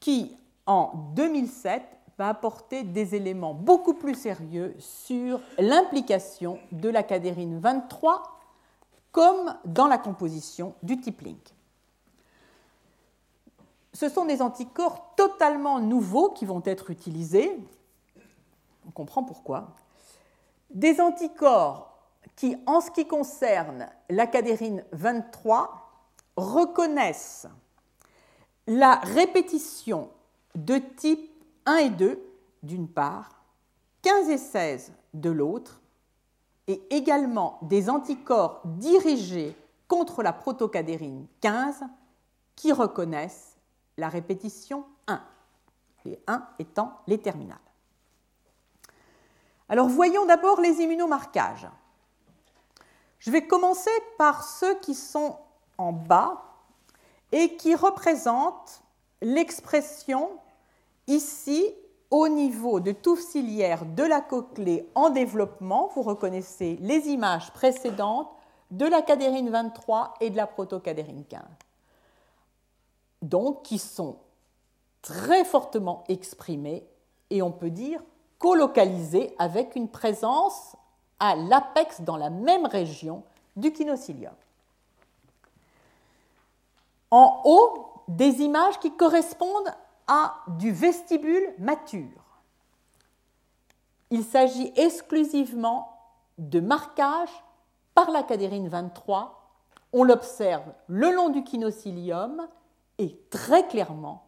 qui, 0.00 0.36
en 0.66 0.92
2007, 1.14 1.82
va 2.18 2.28
apporter 2.28 2.82
des 2.82 3.14
éléments 3.14 3.54
beaucoup 3.54 3.94
plus 3.94 4.14
sérieux 4.14 4.74
sur 4.78 5.40
l'implication 5.58 6.58
de 6.72 6.88
la 6.88 7.02
cadérine 7.02 7.60
23 7.60 8.22
comme 9.12 9.54
dans 9.64 9.86
la 9.86 9.98
composition 9.98 10.74
du 10.82 11.00
type 11.00 11.20
link 11.22 11.54
ce 13.98 14.08
sont 14.08 14.26
des 14.26 14.42
anticorps 14.42 15.16
totalement 15.16 15.80
nouveaux 15.80 16.30
qui 16.30 16.44
vont 16.44 16.62
être 16.64 16.90
utilisés. 16.90 17.58
On 18.86 18.92
comprend 18.92 19.24
pourquoi. 19.24 19.70
Des 20.70 21.00
anticorps 21.00 21.87
qui, 22.38 22.56
en 22.66 22.80
ce 22.80 22.92
qui 22.92 23.04
concerne 23.04 23.88
la 24.08 24.28
cadérine 24.28 24.84
23, 24.92 26.06
reconnaissent 26.36 27.48
la 28.68 28.94
répétition 28.94 30.08
de 30.54 30.78
type 30.78 31.32
1 31.66 31.76
et 31.78 31.90
2 31.90 32.22
d'une 32.62 32.86
part, 32.86 33.42
15 34.02 34.28
et 34.28 34.38
16 34.38 34.92
de 35.14 35.30
l'autre, 35.30 35.80
et 36.68 36.80
également 36.94 37.58
des 37.62 37.90
anticorps 37.90 38.60
dirigés 38.64 39.56
contre 39.88 40.22
la 40.22 40.32
protocadérine 40.32 41.26
15 41.40 41.82
qui 42.54 42.72
reconnaissent 42.72 43.56
la 43.96 44.08
répétition 44.08 44.84
1, 45.08 45.20
les 46.04 46.20
1 46.28 46.46
étant 46.60 47.00
les 47.08 47.18
terminales. 47.18 47.58
Alors 49.68 49.88
voyons 49.88 50.24
d'abord 50.24 50.60
les 50.60 50.82
immunomarquages. 50.82 51.66
Je 53.18 53.30
vais 53.30 53.46
commencer 53.46 53.90
par 54.16 54.44
ceux 54.44 54.78
qui 54.80 54.94
sont 54.94 55.36
en 55.76 55.92
bas 55.92 56.42
et 57.32 57.56
qui 57.56 57.74
représentent 57.74 58.82
l'expression 59.20 60.30
ici 61.06 61.64
au 62.10 62.28
niveau 62.28 62.80
de 62.80 62.92
touffe 62.92 63.20
ciliaire 63.20 63.84
de 63.84 64.02
la 64.02 64.20
cochlée 64.20 64.88
en 64.94 65.10
développement. 65.10 65.90
Vous 65.94 66.02
reconnaissez 66.02 66.78
les 66.80 67.08
images 67.08 67.52
précédentes 67.52 68.30
de 68.70 68.86
la 68.86 69.02
cadérine 69.02 69.50
23 69.50 70.14
et 70.20 70.30
de 70.30 70.36
la 70.36 70.46
protocadérine 70.46 71.24
15 71.24 71.42
donc 73.22 73.62
qui 73.62 73.78
sont 73.78 74.16
très 75.02 75.44
fortement 75.44 76.04
exprimés 76.08 76.86
et 77.30 77.42
on 77.42 77.50
peut 77.50 77.70
dire 77.70 78.02
colocalisés 78.38 79.34
avec 79.38 79.74
une 79.76 79.88
présence 79.88 80.76
à 81.20 81.34
l'apex 81.34 82.00
dans 82.00 82.16
la 82.16 82.30
même 82.30 82.66
région 82.66 83.24
du 83.56 83.72
kinocilium. 83.72 84.34
En 87.10 87.42
haut, 87.44 87.88
des 88.08 88.42
images 88.42 88.78
qui 88.80 88.96
correspondent 88.96 89.72
à 90.06 90.36
du 90.58 90.72
vestibule 90.72 91.54
mature. 91.58 92.24
Il 94.10 94.24
s'agit 94.24 94.72
exclusivement 94.76 95.98
de 96.38 96.60
marquage 96.60 97.30
par 97.94 98.10
la 98.10 98.22
cadérine 98.22 98.68
23. 98.68 99.50
On 99.92 100.04
l'observe 100.04 100.72
le 100.86 101.10
long 101.10 101.28
du 101.28 101.44
kinocilium 101.44 102.48
et 102.98 103.18
très 103.30 103.66
clairement 103.66 104.26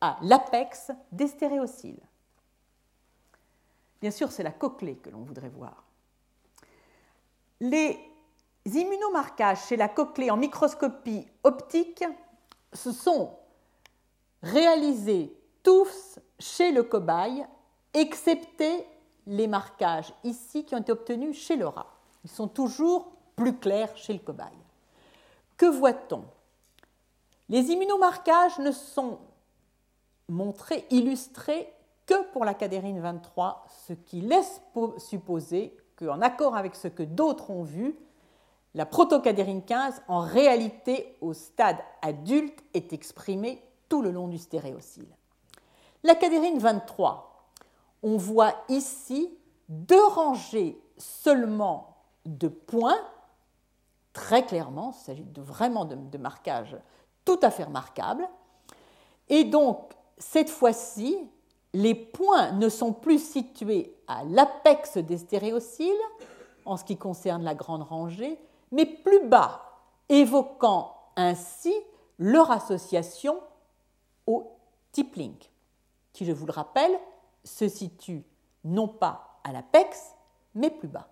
à 0.00 0.18
l'apex 0.22 0.92
des 1.12 1.26
stéréociles. 1.26 2.02
Bien 4.00 4.10
sûr, 4.10 4.30
c'est 4.30 4.42
la 4.42 4.52
cochlée 4.52 4.96
que 4.96 5.10
l'on 5.10 5.22
voudrait 5.22 5.48
voir. 5.48 5.85
Les 7.60 7.98
immunomarquages 8.64 9.66
chez 9.66 9.76
la 9.76 9.88
cochlée 9.88 10.30
en 10.30 10.36
microscopie 10.36 11.26
optique 11.42 12.04
se 12.72 12.92
sont 12.92 13.30
réalisés 14.42 15.34
tous 15.62 16.18
chez 16.38 16.70
le 16.70 16.82
cobaye, 16.82 17.46
excepté 17.94 18.86
les 19.26 19.46
marquages 19.46 20.12
ici 20.22 20.64
qui 20.64 20.74
ont 20.74 20.80
été 20.80 20.92
obtenus 20.92 21.36
chez 21.36 21.56
le 21.56 21.66
rat. 21.66 21.92
Ils 22.24 22.30
sont 22.30 22.48
toujours 22.48 23.12
plus 23.34 23.56
clairs 23.58 23.96
chez 23.96 24.12
le 24.12 24.18
cobaye. 24.18 24.46
Que 25.56 25.66
voit-on? 25.66 26.24
Les 27.48 27.70
immunomarquages 27.70 28.58
ne 28.58 28.70
sont 28.70 29.18
montrés, 30.28 30.86
illustrés 30.90 31.72
que 32.04 32.22
pour 32.32 32.44
la 32.44 32.54
cadérine 32.54 33.00
23, 33.00 33.64
ce 33.86 33.92
qui 33.94 34.20
laisse 34.20 34.60
supposer 34.98 35.76
qu'en 35.96 36.20
accord 36.20 36.56
avec 36.56 36.74
ce 36.74 36.88
que 36.88 37.02
d'autres 37.02 37.50
ont 37.50 37.62
vu, 37.62 37.96
la 38.74 38.86
protocadérine 38.86 39.62
15, 39.62 40.02
en 40.08 40.20
réalité, 40.20 41.16
au 41.20 41.32
stade 41.32 41.78
adulte, 42.02 42.62
est 42.74 42.92
exprimée 42.92 43.62
tout 43.88 44.02
le 44.02 44.10
long 44.10 44.28
du 44.28 44.38
stéréocyle. 44.38 45.08
La 46.02 46.14
cadérine 46.14 46.58
23, 46.58 47.50
on 48.02 48.16
voit 48.16 48.54
ici 48.68 49.30
deux 49.68 50.06
rangées 50.08 50.78
seulement 50.98 51.96
de 52.26 52.48
points, 52.48 53.00
très 54.12 54.44
clairement, 54.44 54.92
il 54.94 55.04
s'agit 55.04 55.24
de, 55.24 55.40
vraiment 55.40 55.84
de, 55.84 55.94
de 55.94 56.18
marquages 56.18 56.76
tout 57.24 57.40
à 57.42 57.50
fait 57.50 57.64
remarquables. 57.64 58.28
Et 59.28 59.44
donc, 59.44 59.92
cette 60.18 60.50
fois-ci, 60.50 61.18
les 61.76 61.94
points 61.94 62.52
ne 62.52 62.70
sont 62.70 62.94
plus 62.94 63.18
situés 63.18 63.94
à 64.08 64.24
l'apex 64.24 64.96
des 64.96 65.18
stéréociles, 65.18 65.92
en 66.64 66.78
ce 66.78 66.84
qui 66.84 66.96
concerne 66.96 67.44
la 67.44 67.54
grande 67.54 67.82
rangée, 67.82 68.40
mais 68.72 68.86
plus 68.86 69.26
bas, 69.26 69.60
évoquant 70.08 70.96
ainsi 71.16 71.74
leur 72.18 72.50
association 72.50 73.38
au 74.26 74.56
tip 74.90 75.16
link, 75.16 75.50
qui, 76.14 76.24
je 76.24 76.32
vous 76.32 76.46
le 76.46 76.52
rappelle, 76.52 76.98
se 77.44 77.68
situe 77.68 78.24
non 78.64 78.88
pas 78.88 79.38
à 79.44 79.52
l'apex, 79.52 80.12
mais 80.54 80.70
plus 80.70 80.88
bas. 80.88 81.08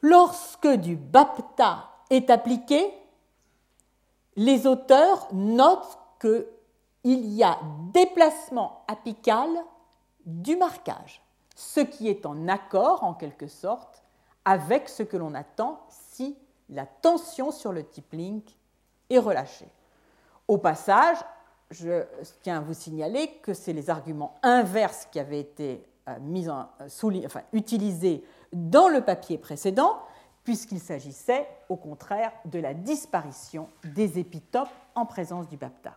Lorsque 0.00 0.68
du 0.68 0.96
BAPTA 0.96 1.86
est 2.08 2.30
appliqué, 2.30 2.94
les 4.36 4.66
auteurs 4.66 5.28
notent 5.34 5.98
qu'il 7.02 7.26
y 7.26 7.42
a 7.42 7.58
déplacement 7.92 8.84
apical 8.88 9.48
du 10.26 10.56
marquage, 10.56 11.22
ce 11.54 11.80
qui 11.80 12.08
est 12.08 12.26
en 12.26 12.48
accord 12.48 13.04
en 13.04 13.14
quelque 13.14 13.48
sorte 13.48 14.02
avec 14.44 14.88
ce 14.88 15.02
que 15.02 15.16
l'on 15.16 15.34
attend 15.34 15.80
si 15.88 16.36
la 16.68 16.86
tension 16.86 17.50
sur 17.50 17.72
le 17.72 17.84
tip 17.84 18.12
link 18.12 18.44
est 19.08 19.18
relâchée. 19.18 19.68
Au 20.48 20.58
passage, 20.58 21.18
je 21.70 22.04
tiens 22.42 22.58
à 22.58 22.60
vous 22.60 22.74
signaler 22.74 23.28
que 23.42 23.54
c'est 23.54 23.72
les 23.72 23.90
arguments 23.90 24.38
inverses 24.42 25.06
qui 25.10 25.20
avaient 25.20 25.40
été 25.40 25.84
euh, 26.08 26.18
mis 26.20 26.48
en, 26.48 26.68
euh, 26.80 27.22
enfin, 27.24 27.42
utilisés 27.52 28.24
dans 28.52 28.88
le 28.88 29.02
papier 29.02 29.38
précédent, 29.38 30.00
puisqu'il 30.42 30.80
s'agissait 30.80 31.46
au 31.68 31.76
contraire 31.76 32.32
de 32.46 32.58
la 32.58 32.74
disparition 32.74 33.68
des 33.84 34.18
épitopes 34.18 34.68
en 34.94 35.06
présence 35.06 35.48
du 35.48 35.56
BAPTA. 35.56 35.96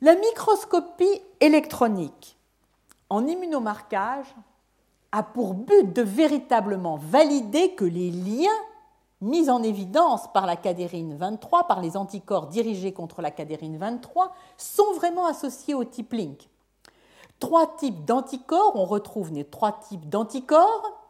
La 0.00 0.16
microscopie 0.16 1.22
électronique 1.40 2.36
en 3.08 3.26
immunomarquage 3.26 4.34
a 5.12 5.22
pour 5.22 5.54
but 5.54 5.92
de 5.94 6.02
véritablement 6.02 6.96
valider 6.96 7.74
que 7.74 7.84
les 7.84 8.10
liens 8.10 8.50
mis 9.20 9.48
en 9.48 9.62
évidence 9.62 10.30
par 10.32 10.46
la 10.46 10.56
cadérine 10.56 11.16
23, 11.16 11.66
par 11.66 11.80
les 11.80 11.96
anticorps 11.96 12.48
dirigés 12.48 12.92
contre 12.92 13.22
la 13.22 13.30
cadérine 13.30 13.78
23, 13.78 14.34
sont 14.58 14.92
vraiment 14.94 15.26
associés 15.26 15.74
au 15.74 15.84
type 15.84 16.12
link. 16.12 16.48
Trois 17.38 17.76
types 17.76 18.04
d'anticorps, 18.04 18.72
on 18.74 18.84
retrouve 18.84 19.32
les 19.32 19.44
trois 19.44 19.72
types 19.72 20.08
d'anticorps. 20.08 21.00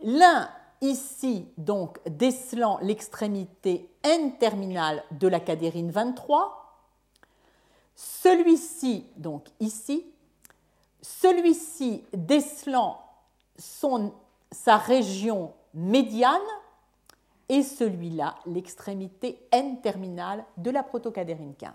L'un 0.00 0.48
ici, 0.80 1.48
donc, 1.56 1.98
décelant 2.06 2.78
l'extrémité 2.82 3.90
N-terminale 4.04 5.02
de 5.12 5.26
la 5.26 5.40
cadérine 5.40 5.90
23, 5.90 6.67
celui-ci, 7.98 9.04
donc 9.16 9.48
ici, 9.58 10.06
celui-ci 11.02 12.04
décelant 12.12 13.02
son, 13.58 14.12
sa 14.52 14.76
région 14.76 15.52
médiane 15.74 16.38
et 17.48 17.64
celui-là 17.64 18.36
l'extrémité 18.46 19.44
N-terminale 19.50 20.44
de 20.58 20.70
la 20.70 20.84
protocadérine 20.84 21.56
15. 21.56 21.72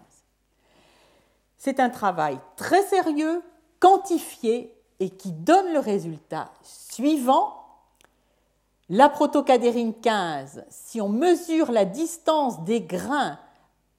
C'est 1.58 1.82
un 1.82 1.90
travail 1.90 2.40
très 2.56 2.84
sérieux, 2.84 3.44
quantifié 3.82 4.74
et 5.02 5.10
qui 5.10 5.34
donne 5.34 5.74
le 5.74 5.80
résultat 5.80 6.54
suivant. 6.62 7.66
La 8.88 9.10
protocadérine 9.10 9.94
15, 9.94 10.64
si 10.70 11.02
on 11.02 11.10
mesure 11.10 11.70
la 11.70 11.84
distance 11.84 12.64
des 12.64 12.80
grains 12.80 13.40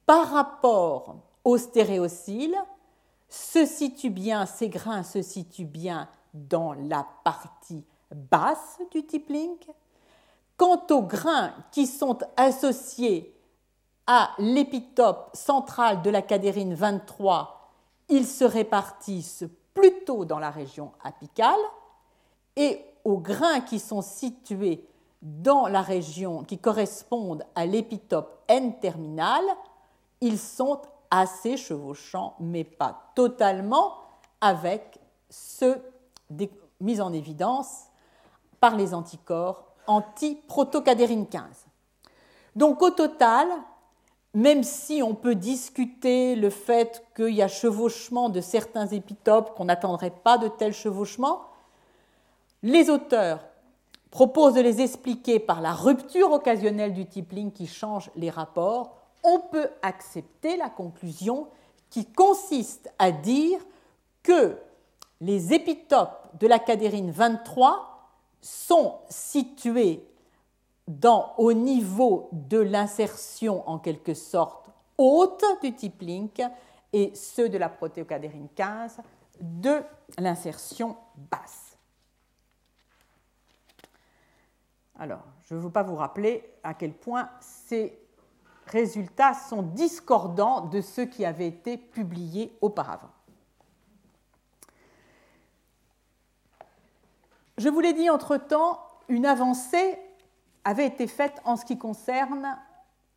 par 0.07 0.31
rapport 0.31 1.17
au 1.45 1.57
stéréocyle, 1.57 2.55
se 3.29 3.65
situe 3.65 4.09
bien, 4.09 4.45
ces 4.45 4.69
grains 4.69 5.03
se 5.03 5.21
situent 5.21 5.65
bien 5.65 6.09
dans 6.33 6.73
la 6.73 7.07
partie 7.23 7.85
basse 8.13 8.79
du 8.91 9.05
tip 9.05 9.29
link. 9.29 9.67
Quant 10.57 10.85
aux 10.89 11.01
grains 11.01 11.53
qui 11.71 11.85
sont 11.85 12.17
associés 12.35 13.33
à 14.07 14.31
l'épitope 14.37 15.29
central 15.33 16.01
de 16.01 16.09
la 16.09 16.21
cadérine 16.21 16.73
23, 16.73 17.71
ils 18.09 18.27
se 18.27 18.43
répartissent 18.43 19.45
plutôt 19.73 20.25
dans 20.25 20.39
la 20.39 20.51
région 20.51 20.91
apicale 21.03 21.59
et 22.55 22.81
aux 23.03 23.17
grains 23.17 23.61
qui 23.61 23.79
sont 23.79 24.01
situés 24.01 24.87
dans 25.21 25.67
la 25.67 25.81
région 25.81 26.43
qui 26.43 26.57
correspondent 26.57 27.45
à 27.55 27.65
l'épitope 27.65 28.43
N-terminal, 28.47 29.43
ils 30.21 30.39
sont 30.39 30.81
assez 31.19 31.57
chevauchant, 31.57 32.35
mais 32.39 32.63
pas 32.63 33.11
totalement, 33.15 33.93
avec 34.41 34.99
ceux 35.29 35.81
mis 36.81 37.01
en 37.01 37.13
évidence 37.13 37.85
par 38.59 38.75
les 38.75 38.93
anticorps 38.93 39.65
anti-protocadérine 39.87 41.27
15. 41.27 41.43
Donc 42.55 42.81
au 42.81 42.89
total, 42.89 43.47
même 44.33 44.63
si 44.63 45.01
on 45.03 45.13
peut 45.13 45.35
discuter 45.35 46.35
le 46.35 46.49
fait 46.49 47.03
qu'il 47.15 47.33
y 47.33 47.41
a 47.41 47.47
chevauchement 47.47 48.29
de 48.29 48.41
certains 48.41 48.87
épitopes, 48.87 49.55
qu'on 49.55 49.65
n'attendrait 49.65 50.11
pas 50.11 50.37
de 50.37 50.47
tels 50.47 50.73
chevauchements, 50.73 51.41
les 52.63 52.89
auteurs 52.89 53.39
proposent 54.09 54.55
de 54.55 54.61
les 54.61 54.81
expliquer 54.81 55.39
par 55.39 55.61
la 55.61 55.73
rupture 55.73 56.31
occasionnelle 56.31 56.93
du 56.93 57.05
tipling 57.05 57.51
qui 57.51 57.67
change 57.67 58.09
les 58.15 58.29
rapports 58.29 59.04
on 59.25 59.39
peut 59.39 59.69
accepter 59.81 60.55
la 60.55 60.69
conclusion 60.69 61.47
qui 61.89 62.05
consiste 62.05 62.89
à 62.99 63.11
dire 63.11 63.59
que 64.23 64.57
les 65.21 65.53
épitopes 65.53 66.29
de 66.39 66.47
la 66.47 66.59
cadérine 66.59 67.11
23 67.11 67.91
sont 68.41 68.99
situés 69.09 70.07
au 71.37 71.53
niveau 71.53 72.29
de 72.31 72.59
l'insertion 72.59 73.67
en 73.67 73.79
quelque 73.79 74.13
sorte 74.13 74.69
haute 74.97 75.43
du 75.61 75.73
type 75.73 76.01
link 76.01 76.41
et 76.93 77.13
ceux 77.15 77.49
de 77.49 77.57
la 77.57 77.69
protéocadérine 77.69 78.47
15 78.55 78.99
de 79.41 79.81
l'insertion 80.17 80.95
basse. 81.15 81.77
Alors, 84.97 85.23
je 85.49 85.55
ne 85.55 85.59
veux 85.59 85.71
pas 85.71 85.83
vous 85.83 85.95
rappeler 85.95 86.53
à 86.63 86.73
quel 86.73 86.93
point 86.93 87.29
c'est 87.41 88.04
résultats 88.67 89.33
sont 89.33 89.61
discordants 89.61 90.61
de 90.61 90.81
ceux 90.81 91.05
qui 91.05 91.25
avaient 91.25 91.47
été 91.47 91.77
publiés 91.77 92.55
auparavant. 92.61 93.09
Je 97.57 97.69
vous 97.69 97.79
l'ai 97.79 97.93
dit 97.93 98.09
entre-temps, 98.09 98.79
une 99.07 99.25
avancée 99.25 99.97
avait 100.63 100.87
été 100.87 101.07
faite 101.07 101.41
en 101.45 101.55
ce 101.55 101.63
qui 101.63 101.77
concerne 101.77 102.57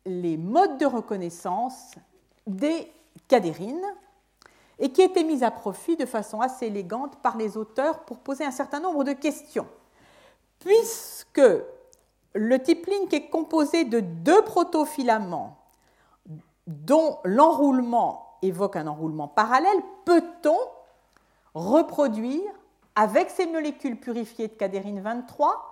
les 0.05 0.37
modes 0.37 0.77
de 0.77 0.85
reconnaissance 0.85 1.95
des 2.47 2.91
cadérines 3.27 3.85
et 4.77 4.91
qui 4.91 5.01
était 5.01 5.23
mise 5.23 5.43
à 5.43 5.51
profit 5.51 5.97
de 5.97 6.05
façon 6.05 6.39
assez 6.39 6.67
élégante 6.67 7.17
par 7.21 7.37
les 7.37 7.57
auteurs 7.57 8.05
pour 8.05 8.19
poser 8.19 8.45
un 8.45 8.51
certain 8.51 8.79
nombre 8.79 9.03
de 9.03 9.11
questions. 9.11 9.67
Puisque 10.59 11.41
le 12.33 12.61
type 12.61 12.85
link 12.85 13.13
est 13.13 13.29
composé 13.29 13.85
de 13.85 13.99
deux 13.99 14.41
protofilaments 14.43 15.57
dont 16.67 17.17
l'enroulement 17.23 18.37
évoque 18.41 18.75
un 18.75 18.87
enroulement 18.87 19.27
parallèle. 19.27 19.79
Peut-on 20.05 20.57
reproduire 21.53 22.51
avec 22.95 23.29
ces 23.29 23.47
molécules 23.47 23.99
purifiées 23.99 24.47
de 24.47 24.53
cadérine 24.53 25.01
23, 25.01 25.65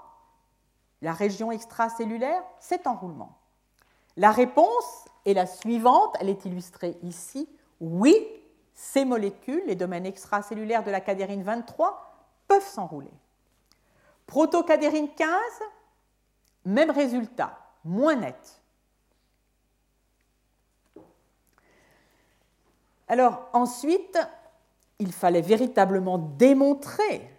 la 1.02 1.14
région 1.14 1.52
extracellulaire, 1.52 2.42
cet 2.60 2.88
enroulement. 2.88 3.38
La 4.16 4.32
réponse 4.32 5.06
est 5.26 5.34
la 5.34 5.46
suivante, 5.46 6.16
elle 6.20 6.30
est 6.30 6.46
illustrée 6.46 6.98
ici. 7.04 7.48
Oui, 7.80 8.16
ces 8.74 9.06
molécules, 9.06 9.64
les 9.68 9.76
domaines 9.76 10.06
extracellulaires 10.06 10.84
de 10.84 10.90
la 10.90 11.02
cadérine 11.02 11.44
23, 11.44 12.16
peuvent 12.48 12.66
s'enrouler. 12.66 13.14
Protocadérine 14.26 15.10
15, 15.16 15.30
même 16.68 16.92
résultat, 16.92 17.58
moins 17.86 18.16
net. 18.16 18.62
Alors 23.08 23.48
ensuite, 23.54 24.20
il 25.00 25.14
fallait 25.14 25.42
véritablement 25.42 26.18
démontrer 26.18 27.30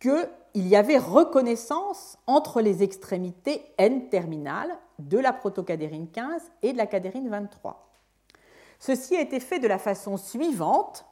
qu'il 0.00 0.28
y 0.54 0.76
avait 0.76 0.96
reconnaissance 0.96 2.18
entre 2.26 2.62
les 2.62 2.82
extrémités 2.82 3.62
N-terminales 3.76 4.78
de 4.98 5.18
la 5.18 5.34
protocadérine 5.34 6.08
15 6.08 6.42
et 6.62 6.72
de 6.72 6.78
la 6.78 6.86
cadérine 6.86 7.28
23. 7.28 7.86
Ceci 8.78 9.14
a 9.16 9.20
été 9.20 9.40
fait 9.40 9.58
de 9.58 9.68
la 9.68 9.78
façon 9.78 10.16
suivante 10.16 11.04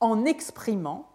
en 0.00 0.26
exprimant 0.26 1.08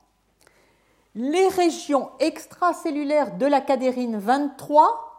les 1.14 1.48
régions 1.50 2.10
extracellulaires 2.20 3.38
de 3.38 3.46
la 3.46 3.62
cadérine 3.62 4.18
23 4.18 5.13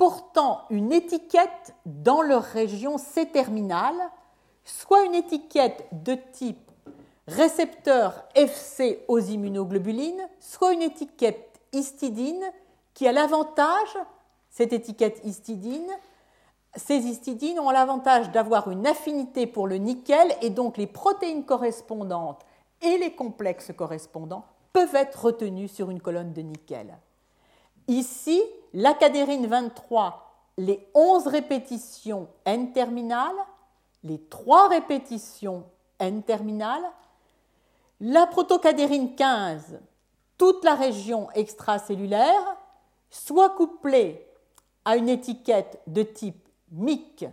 portant 0.00 0.62
une 0.70 0.94
étiquette 0.94 1.74
dans 1.84 2.22
leur 2.22 2.42
région 2.42 2.96
C-terminale, 2.96 4.00
soit 4.64 5.04
une 5.04 5.14
étiquette 5.14 5.86
de 5.92 6.14
type 6.32 6.70
récepteur 7.28 8.24
FC 8.34 9.04
aux 9.08 9.18
immunoglobulines, 9.18 10.26
soit 10.38 10.72
une 10.72 10.80
étiquette 10.80 11.60
histidine 11.74 12.42
qui 12.94 13.06
a 13.06 13.12
l'avantage, 13.12 13.98
cette 14.48 14.72
étiquette 14.72 15.20
histidine, 15.22 15.90
ces 16.76 16.96
histidines 16.96 17.60
ont 17.60 17.68
l'avantage 17.68 18.30
d'avoir 18.30 18.70
une 18.70 18.86
affinité 18.86 19.46
pour 19.46 19.66
le 19.66 19.76
nickel 19.76 20.34
et 20.40 20.48
donc 20.48 20.78
les 20.78 20.86
protéines 20.86 21.44
correspondantes 21.44 22.40
et 22.80 22.96
les 22.96 23.12
complexes 23.12 23.72
correspondants 23.76 24.46
peuvent 24.72 24.94
être 24.94 25.26
retenus 25.26 25.70
sur 25.70 25.90
une 25.90 26.00
colonne 26.00 26.32
de 26.32 26.40
nickel. 26.40 26.96
Ici, 27.88 28.42
l'acadérine 28.72 29.46
23, 29.46 30.30
les 30.58 30.88
11 30.94 31.26
répétitions 31.26 32.28
N-terminales, 32.44 33.34
les 34.04 34.20
3 34.26 34.68
répétitions 34.68 35.64
N-terminales, 35.98 36.84
la 38.00 38.26
protocadérine 38.26 39.14
15, 39.14 39.80
toute 40.38 40.64
la 40.64 40.74
région 40.74 41.30
extracellulaire, 41.32 42.56
soit 43.10 43.50
couplée 43.50 44.26
à 44.84 44.96
une 44.96 45.08
étiquette 45.08 45.82
de 45.86 46.02
type 46.02 46.48
MIC 46.70 47.26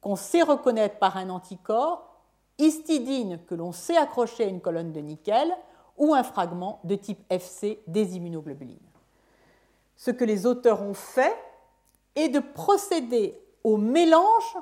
qu'on 0.00 0.16
sait 0.16 0.42
reconnaître 0.42 0.98
par 0.98 1.16
un 1.16 1.28
anticorps, 1.28 2.22
histidine 2.58 3.40
que 3.46 3.54
l'on 3.54 3.72
sait 3.72 3.96
accrocher 3.96 4.44
à 4.44 4.48
une 4.48 4.60
colonne 4.60 4.92
de 4.92 5.00
nickel, 5.00 5.54
ou 5.98 6.14
un 6.14 6.22
fragment 6.22 6.80
de 6.84 6.94
type 6.94 7.22
FC 7.28 7.82
des 7.86 8.16
immunoglobulines. 8.16 8.78
Ce 10.00 10.10
que 10.10 10.24
les 10.24 10.46
auteurs 10.46 10.80
ont 10.80 10.94
fait 10.94 11.36
est 12.14 12.30
de 12.30 12.40
procéder 12.40 13.38
au 13.64 13.76
mélange 13.76 14.56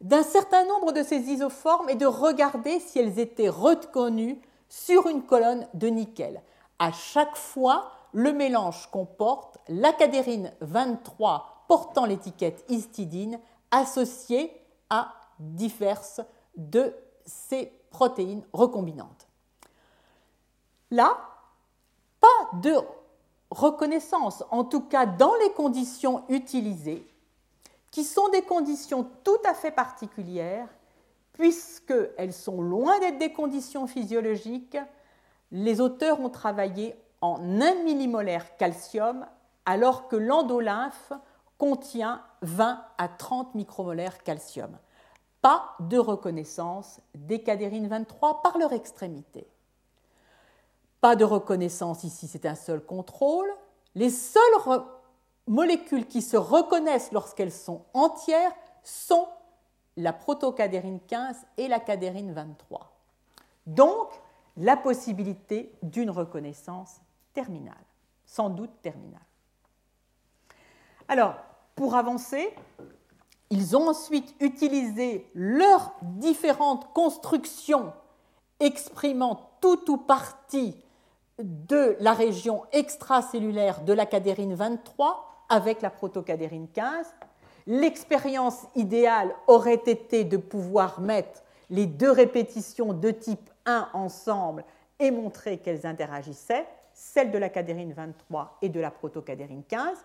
d'un 0.00 0.22
certain 0.22 0.64
nombre 0.66 0.92
de 0.92 1.02
ces 1.02 1.18
isoformes 1.18 1.88
et 1.88 1.96
de 1.96 2.06
regarder 2.06 2.78
si 2.78 3.00
elles 3.00 3.18
étaient 3.18 3.48
reconnues 3.48 4.40
sur 4.68 5.08
une 5.08 5.24
colonne 5.26 5.66
de 5.74 5.88
nickel. 5.88 6.40
À 6.78 6.92
chaque 6.92 7.36
fois, 7.36 7.90
le 8.12 8.32
mélange 8.32 8.88
comporte 8.92 9.58
l'acadérine 9.66 10.52
23 10.60 11.64
portant 11.66 12.04
l'étiquette 12.04 12.64
histidine 12.68 13.40
associée 13.72 14.52
à 14.90 15.12
diverses 15.40 16.20
de 16.56 16.94
ces 17.26 17.72
protéines 17.90 18.44
recombinantes. 18.52 19.26
Là, 20.92 21.18
pas 22.20 22.58
de 22.60 22.76
reconnaissance, 23.50 24.44
en 24.50 24.64
tout 24.64 24.82
cas 24.82 25.06
dans 25.06 25.34
les 25.42 25.52
conditions 25.52 26.24
utilisées, 26.28 27.06
qui 27.90 28.04
sont 28.04 28.28
des 28.28 28.42
conditions 28.42 29.06
tout 29.24 29.38
à 29.44 29.54
fait 29.54 29.70
particulières, 29.70 30.68
puisqu'elles 31.32 32.32
sont 32.32 32.60
loin 32.60 32.98
d'être 32.98 33.18
des 33.18 33.32
conditions 33.32 33.86
physiologiques. 33.86 34.76
Les 35.52 35.80
auteurs 35.80 36.20
ont 36.20 36.30
travaillé 36.30 36.96
en 37.20 37.36
1 37.40 37.84
millimolaire 37.84 38.56
calcium, 38.56 39.24
alors 39.64 40.08
que 40.08 40.16
l'endolymphe 40.16 41.12
contient 41.56 42.22
20 42.42 42.84
à 42.98 43.08
30 43.08 43.54
micromolaires 43.54 44.22
calcium. 44.22 44.76
Pas 45.40 45.76
de 45.80 45.98
reconnaissance 45.98 47.00
des 47.14 47.42
cadérines 47.42 47.88
23 47.88 48.42
par 48.42 48.58
leur 48.58 48.72
extrémité. 48.72 49.46
Pas 51.00 51.16
de 51.16 51.24
reconnaissance 51.24 52.04
ici, 52.04 52.26
c'est 52.26 52.46
un 52.46 52.54
seul 52.54 52.80
contrôle. 52.80 53.48
Les 53.94 54.10
seules 54.10 54.42
molécules 55.46 56.06
qui 56.06 56.22
se 56.22 56.36
reconnaissent 56.36 57.12
lorsqu'elles 57.12 57.52
sont 57.52 57.84
entières 57.94 58.52
sont 58.82 59.28
la 59.96 60.12
protocadérine 60.12 61.00
15 61.06 61.36
et 61.56 61.68
la 61.68 61.80
cadérine 61.80 62.32
23. 62.32 62.92
Donc, 63.66 64.08
la 64.56 64.76
possibilité 64.76 65.72
d'une 65.82 66.10
reconnaissance 66.10 67.00
terminale, 67.32 67.74
sans 68.26 68.50
doute 68.50 68.70
terminale. 68.82 69.20
Alors, 71.06 71.36
pour 71.76 71.94
avancer, 71.94 72.54
ils 73.50 73.76
ont 73.76 73.88
ensuite 73.88 74.34
utilisé 74.40 75.30
leurs 75.34 75.94
différentes 76.02 76.92
constructions 76.92 77.92
exprimant 78.60 79.52
tout 79.60 79.90
ou 79.90 79.96
partie 79.96 80.76
de 81.38 81.96
la 82.00 82.12
région 82.12 82.62
extracellulaire 82.72 83.82
de 83.82 83.92
la 83.92 84.06
cadérine 84.06 84.54
23 84.54 85.44
avec 85.48 85.82
la 85.82 85.90
protocadérine 85.90 86.68
15. 86.68 87.06
L'expérience 87.66 88.66
idéale 88.74 89.34
aurait 89.46 89.82
été 89.86 90.24
de 90.24 90.36
pouvoir 90.36 91.00
mettre 91.00 91.42
les 91.70 91.86
deux 91.86 92.10
répétitions 92.10 92.92
de 92.92 93.10
type 93.10 93.50
1 93.66 93.88
ensemble 93.92 94.64
et 94.98 95.10
montrer 95.10 95.58
qu'elles 95.58 95.86
interagissaient, 95.86 96.66
celle 96.92 97.30
de 97.30 97.38
la 97.38 97.48
cadérine 97.48 97.92
23 97.92 98.58
et 98.62 98.68
de 98.68 98.80
la 98.80 98.90
protocadérine 98.90 99.62
15, 99.68 99.98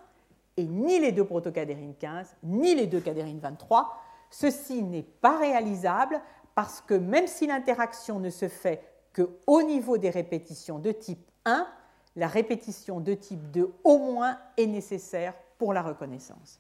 et 0.58 0.66
ni 0.66 1.00
les 1.00 1.12
deux 1.12 1.26
protocadérines 1.26 1.96
15, 1.96 2.36
ni 2.44 2.76
les 2.76 2.86
deux 2.86 3.00
cadérines 3.00 3.40
23. 3.40 3.98
Ceci 4.30 4.84
n'est 4.84 5.04
pas 5.04 5.38
réalisable 5.40 6.22
parce 6.54 6.82
que 6.82 6.94
même 6.94 7.28
si 7.28 7.48
l'interaction 7.48 8.20
ne 8.20 8.30
se 8.30 8.48
fait 8.48 8.93
qu'au 9.14 9.62
niveau 9.62 9.98
des 9.98 10.10
répétitions 10.10 10.80
de 10.80 10.92
type 10.92 11.30
1, 11.46 11.68
la 12.16 12.28
répétition 12.28 13.00
de 13.00 13.14
type 13.14 13.52
2 13.52 13.72
au 13.84 13.98
moins 13.98 14.38
est 14.58 14.68
nécessaire 14.68 15.34
pour 15.58 15.74
la 15.74 15.82
reconnaissance. 15.82 16.60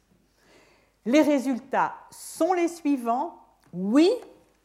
Les 1.05 1.21
résultats 1.21 1.93
sont 2.11 2.53
les 2.53 2.67
suivants. 2.67 3.37
Oui, 3.73 4.09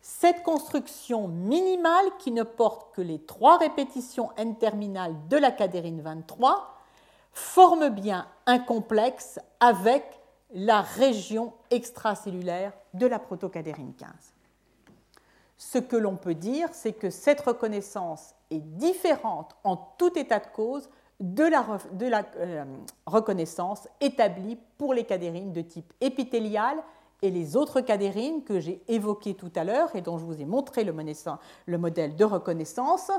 cette 0.00 0.42
construction 0.42 1.28
minimale 1.28 2.06
qui 2.18 2.30
ne 2.30 2.42
porte 2.42 2.94
que 2.94 3.02
les 3.02 3.18
trois 3.18 3.58
répétitions 3.58 4.30
N-terminales 4.36 5.16
de 5.28 5.36
la 5.36 5.50
cadérine 5.50 6.00
23 6.00 6.74
forme 7.32 7.88
bien 7.90 8.26
un 8.46 8.58
complexe 8.58 9.38
avec 9.60 10.04
la 10.52 10.80
région 10.80 11.52
extracellulaire 11.70 12.72
de 12.94 13.06
la 13.06 13.18
protocadérine 13.18 13.94
15. 13.94 14.08
Ce 15.58 15.78
que 15.78 15.96
l'on 15.96 16.16
peut 16.16 16.36
dire, 16.36 16.68
c'est 16.72 16.92
que 16.92 17.10
cette 17.10 17.40
reconnaissance 17.40 18.34
est 18.50 18.60
différente 18.60 19.56
en 19.64 19.76
tout 19.76 20.16
état 20.16 20.38
de 20.38 20.46
cause 20.54 20.88
de 21.18 21.42
la, 21.44 22.24
euh, 22.36 22.64
reconnaissance 23.06 23.88
établie 24.00 24.56
pour 24.78 24.94
les 24.94 25.02
cadérines 25.02 25.52
de 25.52 25.62
type 25.62 25.92
épithélial 26.00 26.78
et 27.22 27.30
les 27.30 27.56
autres 27.56 27.80
cadérines 27.80 28.44
que 28.44 28.60
j'ai 28.60 28.80
évoquées 28.86 29.34
tout 29.34 29.50
à 29.56 29.64
l'heure 29.64 29.94
et 29.96 30.00
dont 30.00 30.16
je 30.16 30.24
vous 30.24 30.40
ai 30.40 30.44
montré 30.44 30.84
le, 30.84 30.94
le 31.66 31.78
modèle 31.78 32.14
de 32.14 32.24
reconnaissance, 32.24 33.10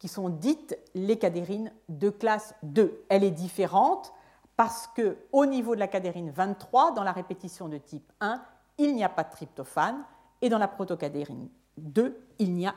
qui 0.00 0.08
sont 0.08 0.28
dites 0.28 0.76
les 0.96 1.18
cadérines 1.18 1.72
de 1.88 2.10
classe 2.10 2.54
2. 2.64 3.04
Elle 3.08 3.22
est 3.22 3.30
différente 3.30 4.12
parce 4.56 4.88
que 4.88 5.16
au 5.30 5.46
niveau 5.46 5.76
de 5.76 5.80
la 5.80 5.86
cadérine 5.86 6.30
23, 6.30 6.92
dans 6.92 7.04
la 7.04 7.12
répétition 7.12 7.68
de 7.68 7.78
type 7.78 8.12
1, 8.20 8.42
il 8.78 8.96
n'y 8.96 9.04
a 9.04 9.08
pas 9.08 9.22
de 9.22 9.30
tryptophane 9.30 10.04
et 10.42 10.48
dans 10.48 10.58
la 10.58 10.68
protocadérine 10.68 11.48
2, 11.76 12.18
il 12.38 12.54
n'y 12.54 12.66
a, 12.66 12.74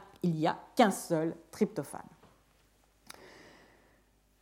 a 0.52 0.58
qu'un 0.76 0.92
seul 0.92 1.36
tryptophane. 1.52 2.02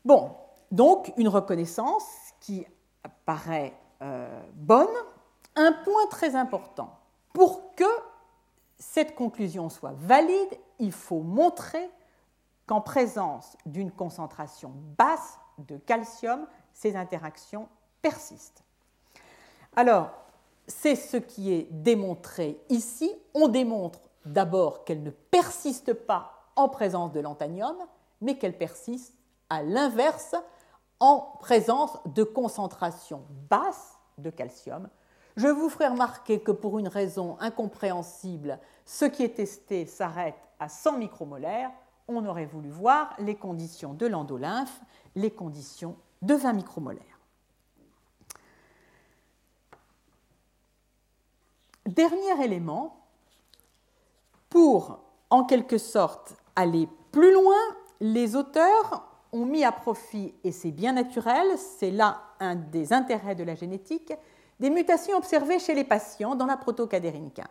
Bon, 0.06 0.32
donc 0.72 1.14
une 1.18 1.28
reconnaissance 1.28 2.06
qui 2.40 2.66
paraît 3.26 3.74
euh, 4.02 4.42
bonne. 4.54 4.88
Un 5.56 5.72
point 5.72 6.06
très 6.10 6.36
important, 6.36 7.00
pour 7.34 7.74
que 7.76 7.84
cette 8.78 9.16
conclusion 9.16 9.70
soit 9.70 9.94
valide, 9.98 10.58
il 10.80 10.92
faut 10.92 11.22
montrer 11.22 11.90
qu'en 12.68 12.82
présence 12.82 13.58
d'une 13.66 13.92
concentration 13.92 14.72
basse 14.98 15.40
de 15.58 15.78
calcium, 15.78 16.46
ces 16.74 16.96
interactions 16.96 17.68
persistent. 18.02 18.64
Alors, 19.76 20.12
c'est 20.68 20.96
ce 20.96 21.18
qui 21.18 21.54
est 21.54 21.68
démontré 21.72 22.62
ici. 22.70 23.12
On 23.34 23.48
démontre 23.48 24.00
d'abord 24.34 24.84
qu'elles 24.84 25.04
ne 25.04 25.12
persistent 25.12 25.94
pas 25.94 26.34
en 26.56 26.70
présence 26.70 27.12
de 27.12 27.20
l'anthanium, 27.20 27.76
mais 28.22 28.38
qu'elles 28.38 28.58
persistent 28.58 29.14
à 29.50 29.64
l'inverse 29.64 30.36
en 31.00 31.20
présence 31.40 31.98
de 32.06 32.24
concentrations 32.24 33.24
basses 33.50 33.98
de 34.18 34.30
calcium. 34.30 34.90
Je 35.36 35.48
vous 35.48 35.70
ferai 35.70 35.88
remarquer 35.88 36.40
que 36.40 36.52
pour 36.52 36.80
une 36.80 36.88
raison 36.88 37.38
incompréhensible, 37.40 38.60
ce 38.86 39.06
qui 39.06 39.24
est 39.24 39.36
testé 39.36 39.86
s'arrête 39.86 40.36
à 40.60 40.68
100 40.68 40.98
micromolaires. 40.98 41.72
On 42.08 42.26
aurait 42.26 42.46
voulu 42.46 42.70
voir 42.70 43.14
les 43.20 43.36
conditions 43.36 43.94
de 43.94 44.08
l'endolymphe, 44.08 44.82
les 45.16 45.30
conditions 45.30 45.96
de 46.24 46.34
20 46.34 46.54
micromolaires. 46.54 47.04
Dernier 51.86 52.44
élément, 52.44 52.97
pour 54.50 55.00
en 55.30 55.44
quelque 55.44 55.78
sorte 55.78 56.36
aller 56.56 56.88
plus 57.12 57.34
loin, 57.34 57.56
les 58.00 58.36
auteurs 58.36 59.08
ont 59.32 59.46
mis 59.46 59.64
à 59.64 59.72
profit, 59.72 60.34
et 60.44 60.52
c'est 60.52 60.72
bien 60.72 60.94
naturel, 60.94 61.46
c'est 61.58 61.92
là 61.92 62.22
un 62.40 62.56
des 62.56 62.94
intérêts 62.94 63.36
de 63.36 63.44
la 63.44 63.56
génétique, 63.56 64.14
des 64.60 64.70
mutations 64.70 65.18
observées 65.18 65.60
chez 65.60 65.76
les 65.76 65.84
patients 65.84 66.36
dans 66.36 66.46
la 66.46 66.58
protocadérine 66.58 67.32
15. 67.32 67.46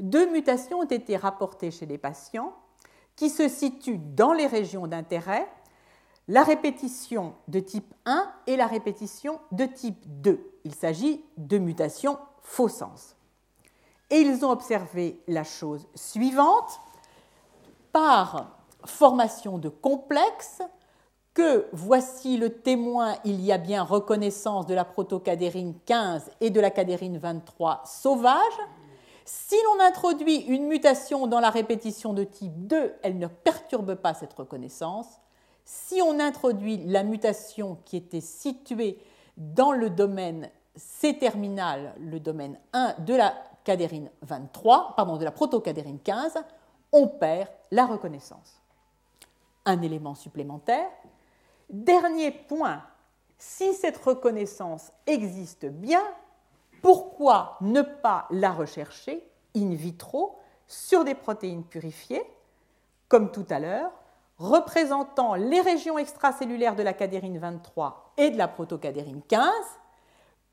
Deux 0.00 0.30
mutations 0.30 0.80
ont 0.80 0.84
été 0.84 1.16
rapportées 1.16 1.70
chez 1.70 1.86
les 1.86 1.98
patients 1.98 2.52
qui 3.16 3.30
se 3.30 3.48
situent 3.48 3.98
dans 3.98 4.32
les 4.32 4.46
régions 4.46 4.86
d'intérêt, 4.86 5.48
la 6.28 6.44
répétition 6.44 7.34
de 7.48 7.58
type 7.58 7.92
1 8.04 8.30
et 8.46 8.56
la 8.56 8.66
répétition 8.66 9.40
de 9.50 9.64
type 9.64 10.04
2. 10.06 10.60
Il 10.64 10.74
s'agit 10.74 11.24
de 11.36 11.58
mutations 11.58 12.18
faux 12.42 12.68
sens. 12.68 13.16
Et 14.10 14.20
ils 14.20 14.44
ont 14.44 14.50
observé 14.50 15.20
la 15.28 15.44
chose 15.44 15.86
suivante. 15.94 16.80
Par 17.92 18.58
formation 18.84 19.58
de 19.58 19.68
complexes, 19.68 20.62
que 21.38 21.68
voici 21.72 22.36
le 22.36 22.50
témoin, 22.50 23.14
il 23.24 23.40
y 23.40 23.52
a 23.52 23.58
bien 23.58 23.84
reconnaissance 23.84 24.66
de 24.66 24.74
la 24.74 24.84
protocadérine 24.84 25.74
15 25.86 26.30
et 26.40 26.50
de 26.50 26.60
la 26.60 26.70
cadérine 26.70 27.18
23 27.18 27.82
sauvage. 27.86 28.58
Si 29.24 29.54
l'on 29.64 29.84
introduit 29.84 30.36
une 30.36 30.66
mutation 30.66 31.26
dans 31.26 31.38
la 31.38 31.50
répétition 31.50 32.12
de 32.12 32.24
type 32.24 32.66
2, 32.66 32.94
elle 33.02 33.18
ne 33.18 33.28
perturbe 33.28 33.94
pas 33.94 34.14
cette 34.14 34.32
reconnaissance. 34.32 35.06
Si 35.64 36.00
on 36.02 36.18
introduit 36.18 36.78
la 36.86 37.04
mutation 37.04 37.78
qui 37.84 37.98
était 37.98 38.20
située 38.20 38.98
dans 39.36 39.70
le 39.70 39.90
domaine 39.90 40.50
C-terminal, 40.74 41.94
le 42.00 42.18
domaine 42.18 42.58
1 42.72 42.94
de 43.00 43.14
la 43.14 43.34
cadérine 43.68 44.10
23, 44.22 44.94
pardon, 44.96 45.18
de 45.18 45.26
la 45.26 45.30
protocadérine 45.30 45.98
15, 46.00 46.38
on 46.90 47.06
perd 47.06 47.50
la 47.70 47.84
reconnaissance. 47.84 48.62
Un 49.66 49.82
élément 49.82 50.14
supplémentaire, 50.14 50.88
Dernier 51.68 52.30
point, 52.30 52.82
si 53.36 53.74
cette 53.74 53.98
reconnaissance 53.98 54.90
existe 55.06 55.66
bien, 55.66 56.02
pourquoi 56.80 57.58
ne 57.60 57.82
pas 57.82 58.26
la 58.30 58.52
rechercher 58.52 59.22
in 59.54 59.74
vitro 59.74 60.38
sur 60.66 61.04
des 61.04 61.14
protéines 61.14 61.64
purifiées, 61.64 62.22
comme 63.08 63.30
tout 63.30 63.44
à 63.50 63.60
l'heure, 63.60 63.90
représentant 64.38 65.34
les 65.34 65.60
régions 65.60 65.98
extracellulaires 65.98 66.74
de 66.74 66.82
la 66.82 66.94
cadérine 66.94 67.38
23 67.38 68.14
et 68.16 68.30
de 68.30 68.38
la 68.38 68.48
protocadérine 68.48 69.20
15, 69.28 69.50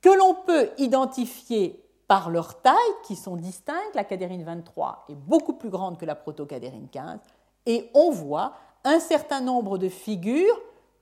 que 0.02 0.10
l'on 0.10 0.36
peut 0.36 0.72
identifier 0.78 1.85
par 2.08 2.30
leur 2.30 2.62
taille, 2.62 2.76
qui 3.04 3.16
sont 3.16 3.36
distinctes. 3.36 3.96
La 3.96 4.04
cadérine 4.04 4.44
23 4.44 5.06
est 5.10 5.16
beaucoup 5.16 5.54
plus 5.54 5.70
grande 5.70 5.98
que 5.98 6.06
la 6.06 6.16
protocadérine 6.16 6.88
15, 6.90 7.20
et 7.66 7.90
on 7.94 8.12
voit 8.12 8.54
un 8.84 9.00
certain 9.00 9.42
nombre 9.42 9.78
de 9.78 9.90
figures 9.90 10.60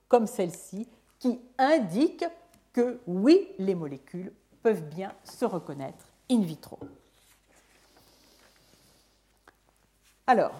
comme 0.08 0.28
celle-ci, 0.28 0.88
qui 1.20 1.40
indique 1.58 2.26
que 2.72 3.00
oui, 3.08 3.48
les 3.58 3.76
molécules 3.76 4.34
peuvent 4.62 4.84
bien 4.84 5.12
se 5.24 5.46
reconnaître 5.46 6.06
in 6.30 6.42
vitro. 6.42 6.78
Alors, 10.28 10.54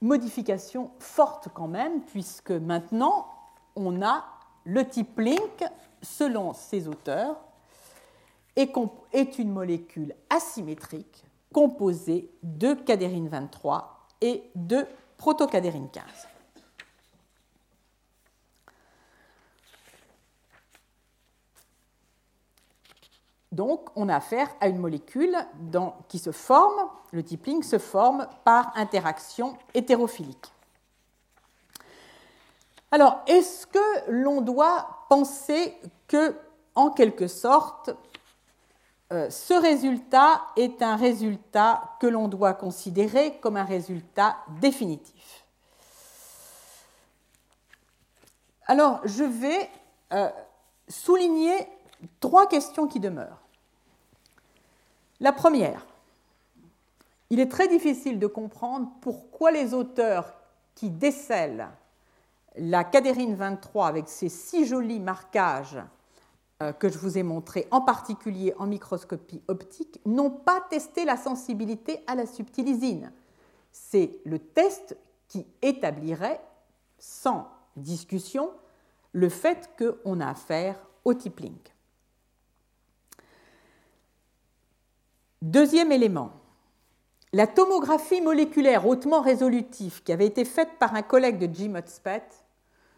modification 0.00 0.90
forte 0.98 1.48
quand 1.52 1.66
même, 1.66 2.02
puisque 2.02 2.52
maintenant 2.52 3.26
on 3.74 4.02
a 4.02 4.24
le 4.64 4.88
type 4.88 5.18
link, 5.18 5.64
selon 6.02 6.52
ces 6.52 6.88
auteurs, 6.88 7.36
est 8.56 9.38
une 9.38 9.52
molécule 9.52 10.14
asymétrique 10.28 11.24
composée 11.52 12.30
de 12.42 12.74
cadérine 12.74 13.28
23 13.28 14.08
et 14.20 14.50
de 14.54 14.86
protocadérine 15.16 15.88
15. 15.90 16.04
Donc, 23.52 23.88
on 23.96 24.08
a 24.08 24.16
affaire 24.16 24.48
à 24.60 24.68
une 24.68 24.78
molécule 24.78 25.36
qui 26.08 26.20
se 26.20 26.30
forme, 26.30 26.88
le 27.10 27.24
tippling 27.24 27.64
se 27.64 27.78
forme 27.78 28.28
par 28.44 28.72
interaction 28.76 29.58
hétérophilique. 29.74 30.52
Alors, 32.92 33.20
est-ce 33.26 33.66
que 33.66 34.10
l'on 34.10 34.40
doit 34.40 35.04
penser 35.08 35.76
que, 36.06 36.36
en 36.76 36.90
quelque 36.90 37.26
sorte, 37.26 37.90
ce 39.10 39.60
résultat 39.60 40.40
est 40.56 40.82
un 40.82 40.94
résultat 40.94 41.96
que 42.00 42.06
l'on 42.06 42.28
doit 42.28 42.54
considérer 42.54 43.38
comme 43.40 43.56
un 43.56 43.64
résultat 43.64 44.36
définitif 44.60 45.40
Alors, 48.70 49.00
je 49.04 49.24
vais 49.24 49.68
euh, 50.12 50.28
souligner 50.88 51.56
trois 52.20 52.46
questions 52.46 52.86
qui 52.86 53.00
demeurent. 53.00 53.40
La 55.18 55.32
première, 55.32 55.84
il 57.30 57.40
est 57.40 57.50
très 57.50 57.66
difficile 57.66 58.20
de 58.20 58.28
comprendre 58.28 58.88
pourquoi 59.00 59.50
les 59.50 59.74
auteurs 59.74 60.34
qui 60.76 60.88
décèlent 60.88 61.66
la 62.56 62.84
cadérine 62.84 63.34
23 63.34 63.88
avec 63.88 64.08
ces 64.08 64.28
six 64.28 64.66
jolis 64.66 65.00
marquages 65.00 65.78
euh, 65.78 65.99
que 66.78 66.88
je 66.88 66.98
vous 66.98 67.16
ai 67.16 67.22
montrés, 67.22 67.66
en 67.70 67.80
particulier 67.80 68.54
en 68.58 68.66
microscopie 68.66 69.42
optique, 69.48 70.00
n'ont 70.04 70.30
pas 70.30 70.60
testé 70.68 71.04
la 71.04 71.16
sensibilité 71.16 72.00
à 72.06 72.14
la 72.14 72.26
subtilisine. 72.26 73.12
C'est 73.72 74.18
le 74.24 74.38
test 74.38 74.96
qui 75.28 75.46
établirait, 75.62 76.40
sans 76.98 77.48
discussion, 77.76 78.50
le 79.12 79.28
fait 79.28 79.70
qu'on 79.78 80.20
a 80.20 80.28
affaire 80.28 80.76
au 81.04 81.14
type 81.14 81.40
link. 81.40 81.74
Deuxième 85.42 85.92
élément, 85.92 86.32
la 87.32 87.46
tomographie 87.46 88.20
moléculaire 88.20 88.86
hautement 88.86 89.22
résolutive 89.22 90.02
qui 90.02 90.12
avait 90.12 90.26
été 90.26 90.44
faite 90.44 90.78
par 90.78 90.94
un 90.94 91.02
collègue 91.02 91.38
de 91.38 91.54
Jim 91.54 91.76
Hudspeth 91.76 92.44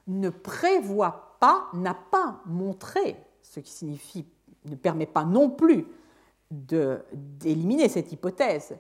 ne 0.09 0.31
prévoit 0.31 1.37
pas, 1.39 1.69
n'a 1.75 1.95
pas 1.95 2.41
montré, 2.47 3.17
ce 3.53 3.61
qui 3.61 3.71
signifie 3.71 4.25
ne 4.65 4.77
permet 4.77 5.05
pas 5.05 5.25
non 5.25 5.51
plus 5.51 5.87
d'éliminer 6.51 7.91
cette 7.91 8.11
hypothèse, 8.11 8.79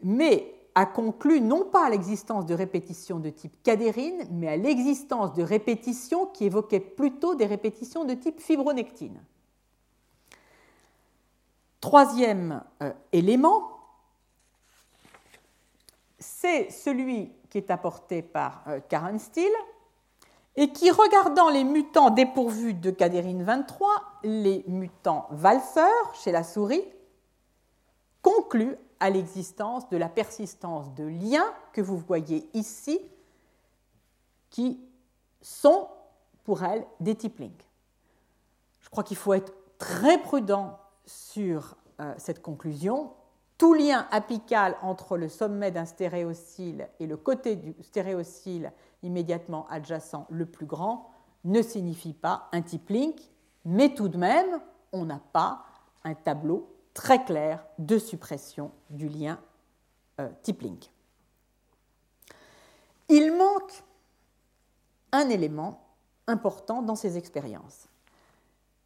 mais 0.00 0.54
a 0.76 0.86
conclu 0.86 1.40
non 1.40 1.64
pas 1.64 1.86
à 1.86 1.90
l'existence 1.90 2.46
de 2.46 2.54
répétitions 2.54 3.18
de 3.18 3.30
type 3.30 3.60
cadérine, 3.64 4.28
mais 4.30 4.46
à 4.46 4.56
l'existence 4.56 5.32
de 5.32 5.42
répétitions 5.42 6.26
qui 6.26 6.44
évoquaient 6.44 6.78
plutôt 6.78 7.34
des 7.34 7.46
répétitions 7.46 8.04
de 8.04 8.14
type 8.14 8.40
fibronectine. 8.40 9.20
Troisième 11.80 12.62
euh, 12.82 12.92
élément, 13.12 13.70
c'est 16.18 16.70
celui 16.70 17.32
qui 17.50 17.58
est 17.58 17.70
apporté 17.72 18.22
par 18.22 18.62
euh, 18.68 18.78
Karen 18.88 19.18
Steele 19.18 19.52
et 20.56 20.72
qui, 20.72 20.90
regardant 20.90 21.50
les 21.50 21.64
mutants 21.64 22.10
dépourvus 22.10 22.74
de 22.74 22.90
cadérine 22.90 23.42
23, 23.42 23.88
les 24.24 24.64
mutants 24.66 25.28
valseurs 25.30 26.14
chez 26.14 26.32
la 26.32 26.42
souris, 26.42 26.84
conclut 28.22 28.76
à 28.98 29.10
l'existence 29.10 29.88
de 29.90 29.96
la 29.96 30.08
persistance 30.08 30.92
de 30.94 31.04
liens 31.04 31.52
que 31.72 31.82
vous 31.82 31.98
voyez 31.98 32.48
ici, 32.54 32.98
qui 34.50 34.80
sont 35.42 35.88
pour 36.44 36.62
elle 36.64 36.86
des 37.00 37.16
link. 37.38 37.68
Je 38.80 38.88
crois 38.88 39.04
qu'il 39.04 39.16
faut 39.16 39.34
être 39.34 39.52
très 39.78 40.18
prudent 40.22 40.78
sur 41.04 41.76
euh, 42.00 42.14
cette 42.18 42.40
conclusion. 42.40 43.12
tout 43.58 43.74
lien 43.74 44.06
apical 44.10 44.76
entre 44.82 45.16
le 45.16 45.28
sommet 45.28 45.70
d'un 45.70 45.86
stéréocyle 45.86 46.88
et 47.00 47.06
le 47.06 47.16
côté 47.16 47.56
du 47.56 47.74
stéréocyle 47.82 48.72
immédiatement 49.02 49.66
adjacent 49.68 50.26
le 50.30 50.46
plus 50.46 50.66
grand 50.66 51.10
ne 51.44 51.62
signifie 51.62 52.12
pas 52.12 52.48
un 52.52 52.62
type 52.62 52.88
link, 52.88 53.20
mais 53.64 53.94
tout 53.94 54.08
de 54.08 54.16
même, 54.16 54.60
on 54.92 55.04
n'a 55.04 55.20
pas 55.32 55.64
un 56.04 56.14
tableau 56.14 56.68
très 56.94 57.24
clair 57.24 57.64
de 57.78 57.98
suppression 57.98 58.72
du 58.90 59.08
lien 59.08 59.38
euh, 60.20 60.28
type 60.42 60.62
link. 60.62 60.90
Il 63.08 63.32
manque 63.32 63.84
un 65.12 65.28
élément 65.28 65.86
important 66.26 66.82
dans 66.82 66.96
ces 66.96 67.16
expériences. 67.16 67.88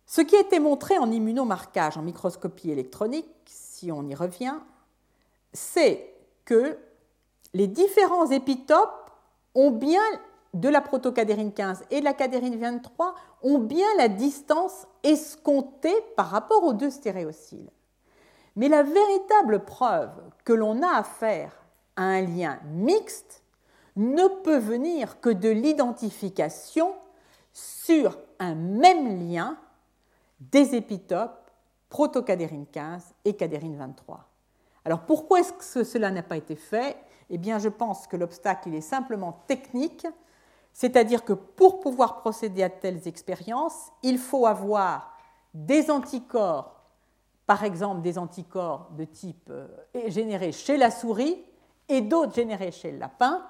Ce 0.07 0.21
qui 0.21 0.37
a 0.37 0.41
été 0.41 0.59
montré 0.59 0.99
en 0.99 1.11
immunomarquage, 1.11 1.97
en 1.97 2.03
microscopie 2.03 2.71
électronique, 2.71 3.29
si 3.47 3.93
on 3.93 4.07
y 4.09 4.15
revient, 4.15 4.57
c'est 5.53 6.13
que 6.45 6.79
les 7.55 7.69
différents 7.69 8.31
épitopes 8.31 9.00
ont 9.55 9.71
bien, 9.71 10.03
de 10.55 10.69
la 10.69 10.81
protocadérine 10.81 11.53
15 11.53 11.85
et 11.91 12.01
de 12.01 12.05
la 12.05 12.15
cadérine 12.15 12.59
23, 12.59 13.15
ont 13.43 13.59
bien 13.59 13.87
la 13.97 14.09
distance 14.09 14.87
escomptée 15.03 15.95
par 16.17 16.31
rapport 16.31 16.65
aux 16.65 16.73
deux 16.73 16.91
stéréocyles. 16.91 17.71
Mais 18.57 18.69
la 18.69 18.83
véritable 18.83 19.65
preuve 19.65 20.13
que 20.45 20.53
l'on 20.53 20.83
a 20.83 20.97
à 20.97 21.03
faire 21.03 21.53
à 21.97 22.03
un 22.03 22.23
lien 22.23 22.59
mixte 22.73 23.43
ne 23.97 24.27
peut 24.43 24.59
venir 24.59 25.21
que 25.21 25.31
de 25.31 25.49
l'identification 25.49 26.95
sur 27.53 28.19
un 28.39 28.55
même 28.55 29.29
lien 29.29 29.57
des 30.41 30.75
épitopes 30.75 31.51
protocadérine 31.89 32.67
15 32.67 33.15
et 33.25 33.35
cadérine 33.35 33.77
23. 33.77 34.27
Alors 34.85 35.01
pourquoi 35.01 35.41
est-ce 35.41 35.53
que 35.53 35.85
cela 35.85 36.11
n'a 36.11 36.23
pas 36.23 36.37
été 36.37 36.57
fait? 36.57 36.97
Eh 37.31 37.39
bien 37.39 37.59
je 37.59 37.69
pense 37.69 38.07
que 38.07 38.17
l'obstacle 38.17 38.75
est 38.75 38.81
simplement 38.81 39.41
technique, 39.47 40.07
c'est-à-dire 40.73 41.25
que 41.25 41.33
pour 41.33 41.81
pouvoir 41.81 42.21
procéder 42.21 42.63
à 42.63 42.71
telles 42.71 43.07
expériences, 43.07 43.91
il 44.03 44.19
faut 44.19 44.47
avoir 44.47 45.17
des 45.55 45.91
anticorps, 45.91 46.75
par 47.47 47.65
exemple 47.65 48.03
des 48.03 48.19
anticorps 48.19 48.91
de 48.97 49.05
type 49.05 49.51
euh, 49.51 49.69
générés 50.07 50.53
chez 50.53 50.77
la 50.77 50.91
souris 50.91 51.45
et 51.89 52.01
d'autres 52.01 52.35
générés 52.35 52.73
chez 52.73 52.93
le 52.93 52.99
lapin, 52.99 53.45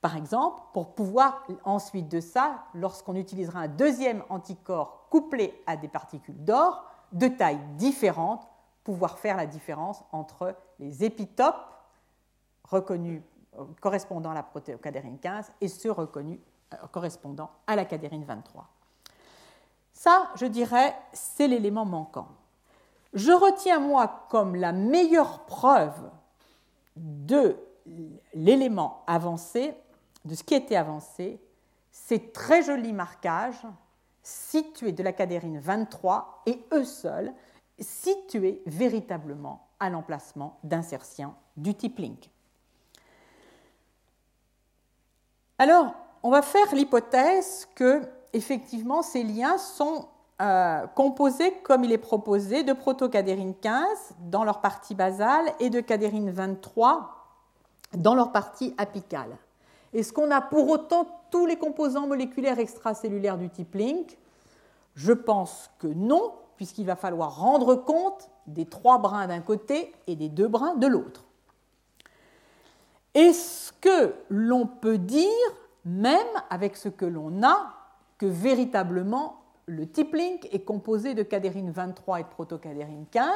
par 0.00 0.16
exemple, 0.16 0.62
pour 0.72 0.94
pouvoir 0.94 1.44
ensuite 1.64 2.08
de 2.08 2.20
ça, 2.20 2.64
lorsqu'on 2.74 3.16
utilisera 3.16 3.60
un 3.60 3.68
deuxième 3.68 4.22
anticorps 4.28 5.06
couplé 5.10 5.60
à 5.66 5.76
des 5.76 5.88
particules 5.88 6.44
d'or 6.44 6.84
de 7.12 7.28
taille 7.28 7.60
différente, 7.76 8.46
pouvoir 8.84 9.18
faire 9.18 9.36
la 9.36 9.46
différence 9.46 10.04
entre 10.12 10.54
les 10.78 11.02
épitopes 11.02 11.75
reconnus 12.68 13.22
euh, 13.58 13.64
correspondant 13.80 14.30
à 14.30 14.34
la 14.34 14.42
protéocadérine 14.42 15.18
15 15.18 15.52
et 15.60 15.68
ceux 15.68 15.92
reconnus 15.92 16.40
euh, 16.74 16.76
correspondant 16.92 17.50
à 17.66 17.76
la 17.76 17.84
cadérine 17.84 18.24
23. 18.24 18.68
Ça, 19.92 20.30
je 20.36 20.46
dirais, 20.46 20.94
c'est 21.12 21.48
l'élément 21.48 21.84
manquant. 21.84 22.28
Je 23.14 23.32
retiens, 23.32 23.78
moi, 23.78 24.26
comme 24.28 24.56
la 24.56 24.72
meilleure 24.72 25.46
preuve 25.46 26.10
de 26.96 27.56
l'élément 28.34 29.04
avancé, 29.06 29.74
de 30.24 30.34
ce 30.34 30.42
qui 30.42 30.54
était 30.54 30.76
avancé, 30.76 31.40
ces 31.90 32.30
très 32.30 32.62
jolis 32.62 32.92
marquages 32.92 33.66
situés 34.22 34.92
de 34.92 35.02
la 35.02 35.12
cadérine 35.12 35.60
23 35.60 36.42
et 36.46 36.62
eux 36.72 36.84
seuls 36.84 37.32
situés 37.78 38.62
véritablement 38.66 39.68
à 39.78 39.88
l'emplacement 39.88 40.58
d'insertion 40.64 41.34
du 41.56 41.74
type 41.74 41.98
link. 41.98 42.30
Alors, 45.58 45.94
on 46.22 46.30
va 46.30 46.42
faire 46.42 46.74
l'hypothèse 46.74 47.66
que 47.74 48.02
effectivement 48.32 49.02
ces 49.02 49.22
liens 49.22 49.56
sont 49.56 50.06
euh, 50.42 50.86
composés 50.88 51.52
comme 51.62 51.84
il 51.84 51.92
est 51.92 51.98
proposé 51.98 52.62
de 52.62 52.74
protocadérine 52.74 53.54
15 53.54 53.86
dans 54.20 54.44
leur 54.44 54.60
partie 54.60 54.94
basale 54.94 55.46
et 55.60 55.70
de 55.70 55.80
cadérine 55.80 56.30
23 56.30 57.10
dans 57.94 58.14
leur 58.14 58.32
partie 58.32 58.74
apicale. 58.76 59.38
Est-ce 59.94 60.12
qu'on 60.12 60.30
a 60.30 60.42
pour 60.42 60.68
autant 60.68 61.06
tous 61.30 61.46
les 61.46 61.56
composants 61.56 62.06
moléculaires 62.06 62.58
extracellulaires 62.58 63.38
du 63.38 63.48
type 63.48 63.74
link 63.74 64.18
Je 64.94 65.12
pense 65.12 65.70
que 65.78 65.86
non, 65.86 66.34
puisqu'il 66.56 66.84
va 66.84 66.96
falloir 66.96 67.40
rendre 67.40 67.74
compte 67.76 68.28
des 68.46 68.66
trois 68.66 68.98
brins 68.98 69.26
d'un 69.26 69.40
côté 69.40 69.94
et 70.06 70.16
des 70.16 70.28
deux 70.28 70.48
brins 70.48 70.74
de 70.74 70.86
l'autre. 70.86 71.25
Est-ce 73.16 73.72
que 73.80 74.14
l'on 74.28 74.66
peut 74.66 74.98
dire, 74.98 75.24
même 75.86 76.26
avec 76.50 76.76
ce 76.76 76.90
que 76.90 77.06
l'on 77.06 77.42
a, 77.42 77.72
que 78.18 78.26
véritablement 78.26 79.40
le 79.64 79.88
type 79.88 80.14
link 80.14 80.46
est 80.52 80.66
composé 80.66 81.14
de 81.14 81.22
cadérine 81.22 81.70
23 81.70 82.20
et 82.20 82.22
de 82.24 82.28
protocadérine 82.28 83.06
15 83.10 83.30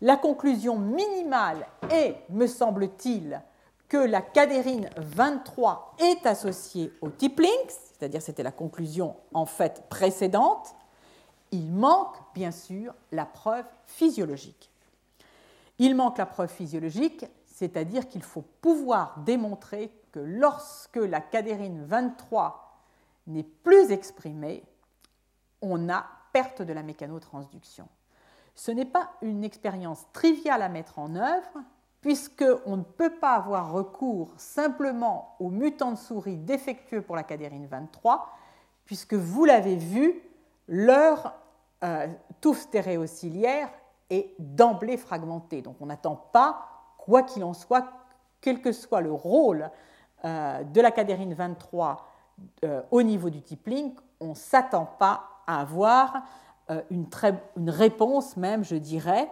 La 0.00 0.16
conclusion 0.16 0.78
minimale 0.78 1.66
est, 1.90 2.16
me 2.30 2.46
semble-t-il, 2.46 3.42
que 3.86 3.98
la 3.98 4.22
cadérine 4.22 4.88
23 4.96 5.96
est 5.98 6.24
associée 6.24 6.90
au 7.02 7.10
type 7.10 7.38
link, 7.38 7.68
c'est-à-dire 7.68 8.22
c'était 8.22 8.42
la 8.42 8.50
conclusion 8.50 9.14
en 9.34 9.44
fait 9.44 9.84
précédente, 9.90 10.74
il 11.52 11.70
manque 11.70 12.16
bien 12.34 12.50
sûr 12.50 12.94
la 13.12 13.26
preuve 13.26 13.66
physiologique. 13.84 14.70
Il 15.78 15.94
manque 15.94 16.16
la 16.16 16.24
preuve 16.24 16.48
physiologique, 16.48 17.26
c'est-à-dire 17.56 18.06
qu'il 18.06 18.22
faut 18.22 18.44
pouvoir 18.60 19.20
démontrer 19.24 19.90
que 20.12 20.20
lorsque 20.20 20.96
la 20.96 21.22
cadérine 21.22 21.86
23 21.86 22.82
n'est 23.28 23.44
plus 23.44 23.92
exprimée, 23.92 24.62
on 25.62 25.88
a 25.88 26.04
perte 26.34 26.60
de 26.60 26.74
la 26.74 26.82
mécanotransduction. 26.82 27.88
Ce 28.54 28.70
n'est 28.70 28.84
pas 28.84 29.10
une 29.22 29.42
expérience 29.42 30.04
triviale 30.12 30.60
à 30.60 30.68
mettre 30.68 30.98
en 30.98 31.16
œuvre, 31.16 31.62
puisqu'on 32.02 32.76
ne 32.76 32.82
peut 32.82 33.14
pas 33.14 33.36
avoir 33.36 33.72
recours 33.72 34.34
simplement 34.36 35.34
aux 35.40 35.48
mutants 35.48 35.92
de 35.92 35.96
souris 35.96 36.36
défectueux 36.36 37.00
pour 37.00 37.16
la 37.16 37.22
cadérine 37.22 37.68
23, 37.68 38.36
puisque 38.84 39.14
vous 39.14 39.46
l'avez 39.46 39.76
vu, 39.76 40.20
leur 40.68 41.32
euh, 41.82 42.06
touffe 42.42 42.60
stéréociliaire 42.60 43.70
est 44.10 44.34
d'emblée 44.38 44.98
fragmentée. 44.98 45.62
Donc 45.62 45.76
on 45.80 45.86
n'attend 45.86 46.16
pas, 46.16 46.75
quoi 47.06 47.22
qu'il 47.22 47.44
en 47.44 47.54
soit, 47.54 47.86
quel 48.40 48.60
que 48.60 48.72
soit 48.72 49.00
le 49.00 49.12
rôle 49.12 49.70
euh, 50.24 50.62
de 50.64 50.80
la 50.80 50.90
cadérine 50.90 51.32
23 51.32 52.08
euh, 52.64 52.82
au 52.90 53.02
niveau 53.02 53.30
du 53.30 53.40
type 53.40 53.68
on 54.20 54.30
ne 54.30 54.34
s'attend 54.34 54.86
pas 54.98 55.24
à 55.46 55.60
avoir 55.60 56.22
une, 56.90 57.06
une, 57.56 57.70
réponse 57.70 58.36
même, 58.36 58.64
je 58.64 58.74
dirais, 58.74 59.30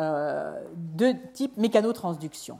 euh, 0.00 0.64
de 0.74 1.12
type 1.34 1.58
mécanotransduction. 1.58 2.58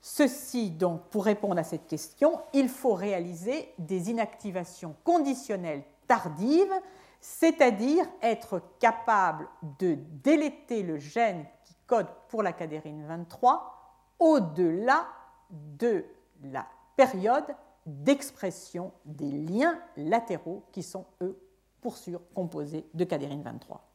Ceci, 0.00 0.70
donc, 0.70 1.02
pour 1.02 1.24
répondre 1.24 1.58
à 1.58 1.62
cette 1.62 1.86
question, 1.86 2.40
il 2.52 2.68
faut 2.68 2.94
réaliser 2.94 3.72
des 3.78 4.10
inactivations 4.10 4.96
conditionnelles 5.04 5.84
tardives, 6.08 6.72
c'est-à-dire 7.20 8.04
être 8.22 8.60
capable 8.80 9.46
de 9.78 9.96
déléter 10.24 10.82
le 10.82 10.98
gène 10.98 11.44
qui 11.64 11.76
code 11.86 12.08
pour 12.28 12.42
la 12.42 12.52
cadérine 12.52 13.04
23 13.06 13.83
au-delà 14.18 15.06
de 15.50 16.04
la 16.42 16.66
période 16.96 17.44
d'expression 17.86 18.92
des 19.04 19.30
liens 19.30 19.78
latéraux 19.96 20.64
qui 20.72 20.82
sont, 20.82 21.04
eux, 21.20 21.38
pour 21.80 21.96
sûr, 21.96 22.20
composés 22.34 22.86
de 22.94 23.04
cadérine 23.04 23.42
23. 23.42 23.86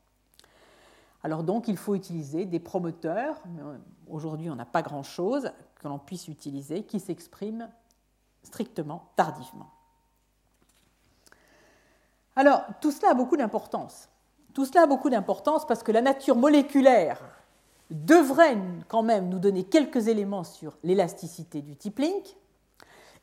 Alors 1.23 1.43
donc, 1.43 1.67
il 1.67 1.77
faut 1.77 1.95
utiliser 1.95 2.45
des 2.45 2.59
promoteurs. 2.59 3.41
Euh, 3.59 3.77
aujourd'hui, 4.07 4.49
on 4.49 4.55
n'a 4.55 4.65
pas 4.65 4.81
grand-chose 4.81 5.51
que 5.75 5.87
l'on 5.87 5.99
puisse 5.99 6.27
utiliser 6.27 6.83
qui 6.83 6.99
s'expriment 6.99 7.69
strictement 8.43 9.09
tardivement. 9.15 9.71
Alors, 12.35 12.63
tout 12.79 12.91
cela 12.91 13.11
a 13.11 13.13
beaucoup 13.13 13.35
d'importance. 13.35 14.07
Tout 14.53 14.65
cela 14.65 14.83
a 14.83 14.87
beaucoup 14.87 15.09
d'importance 15.09 15.65
parce 15.67 15.83
que 15.83 15.91
la 15.91 16.01
nature 16.01 16.35
moléculaire 16.35 17.38
devrait 17.89 18.57
quand 18.87 19.03
même 19.03 19.29
nous 19.29 19.39
donner 19.39 19.63
quelques 19.63 20.07
éléments 20.07 20.43
sur 20.43 20.77
l'élasticité 20.83 21.61
du 21.61 21.75
type 21.75 21.99
link. 21.99 22.35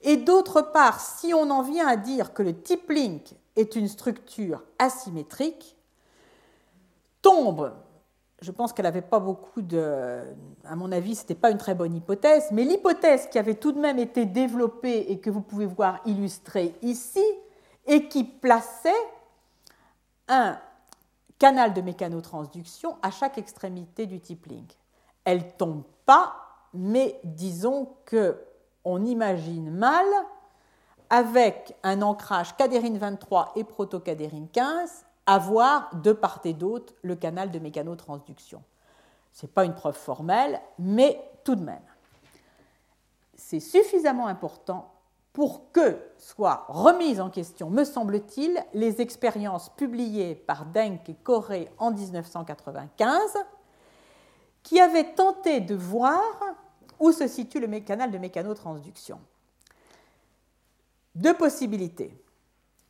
Et 0.02 0.16
d'autre 0.16 0.60
part, 0.60 1.00
si 1.00 1.32
on 1.34 1.50
en 1.50 1.62
vient 1.62 1.86
à 1.86 1.96
dire 1.96 2.34
que 2.34 2.42
le 2.42 2.60
type 2.60 2.90
link 2.90 3.34
est 3.56 3.76
une 3.76 3.88
structure 3.88 4.62
asymétrique, 4.78 5.76
tombe 7.22 7.72
je 8.42 8.50
pense 8.50 8.72
qu'elle 8.72 8.84
n'avait 8.84 9.02
pas 9.02 9.18
beaucoup 9.18 9.62
de. 9.62 10.20
À 10.64 10.76
mon 10.76 10.92
avis, 10.92 11.14
ce 11.14 11.22
n'était 11.22 11.34
pas 11.34 11.50
une 11.50 11.58
très 11.58 11.74
bonne 11.74 11.94
hypothèse, 11.94 12.48
mais 12.52 12.64
l'hypothèse 12.64 13.28
qui 13.28 13.38
avait 13.38 13.54
tout 13.54 13.72
de 13.72 13.80
même 13.80 13.98
été 13.98 14.26
développée 14.26 15.10
et 15.10 15.20
que 15.20 15.30
vous 15.30 15.40
pouvez 15.40 15.66
voir 15.66 16.00
illustrée 16.04 16.74
ici, 16.82 17.24
et 17.86 18.08
qui 18.08 18.24
plaçait 18.24 18.90
un 20.28 20.58
canal 21.38 21.74
de 21.74 21.80
mécanotransduction 21.80 22.96
à 23.02 23.10
chaque 23.10 23.38
extrémité 23.38 24.06
du 24.06 24.20
type 24.20 24.46
link. 24.46 24.76
elle 25.24 25.56
tombe 25.56 25.82
pas, 26.04 26.36
mais 26.72 27.20
disons 27.24 27.88
que 28.04 28.42
on 28.84 29.04
imagine 29.04 29.70
mal 29.70 30.06
avec 31.10 31.74
un 31.82 32.02
ancrage 32.02 32.56
cadérine 32.56 32.98
23 32.98 33.52
et 33.56 33.64
protocadérine 33.64 34.48
15 34.48 35.04
avoir 35.26 35.94
de 35.96 36.12
part 36.12 36.40
et 36.44 36.54
d'autre 36.54 36.94
le 37.02 37.16
canal 37.16 37.50
de 37.50 37.58
mécanotransduction. 37.58 38.62
Ce 39.32 39.44
n'est 39.44 39.52
pas 39.52 39.64
une 39.64 39.74
preuve 39.74 39.96
formelle, 39.96 40.60
mais 40.78 41.20
tout 41.44 41.56
de 41.56 41.64
même. 41.64 41.82
C'est 43.34 43.60
suffisamment 43.60 44.28
important 44.28 44.92
pour 45.36 45.70
que 45.70 45.98
soient 46.16 46.64
remises 46.66 47.20
en 47.20 47.28
question, 47.28 47.68
me 47.68 47.84
semble-t-il, 47.84 48.58
les 48.72 49.02
expériences 49.02 49.68
publiées 49.68 50.34
par 50.34 50.64
Denk 50.64 51.10
et 51.10 51.14
Corré 51.14 51.70
en 51.76 51.90
1995, 51.90 53.20
qui 54.62 54.80
avaient 54.80 55.12
tenté 55.12 55.60
de 55.60 55.74
voir 55.74 56.22
où 56.98 57.12
se 57.12 57.28
situe 57.28 57.60
le 57.60 57.80
canal 57.80 58.10
de 58.10 58.16
mécanotransduction. 58.16 59.20
Deux 61.14 61.34
possibilités. 61.34 62.18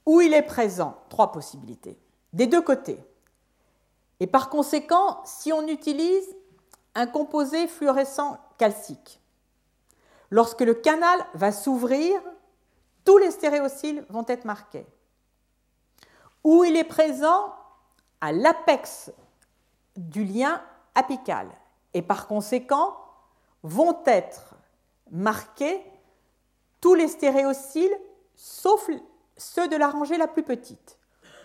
Où 0.06 0.20
il 0.20 0.32
est 0.32 0.42
présent, 0.42 0.98
trois 1.08 1.32
possibilités, 1.32 1.98
des 2.32 2.46
deux 2.46 2.62
côtés. 2.62 3.00
Et 4.20 4.28
par 4.28 4.50
conséquent, 4.50 5.20
si 5.24 5.52
on 5.52 5.66
utilise 5.66 6.28
un 6.94 7.08
composé 7.08 7.66
fluorescent 7.66 8.38
calcique, 8.56 9.20
lorsque 10.30 10.60
le 10.60 10.74
canal 10.74 11.26
va 11.34 11.50
s'ouvrir, 11.50 12.20
tous 13.06 13.16
les 13.16 13.30
stéréociles 13.30 14.04
vont 14.10 14.26
être 14.28 14.44
marqués. 14.44 14.86
Où 16.44 16.64
il 16.64 16.76
est 16.76 16.84
présent 16.84 17.54
à 18.20 18.32
l'apex 18.32 19.10
du 19.96 20.24
lien 20.24 20.60
apical 20.94 21.48
et 21.94 22.02
par 22.02 22.26
conséquent 22.26 22.96
vont 23.62 24.02
être 24.04 24.56
marqués 25.10 25.82
tous 26.80 26.94
les 26.94 27.08
stéréociles 27.08 27.96
sauf 28.34 28.90
ceux 29.36 29.68
de 29.68 29.76
la 29.76 29.88
rangée 29.88 30.18
la 30.18 30.26
plus 30.26 30.42
petite, 30.42 30.98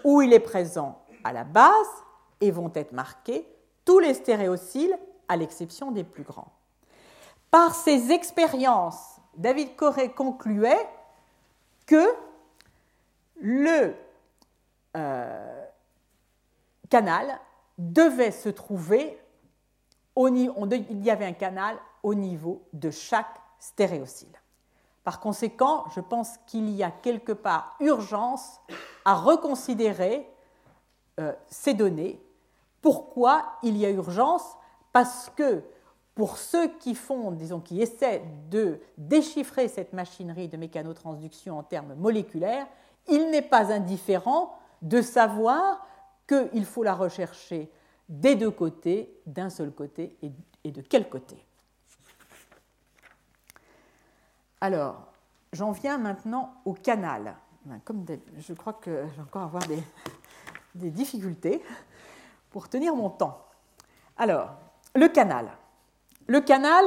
où 0.03 0.21
il 0.21 0.33
est 0.33 0.39
présent 0.39 1.03
à 1.23 1.31
la 1.31 1.43
base 1.43 1.71
et 2.41 2.51
vont 2.51 2.71
être 2.73 2.91
marqués 2.91 3.47
tous 3.85 3.99
les 3.99 4.13
stéréociles 4.13 4.97
à 5.27 5.37
l'exception 5.37 5.91
des 5.91 6.03
plus 6.03 6.23
grands. 6.23 6.51
Par 7.51 7.75
ces 7.75 8.11
expériences, 8.11 9.17
David 9.37 9.75
Corré 9.75 10.11
concluait 10.11 10.89
que 11.91 12.15
le 13.41 13.93
euh, 14.95 15.65
canal 16.89 17.37
devait 17.77 18.31
se 18.31 18.47
trouver 18.47 19.21
au, 20.15 20.29
il 20.29 21.03
y 21.03 21.11
avait 21.11 21.25
un 21.25 21.33
canal 21.33 21.77
au 22.01 22.13
niveau 22.13 22.61
de 22.71 22.91
chaque 22.91 23.41
stéréocyle. 23.59 24.31
Par 25.03 25.19
conséquent, 25.19 25.83
je 25.93 25.99
pense 25.99 26.37
qu'il 26.47 26.69
y 26.69 26.81
a 26.81 26.91
quelque 26.91 27.33
part 27.33 27.75
urgence 27.81 28.61
à 29.03 29.15
reconsidérer 29.15 30.25
euh, 31.19 31.33
ces 31.49 31.73
données. 31.73 32.21
Pourquoi 32.81 33.57
il 33.63 33.75
y 33.75 33.85
a 33.85 33.89
urgence? 33.89 34.45
Parce 34.93 35.29
que 35.35 35.61
pour 36.15 36.37
ceux 36.37 36.67
qui 36.77 36.95
font, 36.95 37.31
disons, 37.31 37.59
qui 37.59 37.81
essaient 37.81 38.23
de 38.49 38.79
déchiffrer 38.97 39.67
cette 39.67 39.93
machinerie 39.93 40.47
de 40.47 40.57
mécanotransduction 40.57 41.57
en 41.57 41.63
termes 41.63 41.95
moléculaires, 41.95 42.67
il 43.07 43.29
n'est 43.31 43.41
pas 43.41 43.71
indifférent 43.71 44.57
de 44.81 45.01
savoir 45.01 45.87
qu'il 46.27 46.65
faut 46.65 46.83
la 46.83 46.93
rechercher 46.93 47.71
des 48.09 48.35
deux 48.35 48.51
côtés, 48.51 49.21
d'un 49.25 49.49
seul 49.49 49.71
côté 49.71 50.17
et 50.63 50.71
de 50.71 50.81
quel 50.81 51.09
côté. 51.09 51.37
Alors, 54.63 55.07
j'en 55.53 55.71
viens 55.71 55.97
maintenant 55.97 56.53
au 56.65 56.73
canal. 56.73 57.35
Ben, 57.65 57.79
comme 57.83 58.05
je 58.37 58.53
crois 58.53 58.73
que 58.73 59.07
je 59.07 59.15
vais 59.15 59.21
encore 59.21 59.43
avoir 59.43 59.63
des, 59.67 60.91
difficultés 60.91 61.63
pour 62.51 62.69
tenir 62.69 62.95
mon 62.95 63.09
temps. 63.09 63.45
Alors, 64.17 64.51
le 64.95 65.07
canal. 65.09 65.49
Le 66.27 66.41
canal, 66.41 66.85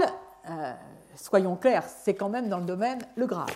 euh, 0.49 0.73
soyons 1.17 1.57
clairs, 1.57 1.85
c'est 1.89 2.15
quand 2.15 2.29
même 2.29 2.49
dans 2.49 2.59
le 2.59 2.65
domaine 2.65 2.99
le 3.17 3.27
Graal. 3.27 3.51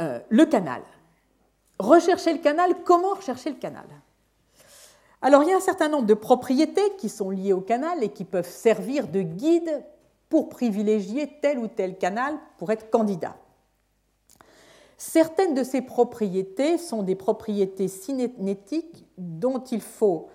Euh, 0.00 0.20
le 0.28 0.46
canal. 0.46 0.82
Rechercher 1.78 2.32
le 2.32 2.38
canal, 2.40 2.74
comment 2.84 3.14
rechercher 3.14 3.50
le 3.50 3.56
canal? 3.56 3.86
Alors, 5.22 5.42
il 5.42 5.48
y 5.48 5.52
a 5.52 5.56
un 5.56 5.60
certain 5.60 5.88
nombre 5.88 6.06
de 6.06 6.14
propriétés 6.14 6.94
qui 6.98 7.08
sont 7.08 7.30
liées 7.30 7.52
au 7.52 7.60
canal 7.60 8.02
et 8.02 8.10
qui 8.10 8.24
peuvent 8.24 8.48
servir 8.48 9.08
de 9.08 9.22
guide 9.22 9.84
pour 10.28 10.48
privilégier 10.48 11.38
tel 11.40 11.58
ou 11.58 11.68
tel 11.68 11.96
canal 11.98 12.38
pour 12.58 12.70
être 12.70 12.90
candidat. 12.90 13.36
Certaines 14.98 15.54
de 15.54 15.62
ces 15.62 15.82
propriétés 15.82 16.78
sont 16.78 17.02
des 17.02 17.14
propriétés 17.14 17.88
cinétiques 17.88 19.06
dont 19.18 19.60
il 19.60 19.82
faut, 19.82 20.28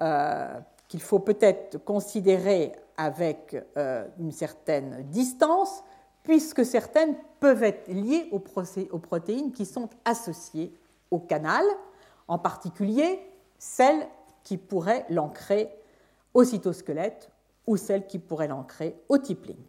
euh, 0.00 0.58
qu'il 0.94 1.02
faut 1.02 1.18
peut-être 1.18 1.78
considérer 1.78 2.70
avec 2.96 3.56
euh, 3.76 4.06
une 4.20 4.30
certaine 4.30 5.02
distance, 5.08 5.82
puisque 6.22 6.64
certaines 6.64 7.16
peuvent 7.40 7.64
être 7.64 7.88
liées 7.88 8.28
aux, 8.30 8.38
protéines 8.38 9.50
qui 9.50 9.66
sont 9.66 9.90
associées 10.04 10.72
au 11.10 11.18
canal, 11.18 11.64
en 12.28 12.38
particulier 12.38 13.18
celles 13.58 14.06
qui 14.44 14.56
pourraient 14.56 15.04
l'ancrer 15.10 15.68
au 16.32 16.44
cytosquelette 16.44 17.28
ou 17.66 17.76
celles 17.76 18.06
qui 18.06 18.20
pourraient 18.20 18.46
l'ancrer 18.46 18.94
au 19.08 19.18
tippling. 19.18 19.66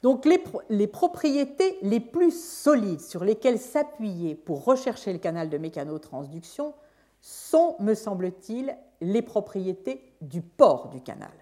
Donc 0.00 0.24
les, 0.24 0.42
les, 0.70 0.86
propriétés 0.86 1.76
les 1.82 2.00
plus 2.00 2.42
solides 2.42 3.02
sur 3.02 3.22
lesquelles 3.22 3.58
s'appuyer 3.58 4.34
pour 4.34 4.64
rechercher 4.64 5.12
le 5.12 5.18
canal 5.18 5.50
de 5.50 5.58
mécanotransduction 5.58 6.72
sont, 7.20 7.76
me 7.80 7.92
semble-t-il, 7.92 8.74
les 9.00 9.22
propriétés 9.22 10.12
du 10.20 10.42
port 10.42 10.88
du 10.88 11.00
canal. 11.00 11.32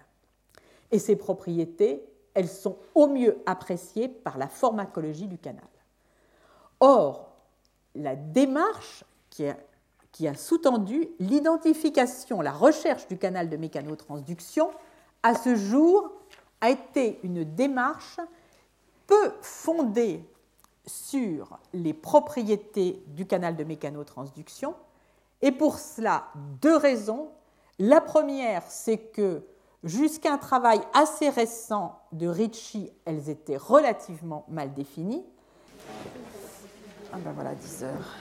Et 0.91 0.99
ces 0.99 1.15
propriétés, 1.15 2.03
elles 2.33 2.49
sont 2.49 2.77
au 2.95 3.07
mieux 3.07 3.37
appréciées 3.45 4.07
par 4.07 4.37
la 4.37 4.47
pharmacologie 4.47 5.27
du 5.27 5.37
canal. 5.37 5.67
Or, 6.79 7.31
la 7.95 8.15
démarche 8.15 9.03
qui 9.29 9.47
a, 9.47 9.57
qui 10.11 10.27
a 10.27 10.35
sous-tendu 10.35 11.09
l'identification, 11.19 12.41
la 12.41 12.51
recherche 12.51 13.07
du 13.07 13.17
canal 13.17 13.49
de 13.49 13.57
mécanotransduction 13.57 14.71
à 15.21 15.35
ce 15.35 15.55
jour, 15.55 16.11
a 16.61 16.69
été 16.69 17.19
une 17.23 17.43
démarche 17.43 18.19
peu 19.07 19.31
fondée 19.41 20.23
sur 20.85 21.59
les 21.73 21.93
propriétés 21.93 23.03
du 23.07 23.25
canal 23.25 23.55
de 23.55 23.63
mécanotransduction, 23.63 24.75
et 25.41 25.51
pour 25.51 25.79
cela, 25.79 26.27
deux 26.61 26.75
raisons. 26.75 27.29
La 27.79 28.01
première, 28.01 28.63
c'est 28.67 28.97
que 28.97 29.41
jusqu'à 29.85 30.33
un 30.33 30.37
travail 30.37 30.81
assez 30.93 31.29
récent 31.29 31.97
de 32.11 32.27
Ritchie, 32.27 32.91
elles 33.05 33.29
étaient 33.29 33.55
relativement 33.55 34.45
mal 34.49 34.73
définies. 34.73 35.25
Ah 37.13 37.17
ben 37.23 37.31
voilà, 37.31 37.55
10 37.55 37.83
heures. 37.85 38.15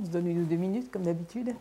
On 0.00 0.04
se 0.04 0.10
donne 0.10 0.28
une 0.28 0.42
ou 0.42 0.44
deux 0.44 0.54
minutes 0.54 0.92
comme 0.92 1.02
d'habitude. 1.02 1.56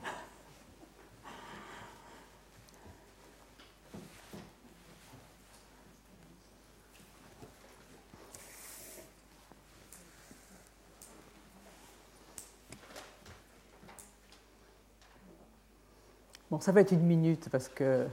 Bon, 16.52 16.60
ça 16.60 16.72
va 16.72 16.82
être 16.82 16.92
une 16.92 17.02
minute 17.02 17.50
parce 17.50 17.68
que 17.68 18.06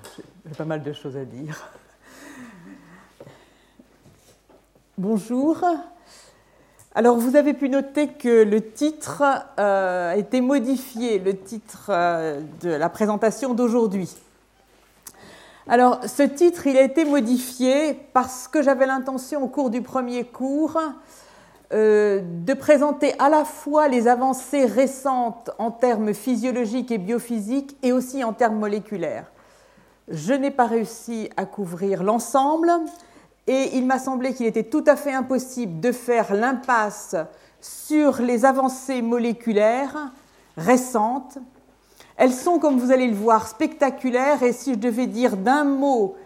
j'ai 0.47 0.55
pas 0.55 0.65
mal 0.65 0.83
de 0.83 0.95
choses 0.95 1.19
à 1.19 1.27
dire. 1.27 1.71
Bonjour. 4.97 5.63
Alors, 6.97 7.17
vous 7.17 7.35
avez 7.35 7.55
pu 7.55 7.69
noter 7.69 8.07
que 8.07 8.45
le 8.45 8.71
titre 8.71 9.25
euh, 9.59 10.13
a 10.13 10.17
été 10.17 10.41
modifié, 10.41 11.19
le 11.19 11.37
titre 11.37 11.87
euh, 11.89 12.41
de 12.61 12.71
la 12.71 12.89
présentation 12.89 13.53
d'aujourd'hui. 13.53 14.09
Alors, 15.67 15.99
ce 16.07 16.23
titre, 16.23 16.69
il 16.69 16.77
a 16.77 16.83
été 16.83 17.05
modifié 17.05 17.95
parce 18.13 18.47
que 18.47 18.63
j'avais 18.63 18.87
l'intention 18.87 19.43
au 19.43 19.49
cours 19.49 19.71
du 19.71 19.83
premier 19.83 20.23
cours 20.23 20.79
euh, 21.73 22.21
de 22.23 22.55
présenter 22.55 23.15
à 23.19 23.29
la 23.29 23.45
fois 23.45 23.89
les 23.89 24.07
avancées 24.07 24.65
récentes 24.65 25.51
en 25.59 25.73
termes 25.73 26.15
physiologiques 26.15 26.93
et 26.93 26.99
biophysiques 26.99 27.77
et 27.83 27.91
aussi 27.91 28.23
en 28.23 28.33
termes 28.33 28.61
moléculaires. 28.61 29.33
Je 30.07 30.33
n'ai 30.33 30.53
pas 30.53 30.67
réussi 30.67 31.29
à 31.37 31.45
couvrir 31.45 32.05
l'ensemble 32.05 32.71
et 33.47 33.77
il 33.77 33.87
m'a 33.87 33.99
semblé 33.99 34.33
qu'il 34.33 34.47
était 34.47 34.65
tout 34.65 34.85
à 34.87 34.97
fait 34.97 35.13
impossible 35.13 35.81
de 35.81 35.93
faire 35.93 36.35
l'impasse 36.35 37.17
sur 37.61 38.21
les 38.21 38.45
avancées 38.45 39.03
moléculaires 39.03 40.13
récentes. 40.57 41.39
Elles 42.17 42.33
sont, 42.33 42.59
comme 42.59 42.79
vous 42.79 42.93
allez 42.93 43.09
le 43.09 43.17
voir, 43.17 43.49
spectaculaires 43.49 44.43
et 44.43 44.53
si 44.53 44.75
je 44.75 44.79
devais 44.79 45.07
dire 45.07 45.37
d'un 45.37 45.65
mot 45.65 46.17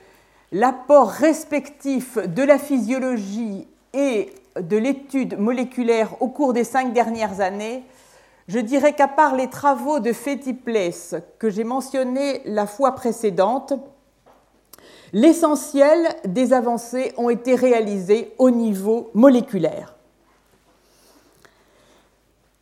l'apport 0.52 1.10
respectif 1.10 2.18
de 2.18 2.42
la 2.42 2.58
physiologie 2.58 3.66
et 3.92 4.32
de 4.60 4.76
l'étude 4.76 5.38
moléculaire 5.38 6.20
au 6.20 6.28
cours 6.28 6.52
des 6.52 6.64
cinq 6.64 6.92
dernières 6.92 7.40
années, 7.40 7.84
je 8.48 8.58
dirais 8.58 8.94
qu'à 8.94 9.08
part 9.08 9.36
les 9.36 9.48
travaux 9.50 10.00
de 10.00 10.12
Fetty 10.12 10.56
que 11.38 11.50
j'ai 11.50 11.64
mentionnés 11.64 12.40
la 12.46 12.66
fois 12.66 12.92
précédente, 12.94 13.74
l'essentiel 15.12 16.08
des 16.24 16.52
avancées 16.52 17.12
ont 17.16 17.30
été 17.30 17.54
réalisées 17.54 18.32
au 18.38 18.50
niveau 18.50 19.10
moléculaire. 19.14 19.94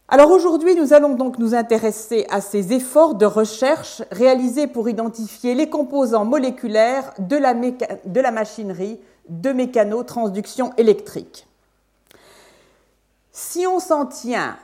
Alors 0.08 0.30
aujourd'hui, 0.30 0.76
nous 0.76 0.92
allons 0.92 1.14
donc 1.14 1.38
nous 1.38 1.54
intéresser 1.54 2.26
à 2.30 2.40
ces 2.40 2.72
efforts 2.72 3.16
de 3.16 3.26
recherche 3.26 4.02
réalisés 4.12 4.68
pour 4.68 4.88
identifier 4.88 5.54
les 5.54 5.68
composants 5.68 6.24
moléculaires 6.24 7.12
de 7.18 7.36
la, 7.36 8.30
machinerie 8.30 9.00
de 9.28 9.50
mécanotransduction 9.50 10.72
électrique. 10.76 11.48
Si 13.32 13.66
on 13.66 13.80
s'en 13.80 14.06
tient 14.06 14.56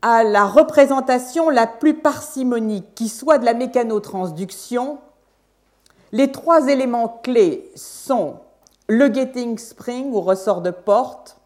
à 0.00 0.22
la 0.22 0.46
représentation 0.46 1.50
la 1.50 1.66
plus 1.66 1.94
parcimonique 1.94 2.94
qui 2.94 3.08
soit 3.08 3.38
de 3.38 3.44
la 3.44 3.54
mécanotransduction, 3.54 4.98
les 6.12 6.32
trois 6.32 6.68
éléments 6.68 7.20
clés 7.22 7.70
sont 7.74 8.36
le 8.88 9.12
getting 9.12 9.58
spring 9.58 10.12
ou 10.12 10.20
ressort 10.20 10.62
de 10.62 10.70
porte, 10.70 11.36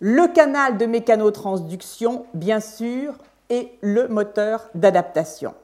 le 0.00 0.26
canal 0.28 0.78
de 0.78 0.86
mécanotransduction, 0.86 2.26
bien 2.34 2.60
sûr, 2.60 3.14
et 3.50 3.78
le 3.82 4.08
moteur 4.08 4.68
d'adaptation. 4.74 5.54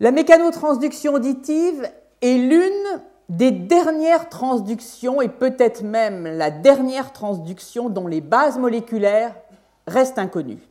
La 0.00 0.10
mécanotransduction 0.10 1.14
auditive 1.14 1.88
est 2.20 2.36
l'une 2.36 3.02
des 3.30 3.50
dernières 3.50 4.28
transductions, 4.28 5.22
et 5.22 5.28
peut-être 5.28 5.82
même 5.82 6.26
la 6.26 6.50
dernière 6.50 7.12
transduction 7.12 7.88
dont 7.88 8.06
les 8.06 8.20
bases 8.20 8.58
moléculaires 8.58 9.34
restent 9.86 10.18
inconnues. 10.18 10.62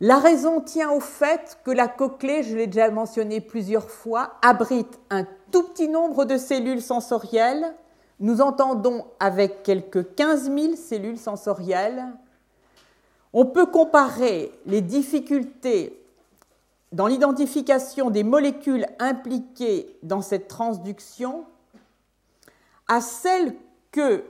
La 0.00 0.18
raison 0.18 0.60
tient 0.60 0.90
au 0.90 1.00
fait 1.00 1.58
que 1.64 1.70
la 1.70 1.88
cochlée, 1.88 2.42
je 2.42 2.54
l'ai 2.54 2.66
déjà 2.66 2.90
mentionné 2.90 3.40
plusieurs 3.40 3.88
fois, 3.88 4.34
abrite 4.42 4.98
un 5.08 5.24
tout 5.50 5.62
petit 5.62 5.88
nombre 5.88 6.26
de 6.26 6.36
cellules 6.36 6.82
sensorielles. 6.82 7.74
Nous 8.20 8.42
entendons 8.42 9.06
avec 9.20 9.62
quelques 9.62 10.14
15 10.14 10.52
000 10.52 10.76
cellules 10.76 11.18
sensorielles. 11.18 12.04
On 13.32 13.46
peut 13.46 13.66
comparer 13.66 14.52
les 14.66 14.82
difficultés 14.82 15.98
dans 16.92 17.06
l'identification 17.06 18.10
des 18.10 18.22
molécules 18.22 18.86
impliquées 18.98 19.96
dans 20.02 20.20
cette 20.20 20.48
transduction 20.48 21.44
à 22.86 23.00
celles 23.00 23.54
que 23.92 24.24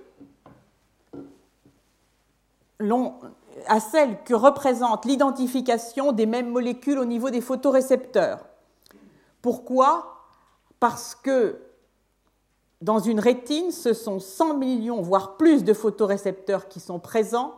à 3.66 3.80
celle 3.80 4.22
que 4.24 4.34
représente 4.34 5.04
l'identification 5.04 6.12
des 6.12 6.26
mêmes 6.26 6.50
molécules 6.50 6.98
au 6.98 7.04
niveau 7.04 7.30
des 7.30 7.40
photorécepteurs. 7.40 8.46
Pourquoi? 9.42 10.24
Parce 10.80 11.14
que 11.14 11.60
dans 12.82 12.98
une 12.98 13.20
rétine, 13.20 13.70
ce 13.70 13.94
sont 13.94 14.20
100 14.20 14.58
millions, 14.58 15.00
voire 15.00 15.36
plus 15.36 15.64
de 15.64 15.72
photorécepteurs 15.72 16.68
qui 16.68 16.80
sont 16.80 16.98
présents, 16.98 17.54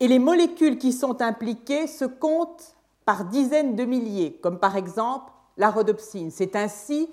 et 0.00 0.08
les 0.08 0.18
molécules 0.18 0.78
qui 0.78 0.92
sont 0.92 1.20
impliquées 1.22 1.86
se 1.86 2.04
comptent 2.04 2.76
par 3.04 3.24
dizaines 3.24 3.76
de 3.76 3.84
milliers, 3.84 4.34
comme 4.42 4.58
par 4.58 4.76
exemple 4.76 5.32
la 5.56 5.70
rhodopsine. 5.70 6.30
C'est 6.30 6.56
ainsi 6.56 7.08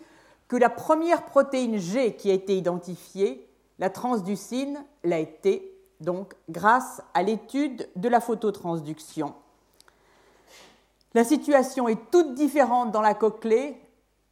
que 0.48 0.56
la 0.56 0.70
première 0.70 1.26
protéine 1.26 1.78
G 1.78 2.16
qui 2.16 2.32
a 2.32 2.34
été 2.34 2.58
identifiée, 2.58 3.48
la 3.80 3.90
transducine, 3.90 4.84
l'a 5.04 5.20
été 5.20 5.79
donc 6.00 6.34
grâce 6.50 7.02
à 7.14 7.24
l'étude 7.24 7.90
de 7.96 8.10
la 8.10 8.20
phototransduction. 8.20 9.34
La 11.14 11.24
situation 11.24 11.88
est 11.88 12.12
toute 12.12 12.36
différente 12.36 12.92
dans 12.92 13.02
la 13.02 13.14
cochlée, 13.14 13.82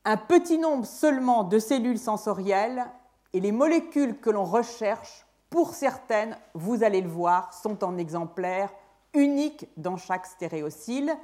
un 0.05 0.17
petit 0.17 0.57
nombre 0.57 0.85
seulement 0.85 1.43
de 1.43 1.59
cellules 1.59 1.99
sensorielles 1.99 2.85
et 3.33 3.39
les 3.39 3.51
molécules 3.51 4.19
que 4.19 4.29
l'on 4.29 4.45
recherche, 4.45 5.25
pour 5.49 5.73
certaines, 5.73 6.37
vous 6.53 6.83
allez 6.83 7.01
le 7.01 7.09
voir, 7.09 7.53
sont 7.53 7.83
en 7.83 7.97
exemplaires 7.97 8.71
uniques 9.13 9.67
dans 9.75 9.97
chaque 9.97 10.27
stéréocyle 10.27 11.15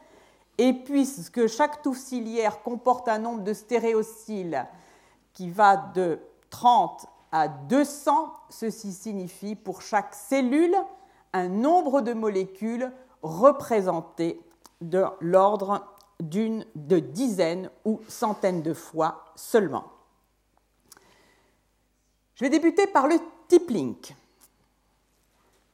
et 0.57 0.74
puisque 0.74 1.48
chaque 1.48 1.82
touffe 1.82 1.99
ciliaire 1.99 2.61
comporte 2.64 3.07
un 3.07 3.20
nombre 3.20 3.44
de 3.44 3.53
stéréocyles 3.53 4.65
qui 5.34 5.49
va 5.49 5.78
de 5.78 6.20
30 6.49 7.07
à 7.34 7.49
200, 7.49 8.31
ceci 8.49 8.93
signifie 8.93 9.55
pour 9.55 9.81
chaque 9.81 10.14
cellule 10.14 10.76
un 11.34 11.49
nombre 11.49 12.01
de 12.01 12.14
molécules 12.14 12.91
représenté 13.23 14.39
de 14.80 15.03
l'ordre 15.19 15.85
d'une 16.22 16.65
de 16.76 16.99
dizaines 16.99 17.69
ou 17.84 17.99
centaines 18.07 18.61
de 18.61 18.73
fois 18.73 19.26
seulement. 19.35 19.85
Je 22.35 22.45
vais 22.45 22.49
débuter 22.49 22.88
par 22.88 23.07
le 23.07 23.15
type 23.49 23.69
link 23.69 24.15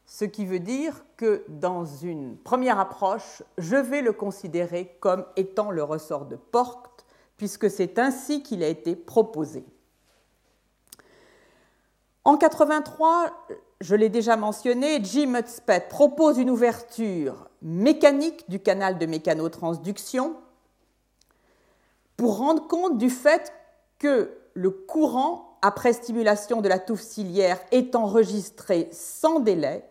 ce 0.10 0.26
qui 0.26 0.46
veut 0.46 0.60
dire 0.60 1.06
que 1.18 1.46
dans 1.48 1.86
une 1.86 2.36
première 2.36 2.80
approche, 2.80 3.44
je 3.60 3.76
vais 3.76 4.02
le 4.02 4.12
considérer 4.12 4.98
comme 5.00 5.24
étant 5.36 5.70
le 5.70 5.84
ressort 5.84 6.26
de 6.26 6.36
porte, 6.36 7.06
puisque 7.38 7.70
c'est 7.70 8.00
ainsi 8.00 8.42
qu'il 8.42 8.64
a 8.64 8.68
été 8.68 8.96
proposé. 8.96 9.64
En 12.30 12.38
83, 12.38 13.32
je 13.82 13.96
l'ai 13.96 14.10
déjà 14.10 14.36
mentionné, 14.36 15.04
Jim 15.04 15.34
Hudspeth 15.34 15.90
propose 15.90 16.38
une 16.38 16.52
ouverture 16.52 17.50
mécanique 17.64 18.48
du 18.52 18.60
canal 18.60 19.00
de 19.00 19.08
mécanotransduction 19.08 20.36
pour 22.18 22.38
rendre 22.38 22.68
compte 22.68 23.00
du 23.00 23.10
fait 23.10 23.52
que 23.98 24.30
le 24.54 24.70
courant 24.70 25.58
après 25.64 25.92
stimulation 25.92 26.62
de 26.62 26.70
la 26.70 26.78
touffe 26.78 27.02
ciliaire 27.02 27.60
est 27.72 27.96
enregistré 27.96 28.90
sans 28.92 29.40
délai 29.40 29.84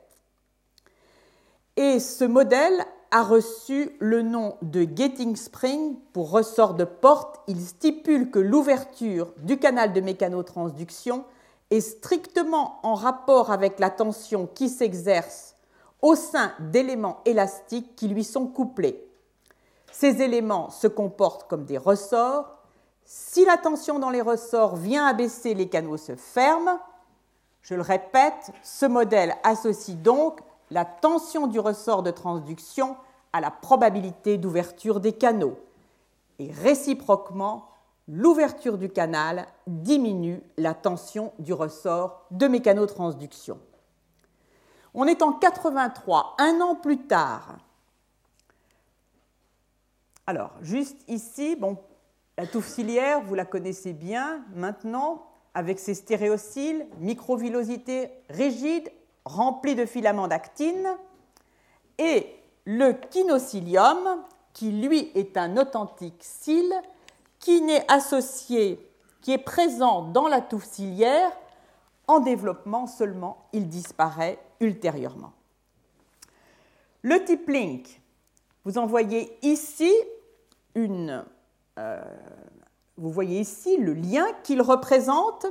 et 1.74 1.98
ce 1.98 2.22
modèle 2.22 2.84
a 3.10 3.24
reçu 3.24 3.90
le 3.98 4.22
nom 4.22 4.54
de 4.62 4.86
Getting 4.94 5.34
Spring 5.34 5.96
pour 6.12 6.30
ressort 6.30 6.74
de 6.74 6.84
porte. 6.84 7.40
Il 7.48 7.60
stipule 7.60 8.30
que 8.30 8.38
l'ouverture 8.38 9.32
du 9.38 9.58
canal 9.58 9.92
de 9.92 10.00
mécanotransduction 10.00 11.24
est 11.70 11.80
strictement 11.80 12.80
en 12.82 12.94
rapport 12.94 13.50
avec 13.50 13.78
la 13.78 13.90
tension 13.90 14.46
qui 14.46 14.68
s'exerce 14.68 15.54
au 16.00 16.14
sein 16.14 16.52
d'éléments 16.60 17.20
élastiques 17.24 17.96
qui 17.96 18.08
lui 18.08 18.24
sont 18.24 18.46
couplés. 18.46 19.04
Ces 19.92 20.22
éléments 20.22 20.70
se 20.70 20.86
comportent 20.86 21.48
comme 21.48 21.64
des 21.64 21.78
ressorts. 21.78 22.56
Si 23.04 23.44
la 23.44 23.56
tension 23.56 23.98
dans 23.98 24.10
les 24.10 24.22
ressorts 24.22 24.76
vient 24.76 25.06
à 25.06 25.12
baisser, 25.12 25.54
les 25.54 25.68
canaux 25.68 25.96
se 25.96 26.14
ferment. 26.14 26.78
Je 27.62 27.74
le 27.74 27.82
répète, 27.82 28.52
ce 28.62 28.86
modèle 28.86 29.34
associe 29.42 29.96
donc 29.96 30.40
la 30.70 30.84
tension 30.84 31.46
du 31.46 31.58
ressort 31.58 32.02
de 32.02 32.10
transduction 32.10 32.96
à 33.32 33.40
la 33.40 33.50
probabilité 33.50 34.38
d'ouverture 34.38 35.00
des 35.00 35.12
canaux. 35.12 35.58
Et 36.38 36.52
réciproquement, 36.52 37.67
l'ouverture 38.08 38.78
du 38.78 38.88
canal 38.88 39.46
diminue 39.66 40.42
la 40.56 40.74
tension 40.74 41.32
du 41.38 41.52
ressort 41.52 42.26
de 42.30 42.48
mécanotransduction. 42.48 43.60
On 44.94 45.06
est 45.06 45.22
en 45.22 45.32
83, 45.32 46.36
un 46.38 46.60
an 46.60 46.74
plus 46.74 47.06
tard. 47.06 47.58
Alors, 50.26 50.52
juste 50.62 50.98
ici, 51.06 51.54
bon, 51.56 51.78
la 52.36 52.46
touffe 52.46 52.68
ciliaire, 52.68 53.20
vous 53.20 53.34
la 53.34 53.44
connaissez 53.44 53.92
bien 53.92 54.44
maintenant, 54.54 55.26
avec 55.54 55.78
ses 55.78 55.94
stéréociles, 55.94 56.86
microvillosité 57.00 58.10
rigide, 58.30 58.90
remplie 59.24 59.74
de 59.74 59.86
filaments 59.86 60.28
d'actine, 60.28 60.88
et 61.98 62.34
le 62.64 62.92
kinocilium, 62.92 64.22
qui 64.52 64.70
lui 64.70 65.10
est 65.14 65.36
un 65.36 65.56
authentique 65.56 66.22
cil, 66.22 66.72
qui 67.40 67.62
n'est 67.62 67.84
associé, 67.90 68.90
qui 69.20 69.32
est 69.32 69.38
présent 69.38 70.02
dans 70.02 70.28
la 70.28 70.40
touffe 70.40 70.64
ciliaire, 70.66 71.30
en 72.06 72.20
développement 72.20 72.86
seulement, 72.86 73.48
il 73.52 73.68
disparaît 73.68 74.38
ultérieurement. 74.60 75.32
Le 77.02 77.22
type 77.24 77.48
link, 77.48 78.00
vous 78.64 78.78
en 78.78 78.86
voyez 78.86 79.36
ici 79.42 79.92
une 80.74 81.24
euh, 81.78 82.02
voyez 82.96 83.40
ici 83.40 83.76
le 83.76 83.94
lien 83.94 84.26
qu'il 84.42 84.60
représente, 84.62 85.46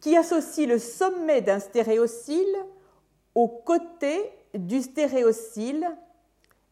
qui 0.00 0.16
associe 0.16 0.68
le 0.68 0.78
sommet 0.78 1.42
d'un 1.42 1.60
stéréocyle 1.60 2.56
au 3.34 3.48
côté 3.48 4.30
du 4.54 4.82
stéréocyle 4.82 5.86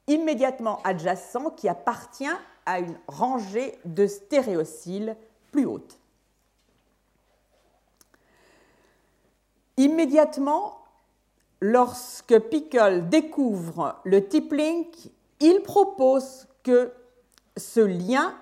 immédiatement 0.07 0.81
adjacent 0.85 1.51
qui 1.57 1.69
appartient 1.69 2.25
à 2.67 2.81
une 2.81 2.99
rangée 3.07 3.79
de 3.85 4.07
stéréociles 4.07 5.17
plus 5.53 5.67
haute. 5.67 5.99
Immédiatement, 9.77 10.79
lorsque 11.61 12.39
Pickle 12.39 13.09
découvre 13.09 13.97
le 14.05 14.27
tip 14.27 14.53
link, 14.53 15.11
il 15.41 15.63
propose 15.63 16.47
que 16.63 16.93
ce 17.57 17.81
lien 17.81 18.35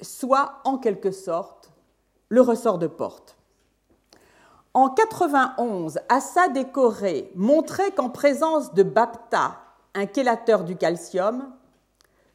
soit 0.00 0.60
en 0.64 0.78
quelque 0.78 1.10
sorte 1.10 1.70
le 2.28 2.40
ressort 2.40 2.78
de 2.78 2.86
porte. 2.86 3.36
En 4.74 4.90
91, 4.90 5.98
Assa 6.08 6.48
décoré 6.48 7.30
montrait 7.34 7.92
qu'en 7.92 8.10
présence 8.10 8.74
de 8.74 8.82
BAPTA, 8.82 9.58
un 9.94 10.06
chélateur 10.06 10.64
du 10.64 10.76
calcium, 10.76 11.50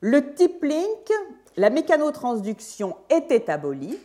le 0.02 0.34
type 0.34 0.64
link, 0.64 1.12
la 1.58 1.70
mécanotransduction 1.70 2.98
était 3.10 3.50
abolie. 3.50 4.00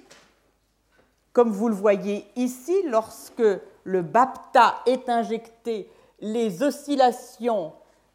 Comme 1.33 1.51
vous 1.51 1.69
le 1.69 1.75
voyez 1.75 2.27
ici, 2.37 2.75
lorsque 2.85 3.43
le 3.85 4.03
BAPTA 4.03 4.77
est 4.87 5.09
injecté, 5.09 5.91
les 6.21 6.63
oscillations 6.63 7.73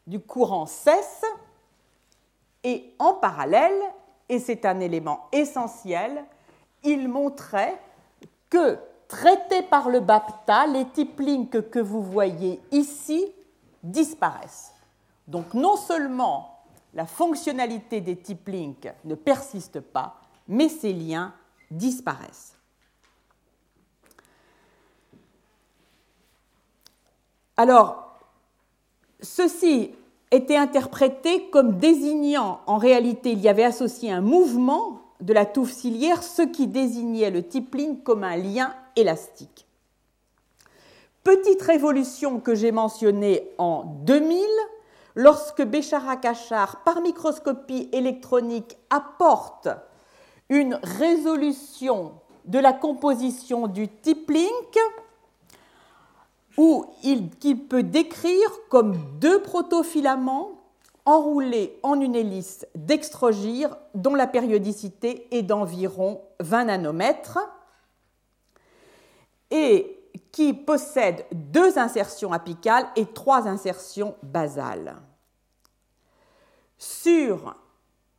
du 0.07 0.19
courant 0.19 0.65
cessent 0.65 1.25
et 2.63 2.93
en 2.99 3.15
parallèle, 3.15 3.81
et 4.29 4.39
c'est 4.39 4.65
un 4.65 4.79
élément 4.79 5.27
essentiel, 5.31 6.23
il 6.83 7.07
montrait 7.09 7.79
que 8.49 8.77
traités 9.07 9.63
par 9.63 9.89
le 9.89 9.99
BAPTA, 9.99 10.67
les 10.67 10.85
types 10.85 11.19
links 11.19 11.69
que 11.69 11.79
vous 11.79 12.01
voyez 12.01 12.61
ici 12.71 13.31
disparaissent. 13.83 14.73
Donc 15.27 15.53
non 15.53 15.75
seulement 15.77 16.50
la 16.93 17.05
fonctionnalité 17.05 18.01
des 18.01 18.18
types 18.18 18.47
links 18.47 18.93
ne 19.05 19.15
persiste 19.15 19.80
pas, 19.80 20.22
mais 20.47 20.69
ces 20.69 20.93
liens 20.93 21.34
disparaissent. 21.69 22.57
Alors, 27.57 28.19
ceci 29.22 29.91
était 30.31 30.57
interprété 30.57 31.49
comme 31.49 31.77
désignant, 31.77 32.61
en 32.65 32.77
réalité, 32.77 33.34
il 33.34 33.39
y 33.39 33.49
avait 33.49 33.63
associé 33.63 34.11
un 34.11 34.22
mouvement 34.22 35.01
de 35.19 35.34
la 35.34 35.45
touffe 35.45 35.72
ciliaire, 35.72 36.23
ce 36.23 36.41
qui 36.41 36.68
désignait 36.68 37.30
le 37.30 37.43
tippling 37.43 38.01
comme 38.01 38.23
un 38.23 38.38
lien 38.38 38.73
élastique. 38.95 39.68
Petite 41.23 41.61
révolution 41.61 42.39
que 42.39 42.55
j'ai 42.55 42.72
mentionnée 42.72 43.47
en 43.59 43.84
2000, 44.05 44.39
lorsque 45.15 45.61
Béchara-Cachard, 45.61 46.83
par 46.83 47.01
microscopie 47.01 47.89
électronique, 47.91 48.77
apporte 48.89 49.67
une 50.49 50.79
résolution 50.83 52.13
de 52.45 52.59
la 52.59 52.73
composition 52.73 53.67
du 53.67 53.88
il, 57.03 57.29
qu'il 57.39 57.67
peut 57.67 57.83
décrire 57.83 58.49
comme 58.69 58.97
deux 59.19 59.41
protofilaments 59.41 60.51
enroulés 61.05 61.79
en 61.81 61.99
une 61.99 62.15
hélice 62.15 62.67
dextrogire 62.75 63.75
dont 63.95 64.15
la 64.15 64.27
périodicité 64.27 65.27
est 65.35 65.41
d'environ 65.41 66.21
20 66.39 66.65
nanomètres. 66.65 67.39
Et 69.49 70.00
qui 70.31 70.53
possèdent 70.53 71.25
deux 71.31 71.77
insertions 71.77 72.31
apicales 72.31 72.88
et 72.95 73.05
trois 73.05 73.47
insertions 73.47 74.15
basales. 74.23 74.95
Sur, 76.77 77.55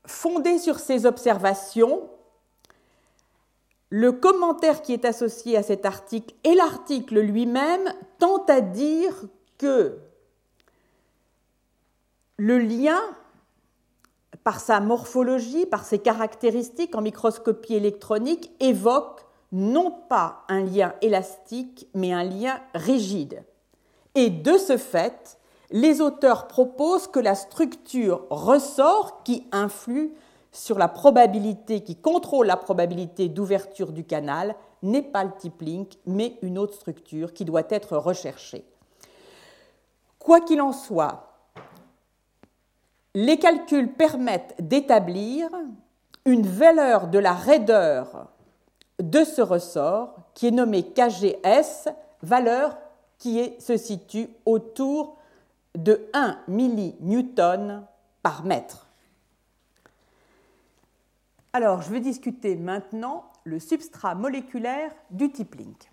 fondé 0.06 0.58
sur 0.58 0.78
ces 0.78 1.06
observations, 1.06 2.08
le 3.90 4.12
commentaire 4.12 4.80
qui 4.80 4.94
est 4.94 5.04
associé 5.04 5.56
à 5.56 5.62
cet 5.62 5.84
article 5.84 6.34
et 6.44 6.54
l'article 6.54 7.20
lui-même 7.20 7.92
tend 8.18 8.44
à 8.46 8.60
dire 8.60 9.12
que 9.58 9.98
le 12.38 12.58
lien, 12.58 13.00
par 14.44 14.60
sa 14.60 14.80
morphologie, 14.80 15.66
par 15.66 15.84
ses 15.84 15.98
caractéristiques 15.98 16.94
en 16.94 17.02
microscopie 17.02 17.74
électronique, 17.74 18.50
évoque 18.60 19.26
non 19.52 19.90
pas 20.08 20.42
un 20.48 20.62
lien 20.62 20.94
élastique, 21.02 21.86
mais 21.94 22.12
un 22.12 22.24
lien 22.24 22.58
rigide. 22.74 23.44
Et 24.14 24.30
de 24.30 24.56
ce 24.56 24.76
fait, 24.76 25.38
les 25.70 26.00
auteurs 26.00 26.48
proposent 26.48 27.06
que 27.06 27.20
la 27.20 27.34
structure 27.34 28.26
ressort 28.30 29.22
qui 29.22 29.46
influe 29.52 30.12
sur 30.52 30.78
la 30.78 30.88
probabilité, 30.88 31.82
qui 31.82 31.96
contrôle 31.96 32.46
la 32.46 32.56
probabilité 32.56 33.28
d'ouverture 33.28 33.92
du 33.92 34.04
canal, 34.04 34.54
n'est 34.82 35.02
pas 35.02 35.24
le 35.24 35.32
type 35.38 35.62
link, 35.62 35.94
mais 36.06 36.36
une 36.42 36.58
autre 36.58 36.74
structure 36.74 37.32
qui 37.32 37.44
doit 37.44 37.62
être 37.70 37.96
recherchée. 37.96 38.64
Quoi 40.18 40.40
qu'il 40.40 40.60
en 40.60 40.72
soit, 40.72 41.32
les 43.14 43.38
calculs 43.38 43.92
permettent 43.92 44.54
d'établir 44.58 45.48
une 46.24 46.46
valeur 46.46 47.08
de 47.08 47.18
la 47.18 47.32
raideur 47.32 48.28
de 49.02 49.24
ce 49.24 49.42
ressort 49.42 50.14
qui 50.32 50.46
est 50.46 50.52
nommé 50.52 50.84
KGS, 50.84 51.88
valeur 52.22 52.78
qui 53.18 53.52
se 53.58 53.76
situe 53.76 54.28
autour 54.46 55.18
de 55.74 56.08
1 56.14 56.38
millinewton 56.48 57.84
par 58.22 58.44
mètre. 58.44 58.86
Alors, 61.52 61.82
je 61.82 61.90
vais 61.90 62.00
discuter 62.00 62.56
maintenant 62.56 63.24
le 63.44 63.58
substrat 63.58 64.14
moléculaire 64.14 64.92
du 65.10 65.30
type 65.30 65.56
link. 65.56 65.90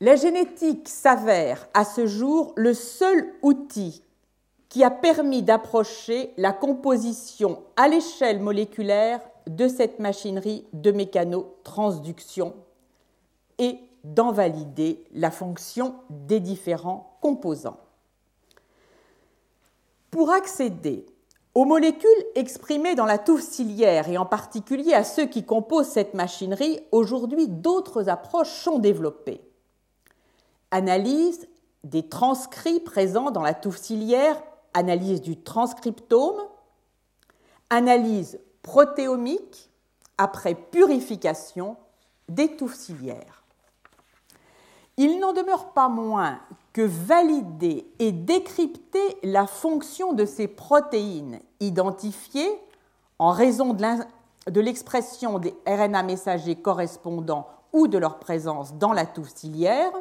La 0.00 0.16
génétique 0.16 0.88
s'avère 0.88 1.68
à 1.74 1.84
ce 1.84 2.06
jour 2.06 2.54
le 2.56 2.74
seul 2.74 3.34
outil 3.42 4.02
qui 4.68 4.82
a 4.82 4.90
permis 4.90 5.42
d'approcher 5.42 6.32
la 6.38 6.52
composition 6.52 7.62
à 7.76 7.86
l'échelle 7.86 8.40
moléculaire 8.40 9.20
de 9.46 9.68
cette 9.68 9.98
machinerie 9.98 10.66
de 10.72 10.90
mécanotransduction 10.92 12.54
et 13.58 13.78
d'en 14.04 14.32
valider 14.32 15.04
la 15.12 15.30
fonction 15.30 15.94
des 16.10 16.40
différents 16.40 17.18
composants. 17.20 17.78
Pour 20.10 20.30
accéder 20.30 21.06
aux 21.54 21.64
molécules 21.64 22.08
exprimées 22.34 22.94
dans 22.94 23.06
la 23.06 23.18
touffe 23.18 23.42
ciliaire 23.42 24.08
et 24.08 24.18
en 24.18 24.26
particulier 24.26 24.94
à 24.94 25.04
ceux 25.04 25.26
qui 25.26 25.44
composent 25.44 25.88
cette 25.88 26.14
machinerie, 26.14 26.80
aujourd'hui 26.92 27.48
d'autres 27.48 28.08
approches 28.08 28.52
sont 28.52 28.78
développées. 28.78 29.40
Analyse 30.70 31.48
des 31.84 32.08
transcrits 32.08 32.80
présents 32.80 33.30
dans 33.30 33.42
la 33.42 33.54
touffe 33.54 33.78
ciliaire, 33.78 34.42
analyse 34.72 35.20
du 35.20 35.42
transcriptome, 35.42 36.40
analyse 37.70 38.38
protéomique 38.62 39.70
après 40.18 40.54
purification 40.54 41.76
des 42.28 42.56
touffes 42.56 42.76
ciliaires. 42.76 43.42
Il 44.96 45.18
n'en 45.20 45.32
demeure 45.32 45.72
pas 45.72 45.88
moins 45.88 46.38
que 46.72 46.82
valider 46.82 47.86
et 47.98 48.12
décrypter 48.12 49.18
la 49.22 49.46
fonction 49.46 50.12
de 50.12 50.24
ces 50.24 50.48
protéines 50.48 51.40
identifiées 51.60 52.58
en 53.18 53.30
raison 53.30 53.74
de 53.74 54.60
l'expression 54.60 55.38
des 55.38 55.54
RNA 55.66 56.02
messagers 56.02 56.56
correspondants 56.56 57.48
ou 57.72 57.88
de 57.88 57.98
leur 57.98 58.18
présence 58.18 58.74
dans 58.74 58.92
la 58.92 59.06
touffe 59.06 59.34
ciliaire 59.34 59.92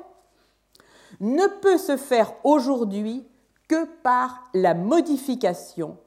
ne 1.20 1.48
peut 1.62 1.78
se 1.78 1.98
faire 1.98 2.34
aujourd'hui 2.44 3.26
que 3.68 3.86
par 4.04 4.44
la 4.54 4.74
modification 4.74 5.98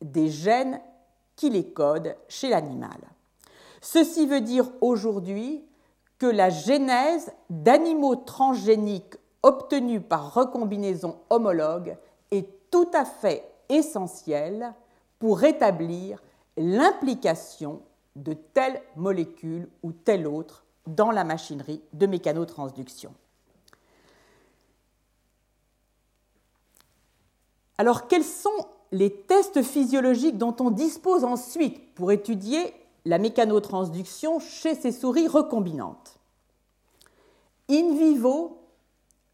des 0.00 0.28
gènes 0.28 0.80
qui 1.36 1.50
les 1.50 1.72
codent 1.72 2.16
chez 2.28 2.48
l'animal. 2.48 2.98
Ceci 3.80 4.26
veut 4.26 4.40
dire 4.40 4.70
aujourd'hui 4.80 5.64
que 6.18 6.26
la 6.26 6.50
genèse 6.50 7.32
d'animaux 7.50 8.16
transgéniques 8.16 9.16
obtenus 9.42 10.02
par 10.08 10.34
recombinaison 10.34 11.18
homologue 11.30 11.96
est 12.30 12.48
tout 12.70 12.90
à 12.94 13.04
fait 13.04 13.44
essentielle 13.68 14.72
pour 15.18 15.38
rétablir 15.38 16.22
l'implication 16.56 17.82
de 18.14 18.34
telle 18.34 18.80
molécule 18.96 19.68
ou 19.82 19.92
telle 19.92 20.26
autre 20.26 20.64
dans 20.86 21.10
la 21.10 21.24
machinerie 21.24 21.82
de 21.92 22.06
mécanotransduction. 22.06 23.14
Alors, 27.78 28.06
quels 28.06 28.24
sont 28.24 28.66
les 28.92 29.10
tests 29.10 29.62
physiologiques 29.62 30.38
dont 30.38 30.54
on 30.60 30.70
dispose 30.70 31.24
ensuite 31.24 31.94
pour 31.94 32.12
étudier 32.12 32.74
la 33.04 33.18
mécanotransduction 33.18 34.38
chez 34.38 34.74
ces 34.74 34.92
souris 34.92 35.26
recombinantes 35.26 36.18
In 37.70 37.94
vivo, 37.94 38.58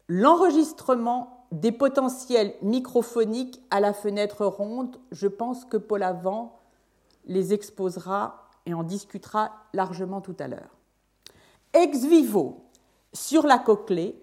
l'enregistrement 0.07 1.45
des 1.51 1.71
potentiels 1.71 2.53
microphoniques 2.61 3.61
à 3.69 3.79
la 3.79 3.93
fenêtre 3.93 4.45
ronde, 4.45 4.97
je 5.11 5.27
pense 5.27 5.65
que 5.65 5.77
Paul 5.77 6.03
Avant 6.03 6.59
les 7.25 7.53
exposera 7.53 8.47
et 8.65 8.73
en 8.73 8.83
discutera 8.83 9.51
largement 9.73 10.21
tout 10.21 10.35
à 10.39 10.47
l'heure. 10.47 10.77
Ex 11.73 12.05
vivo, 12.05 12.63
sur 13.13 13.45
la 13.45 13.57
cochlée, 13.57 14.15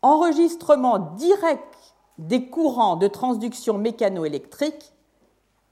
enregistrement 0.00 0.98
direct 0.98 1.71
des 2.18 2.48
courants 2.48 2.96
de 2.96 3.08
transduction 3.08 3.78
mécanoélectrique 3.78 4.92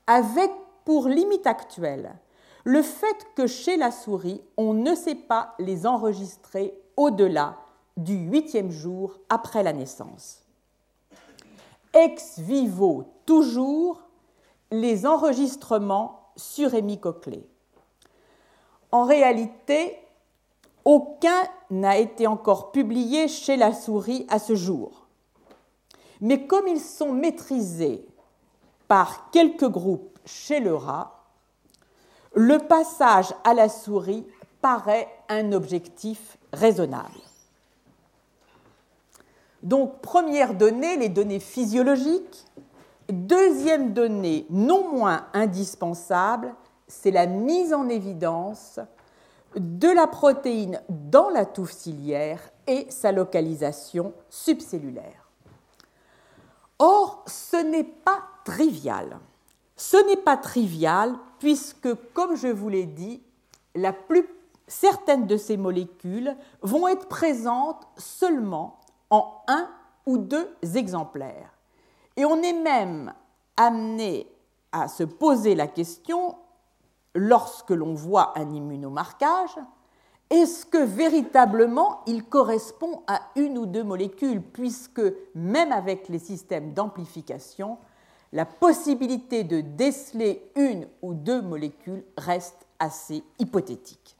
avec 0.07 0.51
pour 0.85 1.09
limite 1.09 1.47
actuelle 1.47 2.12
le 2.65 2.83
fait 2.83 3.27
que 3.37 3.47
chez 3.47 3.77
la 3.77 3.91
souris, 3.91 4.43
on 4.57 4.75
ne 4.75 4.95
sait 4.95 5.15
pas 5.15 5.55
les 5.59 5.87
enregistrer 5.87 6.75
au-delà 6.97 7.57
du 7.97 8.15
huitième 8.15 8.71
jour 8.71 9.19
après 9.29 9.62
la 9.62 9.73
naissance. 9.73 10.43
Ex 11.93 12.39
vivo, 12.39 13.05
toujours, 13.27 14.03
les 14.71 15.07
enregistrements 15.07 16.31
sur 16.37 16.75
hémicochlée. 16.75 17.47
En 18.93 19.05
réalité, 19.05 19.99
aucun 20.85 21.43
n'a 21.71 21.99
été 21.99 22.27
encore 22.27 22.73
publié 22.73 23.29
chez 23.29 23.57
la 23.57 23.73
souris 23.73 24.27
à 24.29 24.39
ce 24.39 24.55
jour. 24.55 25.00
Mais 26.21 26.47
comme 26.47 26.69
ils 26.69 26.81
sont 26.81 27.13
maîtrisés 27.13 28.07
par 28.89 29.31
quelques 29.31 29.69
groupes 29.69 30.19
chez 30.25 30.61
le 30.61 30.75
rat, 30.75 31.25
le 32.35 32.59
passage 32.59 33.35
à 33.45 33.55
la 33.55 33.69
souris 33.69 34.27
paraît 34.61 35.09
un 35.29 35.53
objectif 35.53 36.37
raisonnable. 36.53 37.21
Donc, 39.63 40.01
première 40.01 40.55
donnée, 40.55 40.97
les 40.97 41.09
données 41.09 41.41
physiologiques. 41.41 42.47
Deuxième 43.09 43.93
donnée, 43.93 44.47
non 44.51 44.91
moins 44.93 45.27
indispensable, 45.35 46.55
c'est 46.87 47.11
la 47.11 47.27
mise 47.27 47.75
en 47.75 47.89
évidence 47.89 48.81
de 49.57 49.89
la 49.89 50.07
protéine 50.07 50.81
dans 50.89 51.29
la 51.29 51.45
touffe 51.45 51.73
ciliaire 51.73 52.41
et 52.67 52.87
sa 52.89 53.11
localisation 53.11 54.13
subcellulaire. 54.29 55.20
Or, 56.81 57.23
ce 57.27 57.59
n'est 57.59 57.85
pas 57.85 58.23
trivial. 58.44 59.20
Ce 59.77 59.98
n'est 60.09 60.16
pas 60.16 60.39
trivial 60.39 61.15
puisque, 61.39 61.89
comme 62.15 62.36
je 62.36 62.48
vous 62.48 62.70
l'ai 62.70 62.86
dit, 62.86 63.23
certaines 64.66 65.27
de 65.27 65.36
ces 65.36 65.59
molécules 65.59 66.35
vont 66.62 66.89
être 66.89 67.07
présentes 67.07 67.86
seulement 67.98 68.81
en 69.11 69.43
un 69.47 69.69
ou 70.07 70.16
deux 70.16 70.48
exemplaires. 70.74 71.52
Et 72.16 72.24
on 72.24 72.43
est 72.43 72.55
même 72.55 73.12
amené 73.59 74.27
à 74.73 74.89
se 74.89 75.05
poser 75.05 75.55
la 75.55 75.66
question, 75.66 76.36
lorsque 77.15 77.70
l'on 77.70 77.93
voit 77.93 78.39
un 78.39 78.55
immunomarquage, 78.55 79.59
est-ce 80.31 80.65
que 80.65 80.78
véritablement 80.78 82.02
il 82.07 82.24
correspond 82.24 83.02
à 83.09 83.20
une 83.35 83.59
ou 83.59 83.66
deux 83.66 83.82
molécules, 83.82 84.40
puisque 84.40 85.02
même 85.35 85.73
avec 85.73 86.09
les 86.09 86.20
systèmes 86.20 86.73
d'amplification, 86.73 87.78
la 88.32 88.44
possibilité 88.47 89.43
de 89.43 89.61
déceler 89.61 90.51
une 90.55 90.86
ou 91.02 91.15
deux 91.15 91.43
molécules 91.43 92.05
reste 92.16 92.65
assez 92.78 93.24
hypothétique. 93.40 94.16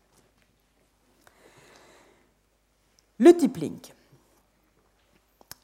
Le 3.18 3.36
type 3.36 3.56
link. 3.58 3.94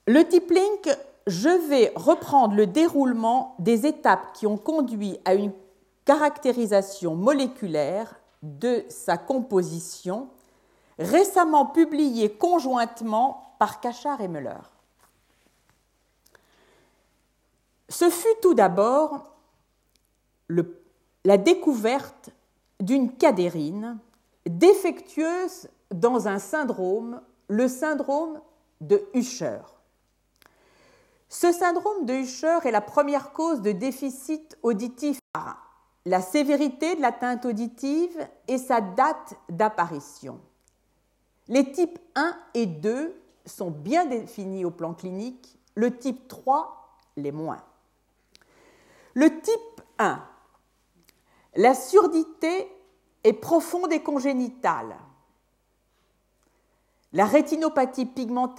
Le 0.06 0.22
type 0.28 0.50
link, 0.50 0.96
je 1.26 1.48
vais 1.68 1.92
reprendre 1.96 2.54
le 2.54 2.68
déroulement 2.68 3.56
des 3.58 3.86
étapes 3.86 4.32
qui 4.34 4.46
ont 4.46 4.58
conduit 4.58 5.18
à 5.24 5.34
une 5.34 5.52
caractérisation 6.04 7.16
moléculaire 7.16 8.20
de 8.42 8.84
sa 8.88 9.16
composition, 9.18 10.28
récemment 10.98 11.66
publiée 11.66 12.32
conjointement 12.32 13.54
par 13.58 13.80
Cachard 13.80 14.20
et 14.20 14.28
Müller. 14.28 14.62
Ce 17.88 18.10
fut 18.10 18.28
tout 18.42 18.54
d'abord 18.54 19.32
la 21.24 21.38
découverte 21.38 22.30
d'une 22.80 23.16
cadérine 23.16 23.98
défectueuse 24.46 25.68
dans 25.90 26.28
un 26.28 26.38
syndrome, 26.38 27.20
le 27.48 27.68
syndrome 27.68 28.40
de 28.80 29.02
Usher. 29.14 29.60
Ce 31.28 31.52
syndrome 31.52 32.06
de 32.06 32.14
Usher 32.14 32.58
est 32.64 32.70
la 32.70 32.80
première 32.80 33.32
cause 33.32 33.60
de 33.60 33.72
déficit 33.72 34.56
auditif 34.62 35.18
la 36.06 36.22
sévérité 36.22 36.94
de 36.94 37.02
l'atteinte 37.02 37.44
auditive 37.44 38.16
et 38.46 38.58
sa 38.58 38.80
date 38.80 39.34
d'apparition. 39.48 40.40
Les 41.48 41.72
types 41.72 41.98
1 42.14 42.36
et 42.54 42.66
2 42.66 43.20
sont 43.44 43.72
bien 43.72 44.06
définis 44.06 44.64
au 44.64 44.70
plan 44.70 44.94
clinique, 44.94 45.58
le 45.74 45.98
type 45.98 46.28
3 46.28 47.00
les 47.16 47.32
moins. 47.32 47.60
Le 49.14 49.40
type 49.40 49.82
1, 49.98 50.22
la 51.56 51.74
surdité 51.74 52.70
est 53.24 53.32
profonde 53.32 53.92
et 53.92 54.02
congénitale. 54.02 54.96
La 57.12 57.24
rétinopathie 57.24 58.06
pigmentaire 58.06 58.54